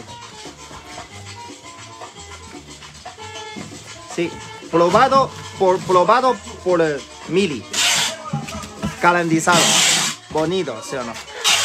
Sí, 4.15 4.31
probado 4.71 5.31
por, 5.59 5.79
probado 5.81 6.37
por 6.65 6.81
eh, 6.81 6.99
Mili. 7.29 7.65
Calendizado. 9.01 9.61
Bonito, 10.31 10.81
¿sí 10.89 10.97
o 10.97 11.05
no? 11.05 11.13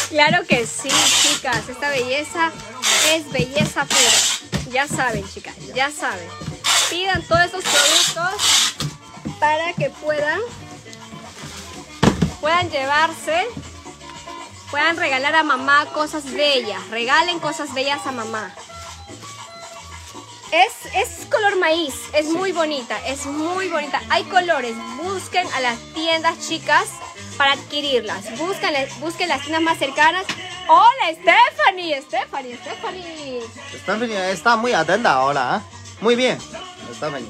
Claro 0.08 0.44
que 0.46 0.66
sí, 0.66 0.90
chicas. 1.22 1.68
Esta 1.68 1.88
belleza 1.88 2.52
es 3.12 3.30
belleza 3.30 3.84
pura. 3.84 4.70
Ya 4.70 4.86
saben, 4.88 5.24
chicas, 5.32 5.54
ya 5.74 5.90
saben. 5.90 6.28
Pidan 6.92 7.22
todos 7.22 7.44
estos 7.44 7.64
productos 7.64 8.74
para 9.40 9.72
que 9.72 9.88
puedan 9.88 10.42
puedan 12.38 12.68
llevarse, 12.68 13.46
puedan 14.70 14.98
regalar 14.98 15.34
a 15.36 15.42
mamá 15.42 15.86
cosas 15.94 16.30
bellas. 16.30 16.86
Regalen 16.90 17.38
cosas 17.38 17.72
bellas 17.72 18.06
a 18.06 18.12
mamá. 18.12 18.54
Es, 20.50 20.92
es 20.94 21.24
color 21.30 21.56
maíz, 21.56 21.94
es 22.12 22.26
muy 22.26 22.52
bonita, 22.52 22.98
es 23.06 23.24
muy 23.24 23.70
bonita. 23.70 24.02
Hay 24.10 24.24
colores, 24.24 24.74
busquen 25.02 25.46
a 25.54 25.60
las 25.60 25.78
tiendas 25.94 26.46
chicas 26.46 26.90
para 27.38 27.52
adquirirlas. 27.52 28.36
Busquen, 28.36 28.74
busquen 29.00 29.30
las 29.30 29.40
tiendas 29.40 29.62
más 29.62 29.78
cercanas. 29.78 30.26
Hola 30.68 31.14
Stephanie, 31.14 32.02
Stephanie, 32.02 32.58
Stephanie. 32.58 33.40
Stephanie 33.82 34.30
está 34.30 34.56
muy 34.56 34.74
atenta 34.74 35.14
ahora, 35.14 35.54
¿ah? 35.54 35.62
Muy 36.02 36.16
bien, 36.16 36.36
Stephanie. 37.02 37.28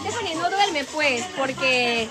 Stephanie 0.00 0.34
no 0.36 0.48
duerme 0.48 0.84
pues, 0.84 1.22
porque... 1.36 2.08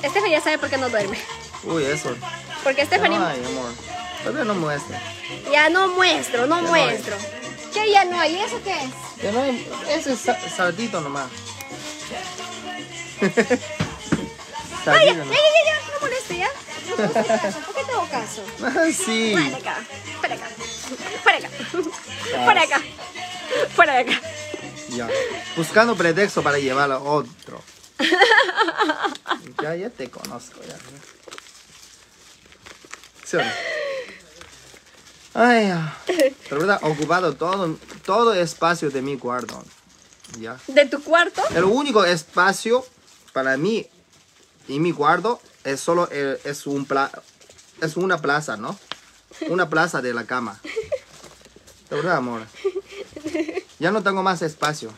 Stephanie 0.00 0.32
ya 0.32 0.42
sabe 0.42 0.58
por 0.58 0.68
qué 0.68 0.76
no 0.76 0.90
duerme. 0.90 1.18
Uy, 1.64 1.84
eso. 1.84 2.14
Porque 2.62 2.84
Stephanie... 2.84 3.18
Ay, 3.18 3.42
amor. 3.46 3.72
Todavía 4.22 4.44
no 4.44 4.54
muestra. 4.54 5.00
Ya 5.50 5.70
no 5.70 5.88
muestro, 5.88 6.46
no 6.46 6.56
Ya 6.56 6.62
no 6.62 6.68
muestro. 6.68 7.16
¿Qué 7.72 7.90
ya 7.90 8.04
no 8.04 8.20
hay? 8.20 8.38
¿Eso 8.40 8.62
qué 8.62 8.72
es? 8.72 9.22
Ya 9.22 9.32
no 9.32 9.40
hay- 9.40 9.66
ese 9.88 10.12
es 10.12 10.20
sa- 10.20 10.38
sardito 10.50 11.00
nomás. 11.00 11.28
Ay, 13.22 13.30
ya, 13.30 13.54
Sardito 14.84 15.24
ya, 15.24 15.24
ya, 15.24 15.64
ya, 15.64 15.80
no 15.94 16.00
moleste 16.00 16.36
ya. 16.38 16.48
No 16.90 17.12
caso. 17.12 17.58
¿Por 17.60 17.74
qué 17.74 17.84
te 17.84 17.92
hago 17.92 18.08
caso? 18.10 18.42
Ah, 18.62 18.86
sí. 18.92 19.34
De 19.34 19.56
acá, 19.56 19.76
fuera 20.20 20.36
de 20.36 20.42
acá, 20.42 20.50
fuera 21.22 21.38
de 21.40 21.46
acá, 21.46 21.56
fuera 22.44 22.60
de 22.60 22.66
acá, 22.66 22.82
fuera 23.74 23.92
de 23.94 24.00
acá. 24.00 24.20
Ya. 24.90 25.08
Buscando 25.56 25.94
pretexto 25.96 26.42
para 26.42 26.58
llevar 26.58 26.90
a 26.90 26.98
otro. 26.98 27.62
Ya, 29.62 29.74
ya 29.74 29.90
te 29.90 30.08
conozco, 30.10 30.60
ya. 30.66 30.76
¿Sí 33.24 33.36
o 33.36 33.40
no? 33.44 33.50
Ay. 35.34 35.72
Pero 36.48 36.60
verdad, 36.60 36.78
ocupado 36.82 37.34
todo, 37.36 37.76
todo 38.04 38.34
espacio 38.34 38.90
de 38.90 39.02
mi 39.02 39.18
cuarto. 39.18 39.62
Ya. 40.38 40.58
¿De 40.66 40.86
tu 40.86 41.02
cuarto? 41.02 41.42
El 41.54 41.64
único 41.64 42.04
espacio 42.04 42.84
para 43.32 43.56
mí 43.56 43.86
y 44.68 44.80
mi 44.80 44.92
cuarto 44.92 45.40
es 45.64 45.80
solo 45.80 46.08
el- 46.10 46.38
es 46.44 46.66
un 46.66 46.84
pla- 46.86 47.10
es 47.80 47.96
una 47.96 48.18
plaza, 48.20 48.56
¿no? 48.56 48.78
Una 49.48 49.68
plaza 49.68 50.00
de 50.02 50.12
la 50.14 50.24
cama. 50.24 50.60
De 51.90 51.96
verdad, 51.96 52.16
amor. 52.16 52.42
Ya 53.78 53.90
no 53.90 54.02
tengo 54.02 54.22
más 54.22 54.42
espacio. 54.42 54.92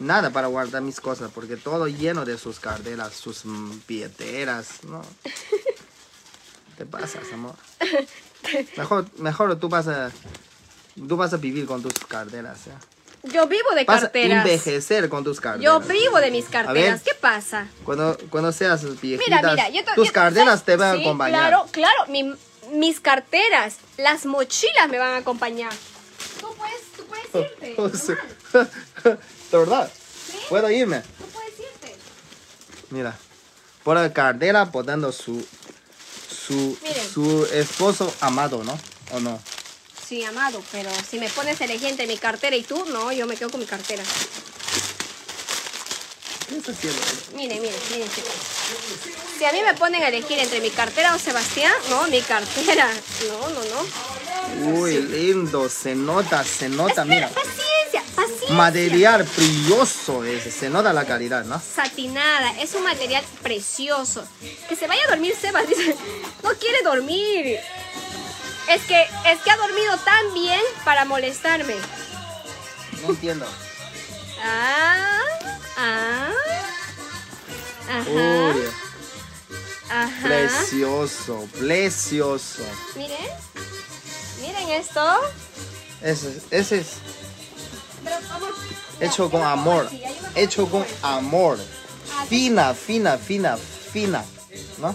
Nada 0.00 0.30
para 0.30 0.46
guardar 0.48 0.82
mis 0.82 1.00
cosas 1.00 1.30
porque 1.34 1.56
todo 1.56 1.88
lleno 1.88 2.24
de 2.24 2.36
sus 2.38 2.60
carteras, 2.60 3.14
sus 3.14 3.42
billeteras, 3.86 4.84
¿no? 4.84 5.02
Te 6.76 6.84
pasas, 6.84 7.32
amor. 7.32 7.54
Mejor, 8.76 9.06
mejor 9.18 9.58
tú 9.58 9.68
vas 9.68 9.88
a 9.88 10.10
tú 11.08 11.16
vas 11.16 11.32
a 11.32 11.36
vivir 11.38 11.66
con 11.66 11.82
tus 11.82 11.94
carteras, 12.06 12.66
¿ya? 12.66 12.78
Yo 13.32 13.46
vivo 13.48 13.70
de 13.74 13.84
Vas 13.84 13.98
a 13.98 14.00
carteras. 14.02 14.44
envejecer 14.46 15.08
con 15.08 15.24
tus 15.24 15.40
carteras. 15.40 15.64
Yo 15.64 15.80
vivo 15.80 16.18
de 16.20 16.30
mis 16.30 16.44
ver. 16.44 16.52
carteras. 16.64 17.02
¿Qué 17.02 17.12
pasa? 17.14 17.66
Cuando, 17.84 18.16
cuando 18.30 18.52
seas 18.52 18.82
viejita, 19.00 19.36
Mira, 19.36 19.50
mira, 19.50 19.68
yo 19.70 19.84
te- 19.84 19.94
tus 19.94 20.08
yo- 20.08 20.12
carteras 20.12 20.62
te 20.64 20.76
van 20.76 20.96
Sí, 20.96 21.02
a 21.02 21.06
acompañar. 21.06 21.40
Claro, 21.48 21.66
claro, 21.72 22.06
mi- 22.08 22.34
mis 22.72 23.00
carteras, 23.00 23.78
las 23.96 24.26
mochilas 24.26 24.88
me 24.90 24.98
van 24.98 25.12
a 25.14 25.16
acompañar. 25.16 25.72
Puedes, 27.76 28.08
irte. 28.08 28.22
De 29.52 29.58
verdad. 29.58 29.90
¿Sí? 30.30 30.38
Puedo 30.48 30.70
irme. 30.70 31.00
Tú 31.00 31.24
puedes 31.32 31.58
irte. 31.58 31.96
Mira. 32.90 33.16
Por 33.84 33.96
la 33.96 34.12
cartera 34.12 34.64
botando 34.64 35.12
su 35.12 35.44
su 36.46 36.78
Miren. 36.82 37.10
su 37.12 37.46
esposo 37.52 38.12
amado, 38.20 38.62
¿no? 38.64 38.78
¿O 39.12 39.20
no? 39.20 39.40
Sí, 40.06 40.22
amado, 40.24 40.62
pero 40.70 40.90
si 41.08 41.18
me 41.18 41.28
pones 41.28 41.60
elegir 41.60 41.88
entre 41.88 42.06
mi 42.06 42.16
cartera 42.16 42.54
y 42.54 42.62
tú, 42.62 42.84
no, 42.86 43.10
yo 43.12 43.26
me 43.26 43.36
quedo 43.36 43.50
con 43.50 43.58
mi 43.60 43.66
cartera. 43.66 44.04
¿Qué 46.48 46.58
está 46.58 46.72
haciendo? 46.72 47.00
Miren, 47.34 47.60
miren, 47.60 47.80
miren, 47.90 48.08
chicos. 48.10 48.32
Si 49.36 49.44
a 49.44 49.52
mí 49.52 49.62
me 49.62 49.74
ponen 49.74 50.02
a 50.02 50.08
elegir 50.08 50.38
entre 50.38 50.60
mi 50.60 50.70
cartera 50.70 51.14
o 51.14 51.18
Sebastián, 51.18 51.72
no, 51.90 52.06
mi 52.08 52.20
cartera. 52.22 52.88
No, 53.28 53.48
no, 53.48 53.60
no. 53.64 54.78
Uy, 54.78 55.02
lindo, 55.02 55.68
se 55.68 55.94
nota, 55.94 56.44
se 56.44 56.68
nota, 56.68 57.04
mira. 57.04 57.28
Paciencia, 57.28 58.02
paciencia. 58.14 58.54
Material 58.54 59.24
brilloso 59.24 60.24
ese, 60.24 60.52
se 60.52 60.70
nota 60.70 60.92
la 60.92 61.04
calidad, 61.04 61.44
¿no? 61.44 61.60
Satinada, 61.60 62.60
es 62.60 62.74
un 62.74 62.84
material 62.84 63.24
precioso. 63.42 64.26
Que 64.68 64.76
se 64.76 64.86
vaya 64.86 65.02
a 65.06 65.10
dormir 65.10 65.34
Sebas, 65.34 65.68
dice, 65.68 65.96
no 66.44 66.50
quiere 66.54 66.82
dormir. 66.82 67.58
Es 68.68 68.82
que, 68.82 69.02
es 69.26 69.40
que 69.40 69.50
ha 69.50 69.56
dormido 69.56 69.96
tan 69.98 70.32
bien 70.32 70.60
para 70.84 71.04
molestarme. 71.04 71.74
No 73.02 73.10
entiendo. 73.10 73.46
Ah, 74.42 75.55
ah. 75.76 76.30
Ajá, 77.88 78.10
Uy, 78.10 78.62
ajá. 79.88 80.26
precioso, 80.26 81.48
precioso. 81.58 82.62
Miren, 82.96 83.16
miren 84.40 84.68
esto. 84.70 85.00
Ese, 86.02 86.40
ese 86.50 86.80
es 86.80 86.86
Pero, 88.02 88.16
amor, 88.34 88.54
hecho 89.00 89.30
con 89.30 89.42
amor, 89.42 89.88
hecho 90.34 90.68
con 90.68 90.84
amor. 91.02 91.58
Fina, 92.28 92.74
fina, 92.74 93.18
fina, 93.18 93.56
fina, 93.56 94.24
¿no? 94.78 94.94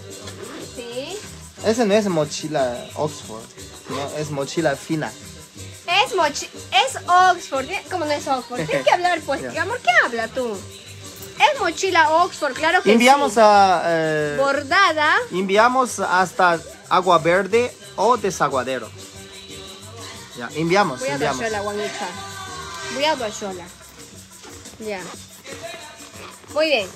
Sí. 0.76 1.18
Ese 1.66 1.86
no 1.86 1.94
es 1.94 2.08
mochila 2.08 2.90
Oxford, 2.96 3.44
no, 3.90 4.18
es 4.18 4.32
mochila 4.32 4.76
fina. 4.76 5.12
Es 6.26 6.98
Oxford. 7.08 7.66
¿Qué- 7.68 7.84
¿Cómo 7.90 8.06
no 8.06 8.12
es 8.12 8.28
Oxford? 8.28 8.66
Tienes 8.66 8.86
que 8.86 8.92
hablar, 8.92 9.20
pues. 9.26 9.42
Amor, 9.58 9.80
¿qué 9.82 9.90
habla 10.06 10.28
tú? 10.28 10.58
Es 11.54 11.60
mochila 11.60 12.10
Oxford, 12.24 12.54
claro 12.54 12.84
que 12.84 12.92
Enviamos 12.94 13.34
sí. 13.34 13.40
a 13.42 13.82
eh, 13.86 14.36
Bordada. 14.38 15.16
enviamos 15.32 16.00
hasta 16.00 16.60
Agua 16.90 17.18
Verde 17.18 17.76
o 17.96 18.16
Desaguadero. 18.18 18.90
Ya, 20.38 20.50
enviamos, 20.56 21.00
Voy 21.00 21.10
a 21.10 21.14
enviamos. 21.14 21.38
Juanita. 21.64 22.08
Voy 22.94 23.06
a 23.06 23.16
Duashola. 23.16 23.66
Ya. 24.80 25.02
Muy 26.54 26.66
bien. 26.68 26.88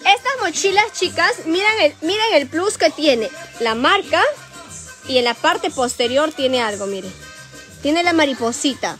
Estas 0.00 0.32
mochilas, 0.40 0.92
chicas, 0.92 1.46
miren 1.46 1.80
el, 1.80 1.94
miren 2.02 2.34
el 2.34 2.48
plus 2.48 2.76
que 2.76 2.90
tiene. 2.90 3.30
La 3.60 3.74
marca 3.74 4.22
y 5.06 5.18
en 5.18 5.24
la 5.24 5.34
parte 5.34 5.70
posterior 5.70 6.32
tiene 6.32 6.62
algo, 6.62 6.86
miren. 6.86 7.12
Tiene 7.84 8.02
la 8.02 8.14
mariposita. 8.14 8.96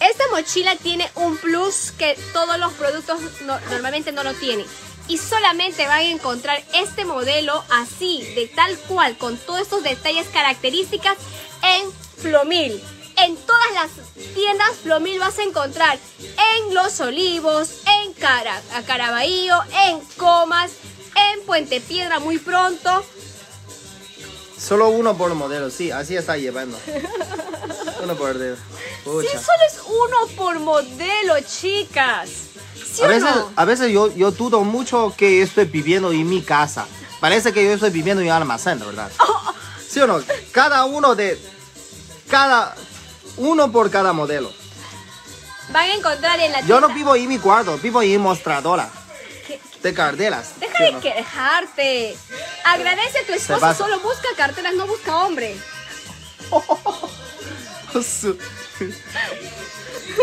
Esta 0.00 0.24
mochila 0.32 0.74
tiene 0.74 1.08
un 1.14 1.36
plus 1.36 1.92
que 1.96 2.18
todos 2.32 2.58
los 2.58 2.72
productos 2.72 3.20
no- 3.42 3.60
normalmente 3.70 4.10
no 4.10 4.24
lo 4.24 4.34
tienen. 4.34 4.66
Y 5.06 5.16
solamente 5.18 5.86
van 5.86 5.98
a 6.00 6.02
encontrar 6.02 6.60
este 6.74 7.04
modelo 7.04 7.62
así, 7.70 8.20
de 8.34 8.48
tal 8.48 8.76
cual, 8.88 9.16
con 9.16 9.36
todos 9.36 9.60
estos 9.60 9.84
detalles 9.84 10.26
características 10.32 11.16
en 11.62 11.92
Flomil. 12.20 12.82
En 13.16 13.36
todas 13.36 13.72
las 13.74 13.90
tiendas 14.34 14.72
Flomil 14.82 15.20
vas 15.20 15.38
a 15.38 15.44
encontrar 15.44 15.96
en 16.18 16.74
Los 16.74 16.98
Olivos, 16.98 17.68
en 18.02 18.12
Cara, 18.14 18.60
en 19.86 20.00
Comas, 20.16 20.72
en 21.32 21.46
Puente 21.46 21.80
Piedra 21.80 22.18
muy 22.18 22.38
pronto. 22.38 23.04
Solo 24.66 24.88
uno 24.88 25.16
por 25.16 25.34
modelo, 25.34 25.70
sí, 25.70 25.90
así 25.90 26.16
está 26.16 26.36
llevando. 26.36 26.78
uno 28.02 28.14
por 28.16 28.34
modelo. 28.34 28.56
Sí, 28.56 29.28
solo 29.28 29.62
es 29.68 29.80
uno 29.86 30.36
por 30.36 30.58
modelo, 30.58 31.34
chicas. 31.46 32.30
¿Sí 32.92 33.02
A 33.02 33.06
o 33.06 33.08
veces, 33.08 33.24
no? 33.34 33.50
a 33.56 33.64
veces 33.64 33.92
yo, 33.92 34.12
yo 34.14 34.30
dudo 34.30 34.62
mucho 34.62 35.12
que 35.16 35.42
estoy 35.42 35.66
viviendo 35.66 36.12
en 36.12 36.28
mi 36.28 36.40
casa. 36.42 36.86
Parece 37.20 37.52
que 37.52 37.64
yo 37.64 37.72
estoy 37.72 37.90
viviendo 37.90 38.22
en 38.22 38.28
un 38.28 38.32
almacén, 38.34 38.78
verdad. 38.78 39.10
¿Sí 39.88 40.00
o 40.00 40.06
no? 40.06 40.20
Cada 40.52 40.84
uno 40.84 41.14
de... 41.14 41.38
Cada... 42.28 42.74
Uno 43.36 43.70
por 43.72 43.90
cada 43.90 44.12
modelo. 44.12 44.50
Van 45.70 45.90
a 45.90 45.94
encontrar 45.94 46.38
en 46.40 46.52
la 46.52 46.60
Yo 46.62 46.80
no 46.80 46.86
tienda- 46.88 46.94
vivo 46.94 47.16
en 47.16 47.28
mi 47.28 47.38
cuarto, 47.38 47.76
vivo 47.78 48.00
en 48.00 48.20
mostradora 48.20 48.88
¿Qué- 49.84 49.88
de 49.90 49.94
carteras. 49.94 50.58
Deja 50.60 50.76
¿sí 50.78 50.82
o 50.82 50.86
de 50.86 50.92
no? 50.92 51.00
quejarte. 51.00 52.16
Agradece 52.64 53.18
a 53.18 53.26
tu 53.26 53.32
esposo, 53.34 53.74
solo 53.74 54.00
busca 54.00 54.28
carteras, 54.36 54.72
no 54.74 54.86
busca 54.86 55.16
hombre. 55.18 55.56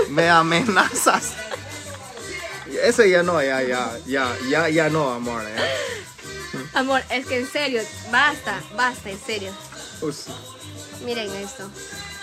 Me 0.09 0.29
amenazas. 0.29 1.31
Eso 2.83 3.03
ya 3.05 3.23
no, 3.23 3.41
ya, 3.41 3.61
ya, 3.63 3.97
ya, 4.05 4.35
ya, 4.49 4.69
ya 4.69 4.89
no, 4.89 5.11
amor. 5.11 5.43
ya. 5.43 6.79
Amor, 6.79 7.01
es 7.09 7.25
que 7.25 7.39
en 7.39 7.49
serio, 7.51 7.81
basta, 8.11 8.61
basta, 8.75 9.09
en 9.09 9.19
serio. 9.23 9.51
Miren 11.03 11.33
esto. 11.35 11.69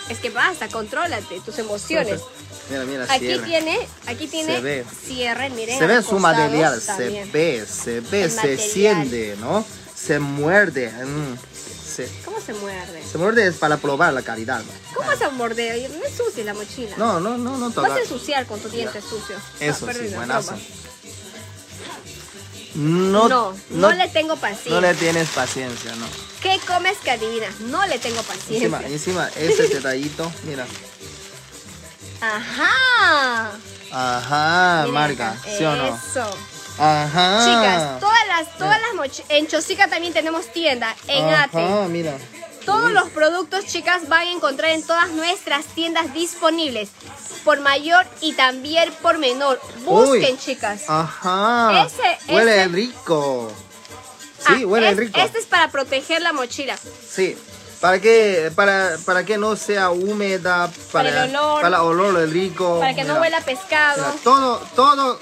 Es 0.09 0.19
que 0.19 0.29
basta, 0.29 0.67
contrólate 0.69 1.39
tus 1.41 1.57
emociones. 1.59 2.21
Mira, 2.69 2.83
mira, 2.85 3.03
Aquí 3.09 3.25
cierre. 3.25 3.45
tiene, 3.45 3.87
aquí 4.05 4.27
tiene 4.27 4.55
Se 4.55 4.61
ve. 4.61 4.85
cierre, 5.07 5.49
miren. 5.49 5.79
Se 5.79 5.87
ve 5.87 6.03
su 6.03 6.19
material, 6.19 6.79
se 6.81 7.25
ve, 7.31 7.65
se 7.65 7.99
ve, 8.01 8.23
El 8.25 8.29
se 8.31 8.35
material. 8.35 8.59
siente, 8.59 9.35
¿no? 9.39 9.65
Se 9.95 10.19
muerde. 10.19 10.89
mm, 10.91 11.35
se, 11.95 12.07
¿Cómo 12.23 12.39
se 12.39 12.53
muerde? 12.53 13.03
se 13.11 13.17
muerde 13.17 13.47
es 13.47 13.55
para 13.55 13.77
probar 13.77 14.13
la 14.13 14.21
calidad. 14.21 14.61
¿no? 14.61 14.71
¿Cómo 14.95 15.09
a 15.11 15.29
morder? 15.31 15.89
No 15.89 16.05
ensucies 16.05 16.45
la 16.45 16.53
mochila. 16.53 16.95
No, 16.97 17.19
no, 17.19 17.37
no, 17.37 17.57
no 17.57 17.69
Vas 17.71 17.91
a 17.91 17.99
ensuciar 17.99 18.45
con 18.45 18.59
tu 18.59 18.69
diente 18.69 19.01
sucio. 19.01 19.35
Eso 19.59 19.87
Ah, 19.89 19.93
sí, 19.93 20.07
buenazo. 20.15 20.55
No, 22.75 23.27
No, 23.27 23.55
no, 23.71 23.91
le 23.93 24.07
tengo 24.09 24.35
paciencia. 24.37 24.71
no 24.71 24.81
le 24.81 24.93
tienes 24.93 25.27
paciencia, 25.29 25.93
no. 25.95 26.05
¿Qué 26.41 26.59
comes 26.67 26.97
que 26.99 27.11
adivinas? 27.11 27.59
No 27.61 27.85
le 27.87 27.97
tengo 27.99 28.21
paciencia. 28.21 28.67
Encima, 28.67 28.81
encima, 28.85 29.29
ese 29.35 29.67
detallito, 29.75 30.31
mira. 30.45 30.65
Ajá. 32.21 33.51
Ajá, 33.91 34.77
Miren 34.85 34.93
marca, 34.93 35.31
acá. 35.31 35.49
¿sí 35.57 35.63
o 35.63 35.75
no? 35.75 35.87
Eso. 35.87 36.37
Ajá. 36.77 37.39
Chicas, 37.45 37.99
todas 37.99 38.27
las, 38.27 38.57
todas 38.57 38.81
las 38.81 38.93
mochilas. 38.95 39.29
En 39.29 39.47
Chosica 39.47 39.87
también 39.89 40.13
tenemos 40.13 40.51
tienda. 40.53 40.95
En 41.07 41.25
Ajá, 41.25 41.43
Ate. 41.43 41.89
mira. 41.89 42.17
Todos 42.65 42.91
los 42.91 43.09
productos, 43.09 43.65
chicas, 43.65 44.07
van 44.09 44.27
a 44.27 44.31
encontrar 44.31 44.71
en 44.71 44.83
todas 44.85 45.09
nuestras 45.09 45.65
tiendas 45.65 46.13
disponibles. 46.13 46.89
Por 47.43 47.61
mayor 47.61 48.05
y 48.21 48.33
también 48.33 48.93
por 49.01 49.17
menor. 49.17 49.59
Busquen, 49.85 50.33
Uy. 50.35 50.37
chicas. 50.37 50.83
Ajá. 50.87 51.85
Ese- 51.87 52.31
huele 52.33 52.57
ese- 52.63 52.67
rico. 52.67 53.51
Sí, 54.45 54.61
Ah, 54.63 54.67
huele 54.67 54.89
es- 54.91 54.97
rico. 54.97 55.19
Este 55.19 55.39
es 55.39 55.45
para 55.47 55.69
proteger 55.69 56.21
la 56.21 56.31
mochila. 56.33 56.77
Sí. 57.09 57.35
Para 57.79 58.01
que, 58.01 58.51
para, 58.55 58.97
para 59.05 59.23
que 59.23 59.37
no 59.37 59.55
sea 59.55 59.89
húmeda, 59.89 60.69
para, 60.91 61.09
Para 61.09 61.23
el 61.25 61.35
olor. 61.35 61.61
para 61.61 61.77
el 61.77 61.83
olor 61.83 62.29
rico. 62.29 62.79
Para 62.79 62.93
que 62.93 63.05
no 63.05 63.15
huela 63.21 63.39
pescado. 63.41 64.05
Mira, 64.05 64.23
todo, 64.23 64.57
todo, 64.75 65.19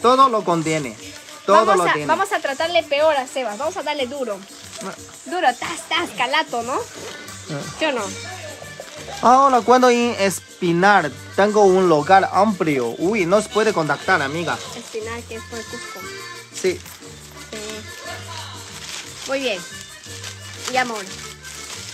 todo 0.00 0.28
lo 0.28 0.44
contiene. 0.44 0.96
Todo 1.44 1.64
vamos, 1.64 1.84
lo 1.84 1.90
a, 1.90 1.92
tiene. 1.92 2.06
vamos 2.06 2.32
a 2.32 2.38
tratarle 2.38 2.82
peor 2.84 3.16
a 3.16 3.26
Sebas. 3.26 3.58
Vamos 3.58 3.76
a 3.76 3.82
darle 3.82 4.06
duro. 4.06 4.38
Duro, 5.24 5.48
tas, 5.58 5.88
tas, 5.88 6.10
calato, 6.16 6.62
¿no? 6.62 6.74
Ah. 6.74 7.60
¿Sí 7.78 7.84
o 7.86 7.92
no? 7.92 8.02
Ahora, 9.22 9.60
cuando 9.62 9.88
en 9.90 10.14
Espinar 10.18 11.10
tengo 11.34 11.64
un 11.64 11.88
local 11.88 12.28
amplio, 12.32 12.94
uy, 12.98 13.26
nos 13.26 13.48
puede 13.48 13.72
contactar, 13.72 14.22
amiga. 14.22 14.58
Espinar, 14.76 15.20
que 15.22 15.36
es 15.36 15.42
por 15.44 15.58
Cusco. 15.58 16.00
Sí. 16.52 16.78
Sí. 17.50 17.58
Muy 19.28 19.40
bien. 19.40 19.60
Y 20.72 20.76
amor. 20.76 21.04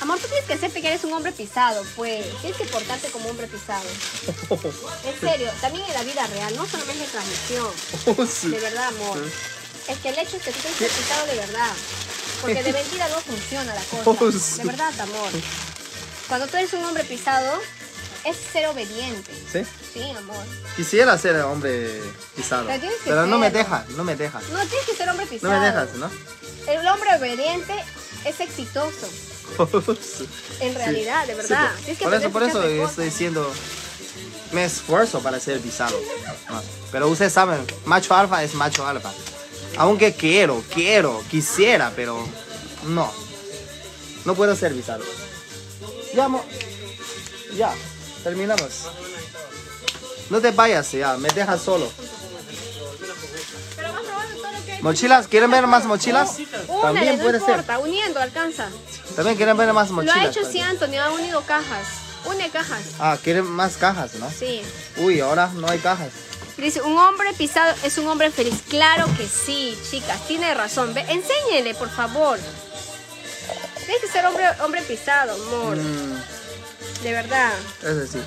Amor, 0.03 0.18
tú 0.18 0.26
tienes 0.26 0.44
que 0.46 0.59
ser 0.59 0.72
que 0.72 0.86
eres 0.86 1.05
un 1.05 1.12
hombre 1.12 1.30
pisado, 1.32 1.82
pues. 1.96 2.26
Tienes 2.40 2.59
que 2.59 2.64
portarte 2.66 3.09
como 3.11 3.28
hombre 3.28 3.46
pisado. 3.46 3.84
En 5.05 5.20
serio, 5.20 5.50
también 5.61 5.84
en 5.86 5.94
la 5.94 6.03
vida 6.03 6.26
real, 6.26 6.57
no 6.57 6.66
solamente 6.66 7.05
en 7.05 7.11
transmisión. 7.11 8.53
De 8.53 8.59
verdad, 8.61 8.88
amor. 8.88 9.18
Es 9.88 9.98
que 9.98 10.09
el 10.11 10.18
hecho 10.18 10.36
es 10.36 10.42
que 10.42 10.50
tú 10.53 10.59
tienes 10.61 10.78
que 10.78 10.88
ser 10.88 10.98
pisado 11.05 11.26
de 11.26 11.34
verdad. 11.36 11.72
Porque 12.40 12.62
de 12.62 12.72
mentira 12.80 13.09
no 13.09 13.20
funciona 13.20 13.74
la 13.74 13.82
Oh, 14.05 14.14
cosa. 14.16 14.38
sí. 14.38 14.59
De 14.59 14.64
verdad, 14.64 15.00
amor. 15.00 15.30
Cuando 16.28 16.46
tú 16.48 16.57
eres 16.57 16.72
un 16.72 16.84
hombre 16.84 17.05
pisado, 17.05 17.61
es 18.24 18.36
ser 18.53 18.66
obediente. 18.68 19.32
¿Sí? 19.53 19.64
Sí, 19.92 20.03
amor. 20.16 20.44
Quisiera 20.76 21.16
ser 21.18 21.36
hombre 21.42 22.00
pisado. 22.34 22.66
Pero 22.66 22.86
Pero 23.05 23.26
no 23.26 23.38
me 23.38 23.50
deja, 23.50 23.84
no 23.90 24.03
me 24.05 24.16
deja. 24.16 24.40
No 24.53 24.59
tienes 24.66 24.86
que 24.86 24.96
ser 24.96 25.09
hombre 25.09 25.26
No 25.26 25.30
pisado. 25.30 25.61
me 25.61 25.66
dejas, 25.66 25.94
¿no? 25.94 26.11
El 26.68 26.86
hombre 26.88 27.11
obediente 27.16 27.74
es 28.24 28.40
exitoso. 28.40 29.09
En 30.61 30.74
realidad, 30.74 31.26
de 31.26 31.32
Sí, 31.34 31.36
verdad. 31.48 31.70
por- 31.72 31.78
Tienes 31.80 31.98
que 31.98 32.05
por 32.05 32.14
eso, 32.14 32.30
por 32.30 32.42
eso 32.42 32.53
cosas. 32.61 32.90
estoy 32.90 33.05
diciendo, 33.07 33.53
me 34.53 34.64
esfuerzo 34.64 35.20
para 35.20 35.40
ser 35.40 35.61
pisado. 35.61 35.98
Ah, 36.48 36.61
Pero 36.90 37.09
ustedes 37.09 37.32
saben, 37.32 37.64
macho 37.84 38.14
alfa 38.14 38.42
es 38.44 38.55
macho 38.55 38.86
alfa. 38.86 39.11
Aunque 39.78 40.14
quiero, 40.14 40.62
quiero, 40.72 41.22
quisiera, 41.30 41.92
pero 41.96 42.26
no. 42.86 43.11
No 44.24 44.34
puedo 44.34 44.55
ser 44.55 44.74
pisado. 44.74 45.03
Ya, 46.14 46.28
ya, 47.57 47.72
terminamos. 48.22 48.70
No 50.30 50.40
te 50.40 50.50
vayas 50.50 50.92
ya, 50.92 51.16
me 51.16 51.28
dejas 51.30 51.61
solo. 51.62 51.90
Pero 53.76 53.92
vas 53.92 54.03
probando 54.03 54.36
todo 54.36 54.53
lo 54.53 54.64
que 54.64 54.72
hay. 54.72 54.82
¿Mochilas? 54.82 55.26
¿Quieren 55.28 55.50
ver 55.50 55.66
más 55.66 55.84
mochilas? 55.86 56.36
Una, 56.68 56.82
También 56.82 57.18
no 57.18 57.24
puede 57.24 57.40
ser. 57.40 57.64
uniendo 57.82 58.20
alcanza. 58.20 58.68
También 59.16 59.36
quieren 59.36 59.56
ver 59.56 59.72
más 59.72 59.88
Lo 59.88 59.96
mochilas. 59.96 60.16
ha 60.16 60.24
hecho 60.26 60.40
sí, 60.50 60.60
Antonio, 60.60 61.02
ha 61.02 61.10
unido 61.12 61.42
cajas. 61.42 61.86
Une 62.24 62.48
cajas. 62.50 62.82
Ah, 63.00 63.18
quieren 63.22 63.44
más 63.44 63.76
cajas, 63.76 64.14
¿no? 64.14 64.30
Sí. 64.30 64.62
Uy, 64.98 65.20
ahora 65.20 65.50
no 65.54 65.68
hay 65.68 65.78
cajas. 65.78 66.10
Dice, 66.56 66.80
un 66.82 66.96
hombre 66.96 67.32
pisado 67.34 67.74
es 67.82 67.98
un 67.98 68.06
hombre 68.06 68.30
feliz. 68.30 68.62
Claro 68.68 69.06
que 69.16 69.26
sí, 69.26 69.76
chicas, 69.90 70.20
tiene 70.28 70.54
razón. 70.54 70.94
Ve, 70.94 71.00
enséñele, 71.08 71.74
por 71.74 71.90
favor. 71.90 72.38
Tienes 73.84 74.00
que 74.00 74.08
ser 74.08 74.24
hombre, 74.26 74.44
hombre 74.62 74.82
pisado, 74.82 75.32
amor. 75.34 75.76
Mm, 75.76 77.02
De 77.02 77.12
verdad. 77.12 77.52
es 77.82 77.96
decir. 77.96 78.22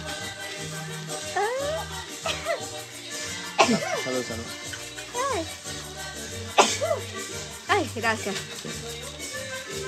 Salud, 4.03 4.23
salud. 4.27 4.43
Ay, 7.67 7.89
gracias. 7.95 8.35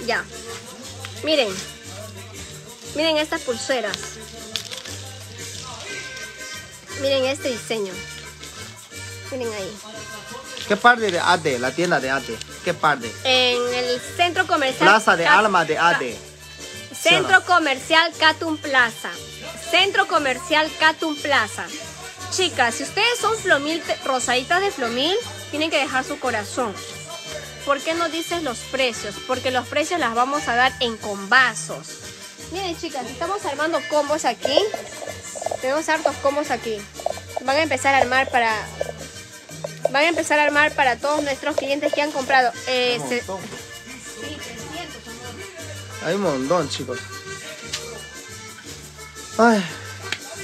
Ya. 0.05 0.23
Miren. 1.24 1.49
Miren 2.95 3.18
estas 3.18 3.41
pulseras. 3.41 3.97
Miren 7.01 7.26
este 7.26 7.49
diseño. 7.49 7.93
Miren 9.32 9.53
ahí. 9.53 9.78
¿Qué 10.68 10.76
parte 10.76 11.11
de 11.11 11.20
ATE? 11.20 11.59
La 11.59 11.72
tienda 11.72 11.99
de 11.99 12.09
ATE. 12.09 12.38
¿Qué 12.63 12.74
parte? 12.74 13.11
En 13.24 13.74
el 13.74 14.01
centro 14.18 14.45
comercial. 14.47 14.89
Plaza 14.89 15.15
de 15.15 15.24
Cat- 15.24 15.34
Alma 15.39 15.65
de 15.65 15.78
ATE. 15.78 16.18
Centro 16.99 17.43
Comercial 17.45 18.11
Catum 18.20 18.57
Plaza. 18.57 19.09
Centro 19.70 20.07
Comercial 20.07 20.70
Catum 20.80 21.15
Plaza. 21.15 21.65
Chicas, 22.32 22.76
si 22.76 22.84
ustedes 22.84 23.20
son 23.20 23.38
flomil, 23.38 23.82
rosaditas 24.03 24.59
de 24.61 24.72
flomil, 24.72 25.15
tienen 25.51 25.70
que 25.70 25.78
dejar 25.78 26.03
su 26.03 26.20
corazón. 26.20 26.74
¿Por 27.68 27.82
qué 27.82 27.93
no 27.93 28.07
dices 28.07 28.41
los 28.43 28.59
precios? 28.72 29.13
Porque 29.28 29.51
los 29.51 29.68
precios 29.68 29.99
las 29.99 30.15
vamos 30.15 30.47
a 30.47 30.55
dar 30.55 30.74
en 30.80 30.95
combazos. 30.97 31.88
Miren, 32.53 32.78
chicas, 32.80 33.05
estamos 33.07 33.43
armando 33.45 33.80
combos 33.89 34.24
aquí. 34.24 34.57
Tenemos 35.61 35.88
hartos 35.89 36.15
combos 36.24 36.49
aquí. 36.49 36.78
Van 37.43 37.57
a 37.57 37.61
empezar 37.63 37.93
a 37.93 37.97
armar 37.97 38.32
para. 38.32 38.55
Van 39.91 40.03
a 40.05 40.07
empezar 40.07 40.39
a 40.39 40.43
armar 40.43 40.72
para 40.76 40.95
todos 40.95 41.22
nuestros 41.24 41.57
clientes 41.57 41.91
que 41.93 42.01
han 42.01 42.11
comprado. 42.13 42.51
Eh, 42.68 43.01
se- 43.09 43.20
Un 43.22 43.28
montón. 43.28 43.49
sí, 44.22 44.38
300, 44.38 45.07
amor. 45.07 46.05
Hay 46.05 46.15
un 46.15 46.22
montón, 46.22 46.70
chicos. 46.70 46.99
Ay, 49.38 49.61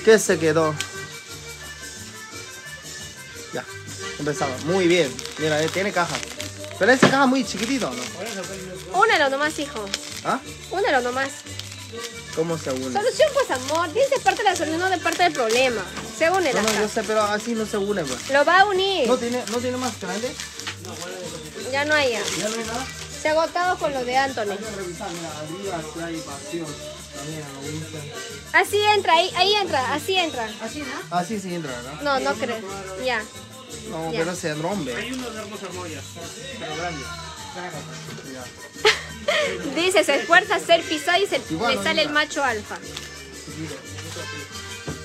¿qué 0.03 0.19
se 0.19 0.37
quedó? 0.37 0.75
Ya, 3.53 3.63
empezamos. 4.19 4.65
Muy 4.65 4.87
bien. 4.89 5.11
Mira, 5.39 5.63
eh, 5.63 5.69
tiene 5.69 5.93
caja. 5.93 6.15
Pero 6.83 6.95
esta 6.95 7.09
caja 7.09 7.25
muy 7.27 7.45
chiquitito, 7.45 7.89
¿no? 7.89 8.99
Únelo 8.99 9.29
nomás, 9.29 9.57
hijo. 9.57 9.85
¿Ah? 10.25 10.37
Únelo 10.69 10.99
nomás. 10.99 11.29
¿Cómo 12.35 12.57
se 12.57 12.71
une? 12.73 12.91
Solución, 12.91 13.29
pues, 13.33 13.51
amor. 13.51 13.87
Tienes 13.93 14.09
de 14.09 14.19
parte 14.19 14.43
de 14.43 14.49
la 14.49 14.55
solución, 14.57 14.81
no 14.81 14.89
de 14.89 14.97
parte 14.97 15.23
del 15.23 15.31
problema. 15.31 15.81
Se 16.17 16.29
une 16.29 16.51
No, 16.51 16.61
la 16.61 16.73
no, 16.73 16.81
yo 16.81 16.89
sé, 16.89 17.03
pero 17.03 17.21
así 17.21 17.53
no 17.53 17.65
se 17.65 17.77
une, 17.77 18.03
pues. 18.03 18.29
Lo 18.31 18.43
va 18.43 18.59
a 18.59 18.65
unir. 18.65 19.07
¿No 19.07 19.15
tiene, 19.17 19.41
¿No 19.49 19.59
tiene 19.59 19.77
más 19.77 19.97
grande? 20.01 20.29
Ya 21.71 21.85
no 21.85 21.95
hay 21.95 22.11
ya. 22.11 22.21
Ya 22.37 22.49
no 22.49 22.55
hay 22.57 22.65
nada. 22.65 22.85
Se 23.21 23.29
ha 23.29 23.31
agotado 23.31 23.77
con 23.77 23.93
lo 23.93 24.03
de 24.03 24.17
Anthony. 24.17 24.57
revisar, 24.75 25.09
mira, 25.11 25.29
arriba 25.39 25.81
si 25.93 25.99
hay. 26.01 26.21
También 27.15 27.45
Winston. 27.63 28.01
Así 28.51 28.81
entra, 28.93 29.13
ahí, 29.13 29.31
ahí 29.37 29.53
entra, 29.53 29.93
así 29.93 30.17
entra. 30.17 30.49
Así, 30.61 30.79
¿no? 30.79 30.99
Ah, 31.11 31.23
sí, 31.23 31.39
sí 31.39 31.55
entra, 31.55 31.71
¿no? 31.81 32.01
No, 32.01 32.19
no 32.19 32.33
creo. 32.33 32.57
Ya. 33.05 33.23
No, 33.89 34.11
Ya. 34.11 34.19
pero 34.19 34.35
se 34.35 34.53
rompe. 34.55 34.95
Hay 34.95 35.11
unos 35.13 35.33
de 35.33 35.39
hermosa 35.41 35.67
moya, 35.73 36.01
pero 36.59 36.75
grande. 36.75 37.03
Ya. 38.33 38.43
Dice, 39.75 40.03
se 40.03 40.15
esfuerza 40.15 40.55
a 40.55 40.59
ser 40.59 40.81
pisado 40.83 41.21
y 41.23 41.27
se 41.27 41.41
Igual, 41.49 41.71
le 41.71 41.75
no, 41.77 41.83
sale 41.83 42.01
el 42.01 42.09
macho 42.09 42.43
alfa. 42.43 42.77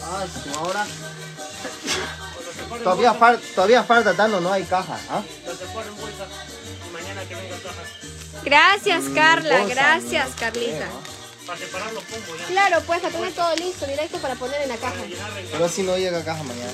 Ah, 0.02 0.24
ahora. 0.56 0.86
Todavía, 2.82 3.14
fal- 3.18 3.40
todavía 3.54 3.82
falta 3.84 4.14
tanto, 4.14 4.40
no 4.40 4.52
hay 4.52 4.64
caja. 4.64 4.98
¿ah? 5.10 5.22
Los 5.46 5.58
se 5.58 5.64
ponen 5.66 5.96
bolsa 5.96 6.26
y 6.88 6.92
mañana 6.92 7.22
que 7.28 7.34
venga 7.34 7.56
caja 7.56 7.82
Gracias, 8.44 9.04
Carla. 9.14 9.64
Gracias, 9.66 10.28
no 10.30 10.36
Carlita. 10.38 10.86
Para 11.48 11.58
separar 11.58 11.92
los 11.94 12.04
combos 12.04 12.38
ya. 12.38 12.46
Claro, 12.46 12.82
pues, 12.86 13.02
a 13.04 13.08
tener 13.08 13.32
todo 13.32 13.56
listo, 13.56 13.86
directo 13.86 14.18
para 14.18 14.34
poner 14.34 14.60
en 14.60 14.68
la 14.68 14.76
caja. 14.76 15.02
Pero 15.50 15.68
si 15.68 15.82
no 15.82 15.96
llega 15.96 16.22
caja 16.22 16.42
mañana. 16.42 16.72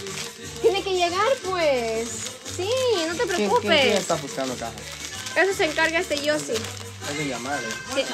Tiene 0.61 0.83
que 0.83 0.93
llegar, 0.95 1.29
pues. 1.45 2.09
Sí, 2.57 2.69
no 3.07 3.15
te 3.15 3.19
¿Quién, 3.25 3.29
quién, 3.29 3.29
preocupes. 3.49 3.81
quién 3.83 3.97
está 3.97 4.17
buscando 4.17 4.55
caja? 4.57 4.73
Eso 5.37 5.55
se 5.57 5.65
encarga 5.67 6.01
este 6.01 6.17
Yossi. 6.23 6.55
Hay 7.09 7.17
que 7.17 7.29
llamarle. 7.29 7.69
Sí. 7.95 8.05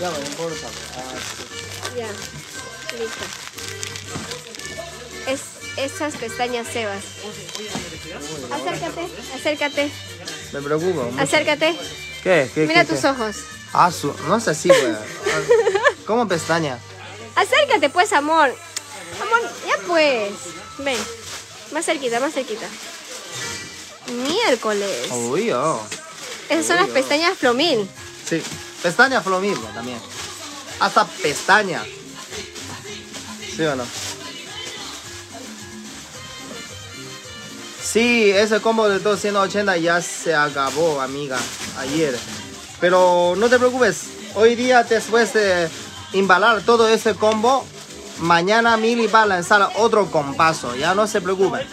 Ya, 0.00 0.10
no 0.10 0.18
importa. 0.18 0.68
Ah, 0.96 1.14
sí. 1.18 1.98
Ya, 1.98 2.08
listo. 2.98 3.24
Es 5.26 5.40
esas 5.76 6.14
pestañas 6.16 6.66
Sebas. 6.68 7.02
Acércate, 8.52 9.08
acércate, 9.34 9.90
Me 10.52 10.60
preocupa. 10.62 11.22
acércate. 11.22 11.76
¿Qué? 12.22 12.48
¿Qué? 12.54 12.66
Mira 12.66 12.84
qué, 12.84 12.92
tus 12.92 13.00
qué? 13.00 13.08
ojos. 13.08 13.36
Ah, 13.72 13.90
su, 13.90 14.14
no 14.26 14.36
es 14.36 14.48
así, 14.48 14.68
güey. 14.68 14.96
¿Cómo 16.06 16.26
pestaña? 16.28 16.78
Acércate, 17.34 17.90
pues, 17.90 18.12
amor. 18.12 18.54
Amor, 19.20 19.40
ya 19.66 19.78
pues. 19.86 20.32
Ven. 20.78 20.98
Más 21.72 21.84
cerquita, 21.84 22.20
más 22.20 22.32
cerquita. 22.32 22.66
Miércoles. 24.12 25.08
Uy, 25.10 25.50
oh. 25.52 25.80
Esas 26.48 26.66
son 26.66 26.76
las 26.76 26.88
oh. 26.88 26.92
pestañas 26.92 27.36
Flomil. 27.36 27.88
Sí, 28.28 28.42
pestaña 28.82 29.20
flomismo 29.20 29.68
también. 29.68 29.98
Hasta 30.80 31.04
pestaña. 31.04 31.84
¿Sí 33.56 33.62
o 33.62 33.74
no? 33.74 33.84
Sí, 37.82 38.30
ese 38.30 38.60
combo 38.60 38.88
de 38.88 38.98
280 38.98 39.76
ya 39.78 40.02
se 40.02 40.34
acabó, 40.34 41.00
amiga, 41.00 41.38
ayer. 41.78 42.18
Pero 42.80 43.34
no 43.36 43.48
te 43.48 43.58
preocupes, 43.58 44.02
hoy 44.34 44.54
día 44.54 44.82
después 44.82 45.32
de 45.32 45.68
embalar 46.12 46.60
todo 46.62 46.88
ese 46.88 47.14
combo, 47.14 47.64
mañana 48.18 48.76
Mili 48.76 49.06
va 49.06 49.22
a 49.22 49.26
lanzar 49.26 49.70
otro 49.76 50.06
compaso, 50.10 50.74
ya 50.76 50.94
no 50.94 51.06
se 51.06 51.20
preocupen. 51.20 51.66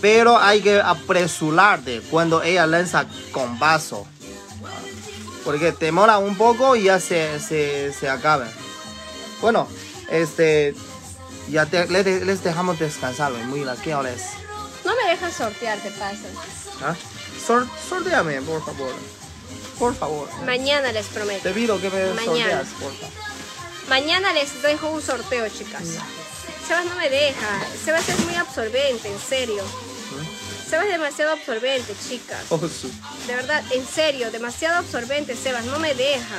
Pero 0.00 0.38
hay 0.38 0.60
que 0.60 0.80
apresurarte 0.80 2.00
cuando 2.10 2.42
ella 2.42 2.66
lanza 2.66 3.06
con 3.32 3.58
vaso. 3.58 4.06
Porque 5.44 5.72
te 5.72 5.90
mola 5.92 6.18
un 6.18 6.36
poco 6.36 6.76
y 6.76 6.84
ya 6.84 7.00
se, 7.00 7.40
se, 7.40 7.92
se 7.92 8.08
acaba. 8.08 8.46
Bueno, 9.40 9.66
este. 10.10 10.74
Ya 11.48 11.64
te- 11.64 11.86
les, 11.88 12.04
de- 12.04 12.24
les 12.26 12.44
dejamos 12.44 12.78
descansar, 12.78 13.32
muy 13.32 13.64
la 13.64 13.74
¿Qué 13.76 13.94
hora 13.94 14.10
es? 14.10 14.22
No 14.84 14.92
me 14.94 15.10
dejas 15.10 15.32
sortear, 15.32 15.78
te 15.78 15.90
pasa. 15.92 16.26
¿Ah? 16.84 16.94
Sor, 17.46 17.66
sorteame, 17.88 18.42
por 18.42 18.62
favor. 18.62 18.92
Por 19.78 19.94
favor. 19.94 20.28
Mañana 20.44 20.92
les 20.92 21.06
prometo. 21.06 21.42
Te 21.42 21.52
pido 21.52 21.80
que 21.80 21.90
me 21.90 22.12
Mañana. 22.14 22.62
sorteas, 22.62 22.68
por 22.80 22.92
favor. 22.94 23.12
Mañana 23.88 24.32
les 24.32 24.62
dejo 24.62 24.90
un 24.90 25.02
sorteo, 25.02 25.48
chicas. 25.48 25.82
Sebas 26.66 26.84
no 26.84 26.94
me 26.96 27.08
deja. 27.08 27.60
Sebas 27.84 28.08
es 28.08 28.18
muy 28.20 28.34
absorbente, 28.34 29.08
en 29.08 29.18
serio. 29.18 29.62
Sebas 30.68 30.84
es 30.86 30.92
demasiado 30.92 31.32
absorbente, 31.32 31.94
chicas. 32.08 32.44
Oh, 32.50 32.58
De 32.58 33.34
verdad, 33.34 33.64
en 33.70 33.86
serio, 33.86 34.30
demasiado 34.30 34.76
absorbente, 34.78 35.34
Sebas, 35.34 35.64
no 35.64 35.78
me 35.78 35.94
deja. 35.94 36.36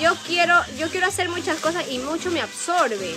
Yo 0.00 0.16
quiero, 0.26 0.54
yo 0.78 0.88
quiero 0.88 1.06
hacer 1.06 1.28
muchas 1.28 1.58
cosas 1.58 1.84
y 1.88 1.98
mucho 1.98 2.30
me 2.30 2.40
absorbe. 2.40 3.14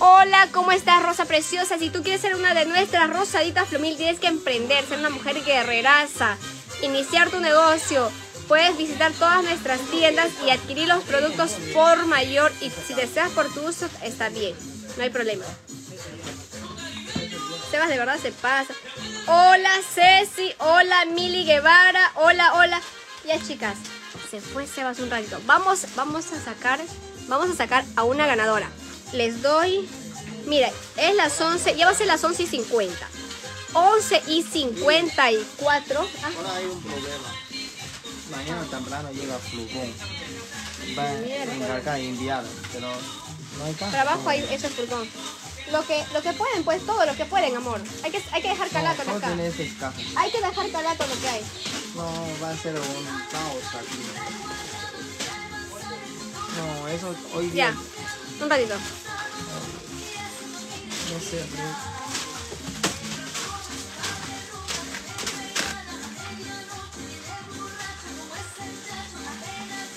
Hola, 0.00 0.48
¿cómo 0.52 0.70
estás, 0.70 1.02
Rosa 1.02 1.24
Preciosa? 1.24 1.76
Si 1.76 1.90
tú 1.90 2.04
quieres 2.04 2.20
ser 2.20 2.36
una 2.36 2.54
de 2.54 2.66
nuestras 2.66 3.10
rosaditas 3.10 3.68
Flumil, 3.68 3.96
tienes 3.96 4.20
que 4.20 4.28
emprender, 4.28 4.84
ser 4.86 5.00
una 5.00 5.10
mujer 5.10 5.42
guerreraza, 5.44 6.36
iniciar 6.82 7.30
tu 7.30 7.40
negocio. 7.40 8.08
Puedes 8.46 8.78
visitar 8.78 9.10
todas 9.12 9.42
nuestras 9.42 9.80
tiendas 9.90 10.28
y 10.46 10.50
adquirir 10.50 10.86
los 10.86 11.02
productos 11.02 11.50
por 11.74 12.06
mayor 12.06 12.52
y 12.60 12.70
si 12.70 12.94
deseas 12.94 13.30
por 13.30 13.52
tu 13.52 13.66
uso, 13.66 13.88
está 14.04 14.28
bien, 14.28 14.54
no 14.96 15.02
hay 15.02 15.10
problema. 15.10 15.44
Sebas 17.72 17.88
de 17.88 17.98
verdad 17.98 18.18
se 18.18 18.30
pasa. 18.30 18.72
Hola 19.26 19.72
Ceci, 19.94 20.54
hola 20.58 21.06
Mili 21.06 21.44
Guevara, 21.44 22.12
hola, 22.14 22.54
hola. 22.54 22.80
Ya 23.26 23.42
chicas, 23.44 23.76
se 24.30 24.40
fue 24.40 24.64
Sebas 24.68 25.00
un 25.00 25.10
ratito. 25.10 25.40
Vamos, 25.44 25.86
vamos 25.96 26.32
a 26.32 26.40
sacar, 26.40 26.78
vamos 27.26 27.50
a 27.50 27.54
sacar 27.54 27.84
a 27.96 28.04
una 28.04 28.28
ganadora. 28.28 28.70
Les 29.12 29.42
doy, 29.42 29.88
mira, 30.46 30.70
es 30.96 31.14
las 31.16 31.40
11, 31.40 31.76
ya 31.76 31.86
va 31.86 31.92
a 31.92 31.94
ser 31.94 32.06
las 32.06 32.22
11 32.22 32.42
y 32.42 32.46
50. 32.46 33.08
11 33.72 34.22
y 34.28 34.42
54. 34.42 36.08
Ah, 36.22 36.30
Ahora 36.36 36.54
hay 36.56 36.64
un 36.66 36.82
problema. 36.82 37.34
Mañana 38.30 38.62
temprano 38.70 39.10
llega 39.12 39.38
Flugón. 39.38 39.92
Va 40.96 41.02
a 41.02 41.54
encargar 41.54 42.00
y 42.00 42.08
enviar, 42.08 42.44
pero 42.72 42.88
no 43.58 43.64
hay 43.64 43.74
caso. 43.74 43.90
trabajo 43.90 44.28
ahí, 44.28 44.46
eso 44.50 44.66
es 44.66 44.72
furgón. 44.74 45.08
Lo 45.72 45.86
que, 45.86 46.02
lo 46.14 46.22
que 46.22 46.32
pueden, 46.32 46.64
pues 46.64 46.84
todo 46.86 47.04
lo 47.04 47.14
que 47.14 47.26
pueden, 47.26 47.54
amor. 47.56 47.82
Hay 48.02 48.10
que, 48.10 48.22
hay 48.32 48.40
que 48.40 48.48
dejar 48.48 48.70
calato 48.70 49.04
No, 49.04 49.12
no 49.12 49.18
acá. 49.18 49.28
Hay 50.16 50.30
que 50.30 50.40
dejar 50.40 50.70
calato 50.70 51.06
lo 51.06 51.20
que 51.20 51.28
hay. 51.28 51.42
No, 51.94 52.10
va 52.42 52.50
a 52.50 52.56
ser 52.56 52.74
un 52.74 53.06
caos 53.30 53.74
aquí. 53.74 53.98
No, 56.56 56.88
eso 56.88 57.14
hoy 57.34 57.50
día. 57.50 57.74
Ya, 57.74 57.76
un 58.40 58.50
ratito. 58.50 58.74
No 58.74 58.80
sé. 61.20 61.44
no- 61.56 61.88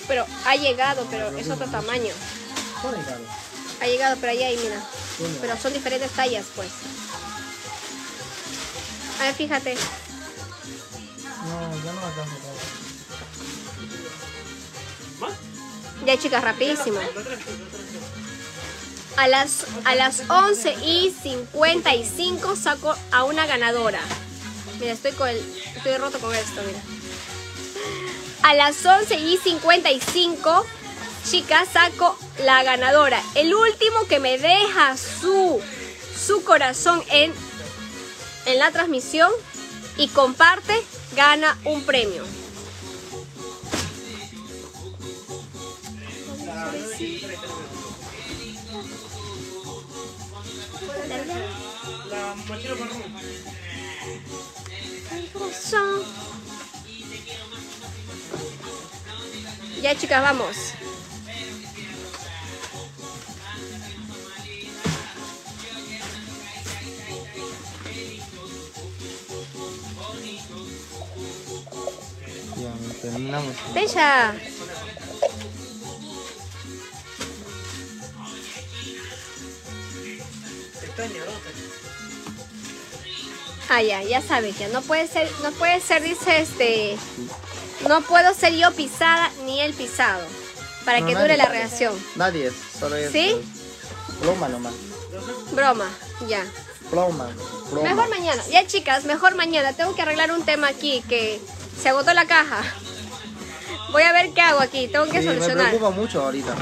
Pero 0.08 0.26
ha 0.44 0.56
llegado, 0.56 1.06
pero 1.10 1.36
es 1.38 1.48
otro 1.48 1.66
tamaño. 1.66 2.12
Ha 3.80 3.86
llegado, 3.86 4.16
pero 4.20 4.32
ahí, 4.32 4.42
ahí, 4.42 4.58
mira. 4.62 4.82
Pero 5.40 5.56
son 5.56 5.72
diferentes 5.72 6.10
tallas, 6.12 6.46
pues. 6.56 6.68
A 9.20 9.24
ver, 9.24 9.34
fíjate. 9.34 9.74
No, 9.74 9.80
ya 11.84 11.92
no 11.92 12.06
alcanzo. 12.06 12.36
¿Más? 15.20 15.32
Ya, 16.06 16.18
chicas, 16.18 16.42
rapidísimo. 16.42 16.98
A 19.16 19.28
las, 19.28 19.66
a 19.84 19.94
las 19.94 20.22
11 20.28 20.74
y 20.84 21.14
55 21.22 22.56
saco 22.56 22.94
a 23.10 23.24
una 23.24 23.46
ganadora. 23.46 24.00
Mira, 24.80 24.92
estoy 24.92 25.12
con 25.12 25.28
el, 25.28 25.36
estoy 25.76 25.96
roto 25.96 26.18
con 26.18 26.34
esto, 26.34 26.60
mira. 26.66 26.80
A 28.42 28.54
las 28.54 28.84
11 28.84 29.14
y 29.20 29.36
55, 29.36 30.66
chicas, 31.30 31.68
saco 31.72 32.18
la 32.44 32.62
ganadora. 32.62 33.22
El 33.34 33.54
último 33.54 34.06
que 34.08 34.18
me 34.18 34.38
deja 34.38 34.96
su, 34.96 35.60
su 36.18 36.42
corazón 36.42 37.02
en, 37.10 37.32
en 38.46 38.58
la 38.58 38.72
transmisión 38.72 39.30
y 39.96 40.08
comparte, 40.08 40.74
gana 41.14 41.56
un 41.64 41.84
premio. 41.84 42.24
Ya 59.82 59.94
chicas, 59.98 60.22
vamos. 60.22 60.56
Ya, 72.56 72.72
terminamos. 73.02 73.56
Bella. 73.74 74.34
Ya, 83.80 84.02
ya 84.02 84.20
sabes, 84.20 84.58
ya 84.58 84.68
no 84.68 84.82
puede 84.82 85.06
ser, 85.06 85.30
no 85.42 85.50
puede 85.52 85.80
ser, 85.80 86.02
dice 86.02 86.40
este, 86.42 86.96
no 87.88 88.02
puedo 88.02 88.34
ser 88.34 88.52
yo 88.54 88.70
pisada 88.72 89.30
ni 89.46 89.60
él 89.60 89.72
pisado, 89.72 90.20
para 90.84 91.00
No, 91.00 91.06
que 91.06 91.12
nadie. 91.14 91.24
dure 91.24 91.36
la 91.38 91.46
reacción. 91.46 91.94
Nadie 92.16 92.48
es, 92.48 92.54
solo 92.78 92.96
es. 92.96 93.12
¿Sí? 93.12 93.36
Ploma 94.20 94.48
nomás. 94.48 94.74
Broma, 95.52 95.88
ya. 96.28 96.44
Ploma. 96.90 97.28
Mejor 97.82 98.08
mañana. 98.10 98.42
Ya 98.50 98.66
chicas, 98.66 99.04
mejor 99.04 99.34
mañana. 99.34 99.72
Tengo 99.72 99.94
que 99.94 100.02
arreglar 100.02 100.30
un 100.32 100.44
tema 100.44 100.68
aquí 100.68 101.02
que 101.08 101.40
se 101.80 101.88
agotó 101.88 102.12
la 102.12 102.26
caja. 102.26 102.62
Voy 103.92 104.02
a 104.02 104.12
ver 104.12 104.30
qué 104.32 104.40
hago 104.42 104.60
aquí. 104.60 104.88
Tengo 104.88 105.06
que 105.06 105.20
Sí, 105.22 105.26
me 105.28 105.34
solucionar. 105.34 105.68
preocupa 105.68 105.90
mucho 105.90 106.22
ahorita. 106.22 106.54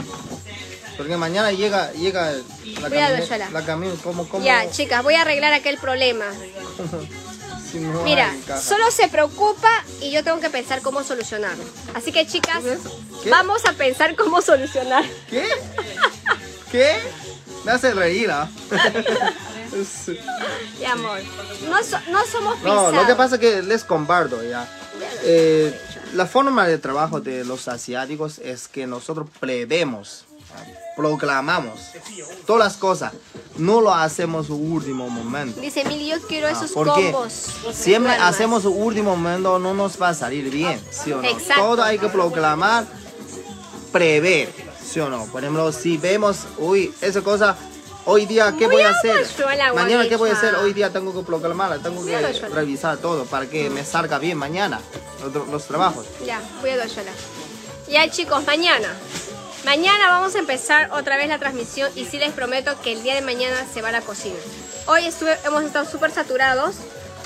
Porque 1.01 1.17
mañana 1.17 1.51
llega, 1.51 1.91
llega 1.93 2.31
la 2.31 2.91
camioneta. 2.91 3.65
Camión, 3.65 3.97
¿cómo, 4.05 4.29
cómo? 4.29 4.45
Ya, 4.45 4.71
chicas, 4.71 5.03
voy 5.03 5.15
a 5.15 5.23
arreglar 5.23 5.55
aquel 5.55 5.79
problema. 5.79 6.27
si 7.73 7.79
no 7.79 8.03
Mira, 8.03 8.31
solo 8.63 8.91
se 8.91 9.09
preocupa 9.09 9.71
y 10.03 10.11
yo 10.11 10.23
tengo 10.23 10.41
que 10.41 10.51
pensar 10.51 10.83
cómo 10.83 11.03
solucionarlo. 11.03 11.65
Así 11.95 12.13
que 12.13 12.27
chicas, 12.27 12.63
vamos 13.31 13.65
a 13.65 13.73
pensar 13.73 14.15
cómo 14.15 14.43
solucionar. 14.43 15.03
¿Qué? 15.31 15.49
¿Qué? 16.71 16.97
Me 17.65 17.73
hace 17.73 17.95
reír, 17.95 18.31
¿ah? 18.31 18.51
Es- 19.75 20.09
Mi 20.81 20.85
amor, 20.85 21.19
no, 21.67 21.83
so- 21.83 22.11
no 22.11 22.27
somos 22.27 22.59
no, 22.59 22.65
pisados. 22.65 22.95
lo 22.95 23.07
que 23.07 23.15
pasa 23.15 23.37
es 23.37 23.41
que 23.41 23.63
les 23.63 23.85
comparto 23.85 24.43
ya. 24.45 24.69
Eh, 25.23 25.75
la 26.13 26.27
forma 26.27 26.67
de 26.67 26.77
trabajo 26.77 27.21
de 27.23 27.43
los 27.47 27.69
asiáticos 27.69 28.39
es 28.39 28.69
que 28.69 28.87
nosotros 28.87 29.29
prevemos, 29.41 30.25
proclamamos 30.97 31.81
todas 32.47 32.65
las 32.65 32.77
cosas. 32.77 33.13
No 33.57 33.81
lo 33.81 33.93
hacemos 33.93 34.51
último 34.51 35.09
momento. 35.09 35.61
Dice 35.61 35.85
Mili, 35.85 36.09
yo 36.09 36.21
quiero 36.27 36.47
Ah, 36.47 36.53
esos 36.53 36.73
porque 36.73 37.11
combos. 37.13 37.47
Siempre 37.73 38.13
hacemos 38.13 38.65
último 38.65 39.17
momento, 39.17 39.59
no 39.59 39.75
nos 39.75 40.01
va 40.01 40.11
a 40.11 40.15
salir 40.15 40.51
bien, 40.51 40.81
¿sí 40.91 41.13
o 41.13 41.23
no? 41.23 41.29
Exacto. 41.29 41.63
Todo 41.63 41.83
hay 41.83 41.99
que 41.99 42.09
proclamar, 42.09 42.87
prever, 43.93 44.53
¿sí 44.83 45.01
o 45.01 45.09
no? 45.09 45.25
Por 45.27 45.43
ejemplo, 45.43 45.73
si 45.73 45.97
vemos, 45.97 46.39
uy, 46.59 46.95
esa 47.01 47.23
cosa, 47.23 47.57
hoy 48.05 48.27
día, 48.27 48.55
¿qué 48.59 48.67
Muy 48.67 48.77
voy 48.77 48.83
a 48.83 48.91
hacer? 48.91 49.27
Mañana, 49.75 50.09
¿qué 50.09 50.17
voy 50.17 50.31
a 50.31 50.35
hacer? 50.35 50.55
Hoy 50.57 50.73
día 50.73 50.91
tengo 50.91 51.13
que 51.15 51.23
proclamarla, 51.23 51.79
tengo 51.79 52.05
que 52.05 52.19
revisar 52.53 52.99
todo 52.99 53.25
para 53.25 53.47
que 53.47 53.69
me 53.71 53.85
salga 53.85 54.19
bien 54.19 54.39
mañana 54.39 54.81
los, 55.35 55.49
los 55.49 55.65
trabajos. 55.65 56.07
Ya, 56.25 56.41
voy 56.61 56.71
a. 56.71 56.87
Ya 57.89 58.09
chicos, 58.11 58.45
mañana. 58.47 58.89
Mañana 59.65 60.09
vamos 60.09 60.35
a 60.35 60.39
empezar 60.39 60.91
otra 60.93 61.17
vez 61.17 61.29
la 61.29 61.39
transmisión 61.39 61.91
y 61.95 62.05
sí 62.07 62.19
les 62.19 62.33
prometo 62.33 62.81
que 62.81 62.93
el 62.93 63.03
día 63.03 63.15
de 63.15 63.21
mañana 63.21 63.67
se 63.73 63.83
va 63.83 63.89
a 63.89 63.93
la 63.93 64.01
cocina. 64.01 64.37
Hoy 64.87 65.09
hemos 65.45 65.65
estado 65.65 65.85
súper 65.85 66.11
saturados 66.11 66.77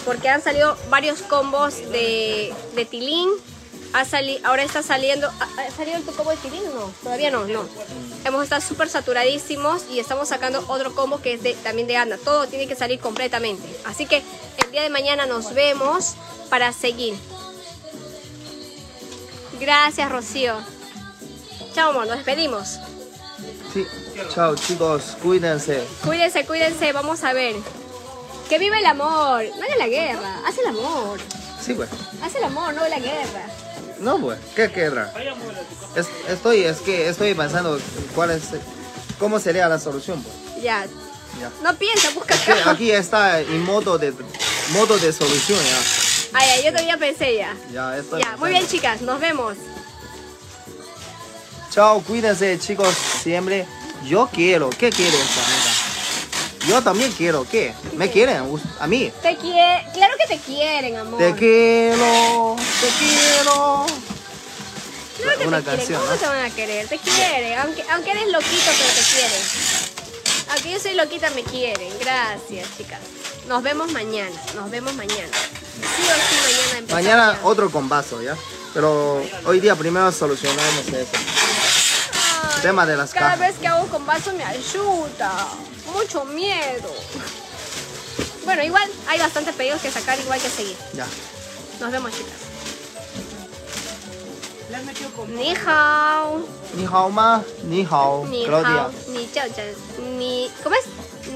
porque 0.04 0.28
han 0.28 0.42
salido 0.42 0.76
varios 0.90 1.22
combos 1.22 1.76
de, 1.90 2.52
de 2.74 2.84
tilín 2.84 3.30
Ha 3.94 4.04
sali 4.04 4.40
ahora 4.42 4.64
está 4.64 4.82
saliendo. 4.82 5.28
¿Ha 5.28 5.70
salido 5.70 6.00
tu 6.00 6.12
combo 6.16 6.32
de 6.32 6.36
Tilín? 6.38 6.64
No, 6.74 6.92
todavía 7.04 7.30
no, 7.30 7.46
no. 7.46 7.64
Hemos 8.24 8.42
estado 8.42 8.60
súper 8.60 8.88
saturadísimos 8.88 9.84
y 9.88 10.00
estamos 10.00 10.28
sacando 10.28 10.64
otro 10.66 10.92
combo 10.96 11.22
que 11.22 11.34
es 11.34 11.42
de, 11.44 11.54
también 11.54 11.86
de 11.86 11.96
Ana. 11.96 12.18
Todo 12.18 12.48
tiene 12.48 12.66
que 12.66 12.74
salir 12.74 12.98
completamente. 12.98 13.62
Así 13.84 14.06
que 14.06 14.22
el 14.64 14.70
día 14.72 14.82
de 14.82 14.90
mañana 14.90 15.26
nos 15.26 15.54
vemos 15.54 16.14
para 16.50 16.72
seguir. 16.72 17.14
Gracias, 19.60 20.10
Rocío. 20.10 20.73
Chao, 21.74 21.90
amor, 21.90 22.06
nos 22.06 22.16
despedimos. 22.16 22.78
Sí. 23.72 23.86
Chao 24.32 24.54
chicos, 24.54 25.16
cuídense. 25.22 25.82
Cuídense, 26.04 26.44
cuídense, 26.46 26.92
vamos 26.92 27.24
a 27.24 27.32
ver. 27.32 27.56
Que 28.48 28.58
vive 28.58 28.78
el 28.78 28.86
amor, 28.86 29.42
no 29.56 29.64
haga 29.64 29.76
la 29.78 29.88
guerra, 29.88 30.40
haz 30.46 30.58
el 30.58 30.66
amor. 30.66 31.18
Sí, 31.60 31.74
pues. 31.74 31.88
Haz 32.22 32.34
el 32.36 32.44
amor, 32.44 32.74
no 32.74 32.86
la 32.86 32.98
guerra. 32.98 33.46
No, 33.98 34.18
pues. 34.18 34.38
¿Qué. 34.54 34.64
Es- 35.96 36.08
estoy, 36.28 36.64
es 36.64 36.78
que 36.78 37.08
estoy 37.08 37.34
pensando 37.34 37.78
cuál 38.14 38.30
es, 38.30 38.42
cómo 39.18 39.40
sería 39.40 39.68
la 39.68 39.78
solución, 39.80 40.22
pues. 40.22 40.62
Ya, 40.62 40.86
Ya. 41.40 41.50
no 41.62 41.74
piensa, 41.76 42.10
busca 42.10 42.34
acá. 42.34 42.70
aquí 42.70 42.90
está 42.92 43.40
en 43.40 43.64
modo 43.64 43.98
de 43.98 44.12
modo 44.72 44.96
de 44.98 45.12
solución 45.12 45.58
ya. 45.58 46.38
Ay, 46.38 46.48
ay, 46.50 46.64
yo 46.64 46.70
todavía 46.72 46.96
pensé 46.98 47.36
ya. 47.36 47.56
Ya, 47.72 47.96
estoy 47.96 48.22
Ya, 48.22 48.36
muy 48.36 48.50
bien 48.50 48.66
chicas, 48.66 49.00
nos 49.02 49.18
vemos. 49.20 49.56
Chao, 51.74 52.00
cuídense 52.02 52.56
chicos, 52.60 52.94
siempre. 53.20 53.66
Yo 54.04 54.28
quiero, 54.32 54.70
¿qué 54.70 54.90
quieren 54.90 55.20
amiga? 55.20 56.68
Yo 56.68 56.80
también 56.82 57.10
quiero, 57.10 57.44
¿qué? 57.50 57.74
¿Me 57.96 58.08
quieren? 58.08 58.44
A 58.78 58.86
mí. 58.86 59.10
Te 59.20 59.36
quiere, 59.36 59.84
claro 59.92 60.14
que 60.16 60.36
te 60.36 60.40
quieren, 60.40 60.96
amor. 60.96 61.18
Te 61.18 61.34
quiero, 61.34 62.54
te 62.80 62.88
quiero. 63.04 63.86
Claro 65.20 65.38
que 65.40 65.48
Una 65.48 65.56
te 65.58 65.64
quieren, 65.64 65.78
canción, 65.80 66.00
¿cómo 66.00 66.12
¿no? 66.12 66.16
te 66.16 66.26
van 66.26 66.44
a 66.44 66.50
querer? 66.50 66.86
Te 66.86 66.98
quieren, 66.98 67.58
aunque, 67.58 67.84
aunque 67.90 68.10
eres 68.12 68.28
loquito, 68.28 68.70
pero 68.78 68.94
te 68.94 69.02
quieren. 69.12 69.42
Aunque 70.52 70.70
yo 70.70 70.78
soy 70.78 70.94
loquita, 70.94 71.30
me 71.30 71.42
quieren. 71.42 71.92
Gracias, 71.98 72.68
chicas. 72.78 73.00
Nos 73.48 73.64
vemos 73.64 73.90
mañana, 73.90 74.36
nos 74.54 74.70
vemos 74.70 74.94
mañana. 74.94 75.32
Sí 75.32 76.02
o 76.02 76.14
sí, 76.14 76.36
mañana 76.40 76.78
empezamos. 76.78 76.92
Mañana 76.92 77.38
otro 77.42 77.68
con 77.68 77.88
vaso, 77.88 78.22
¿ya? 78.22 78.36
Pero 78.72 79.24
hoy 79.44 79.58
día 79.60 79.74
primero 79.74 80.10
solucionamos 80.12 80.86
eso. 80.88 81.63
Tema 82.62 82.86
de 82.86 82.96
las 82.96 83.12
Cada 83.12 83.32
cajas. 83.32 83.40
vez 83.40 83.58
que 83.58 83.66
hago 83.68 83.86
con 83.88 84.06
vaso 84.06 84.32
me 84.32 84.44
ayuda. 84.44 85.32
Mucho 85.92 86.24
miedo. 86.24 86.90
Bueno, 88.44 88.62
igual 88.62 88.88
hay 89.06 89.18
bastantes 89.18 89.54
pedidos 89.54 89.80
que 89.82 89.90
sacar, 89.90 90.18
igual 90.18 90.40
que 90.40 90.48
seguir. 90.48 90.76
Ya. 90.94 91.06
Nos 91.80 91.90
vemos, 91.92 92.12
chicas. 92.12 92.32
Ni 95.28 95.54
hao. 95.66 96.40
Ni 96.74 96.84
hao 96.84 97.10
ma. 97.10 97.42
Ni 97.64 97.84
hao. 97.88 98.26
Ni 98.26 98.44
Claudia. 98.44 98.82
hao. 98.84 98.90
Ni 99.08 99.30
chao 99.32 99.46
chao. 99.54 99.64
Ni. 100.18 100.50
¿Cómo 100.62 100.74
es? 100.76 100.86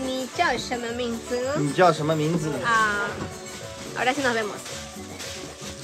Ni 0.04 0.28
chao 0.36 0.56
shama 0.58 0.88
minzu. 0.92 1.34
Ni 1.58 1.74
chao. 1.74 1.92
Ah. 2.64 3.06
Ahora 3.98 4.14
sí 4.14 4.22
nos 4.22 4.34
vemos. 4.34 4.56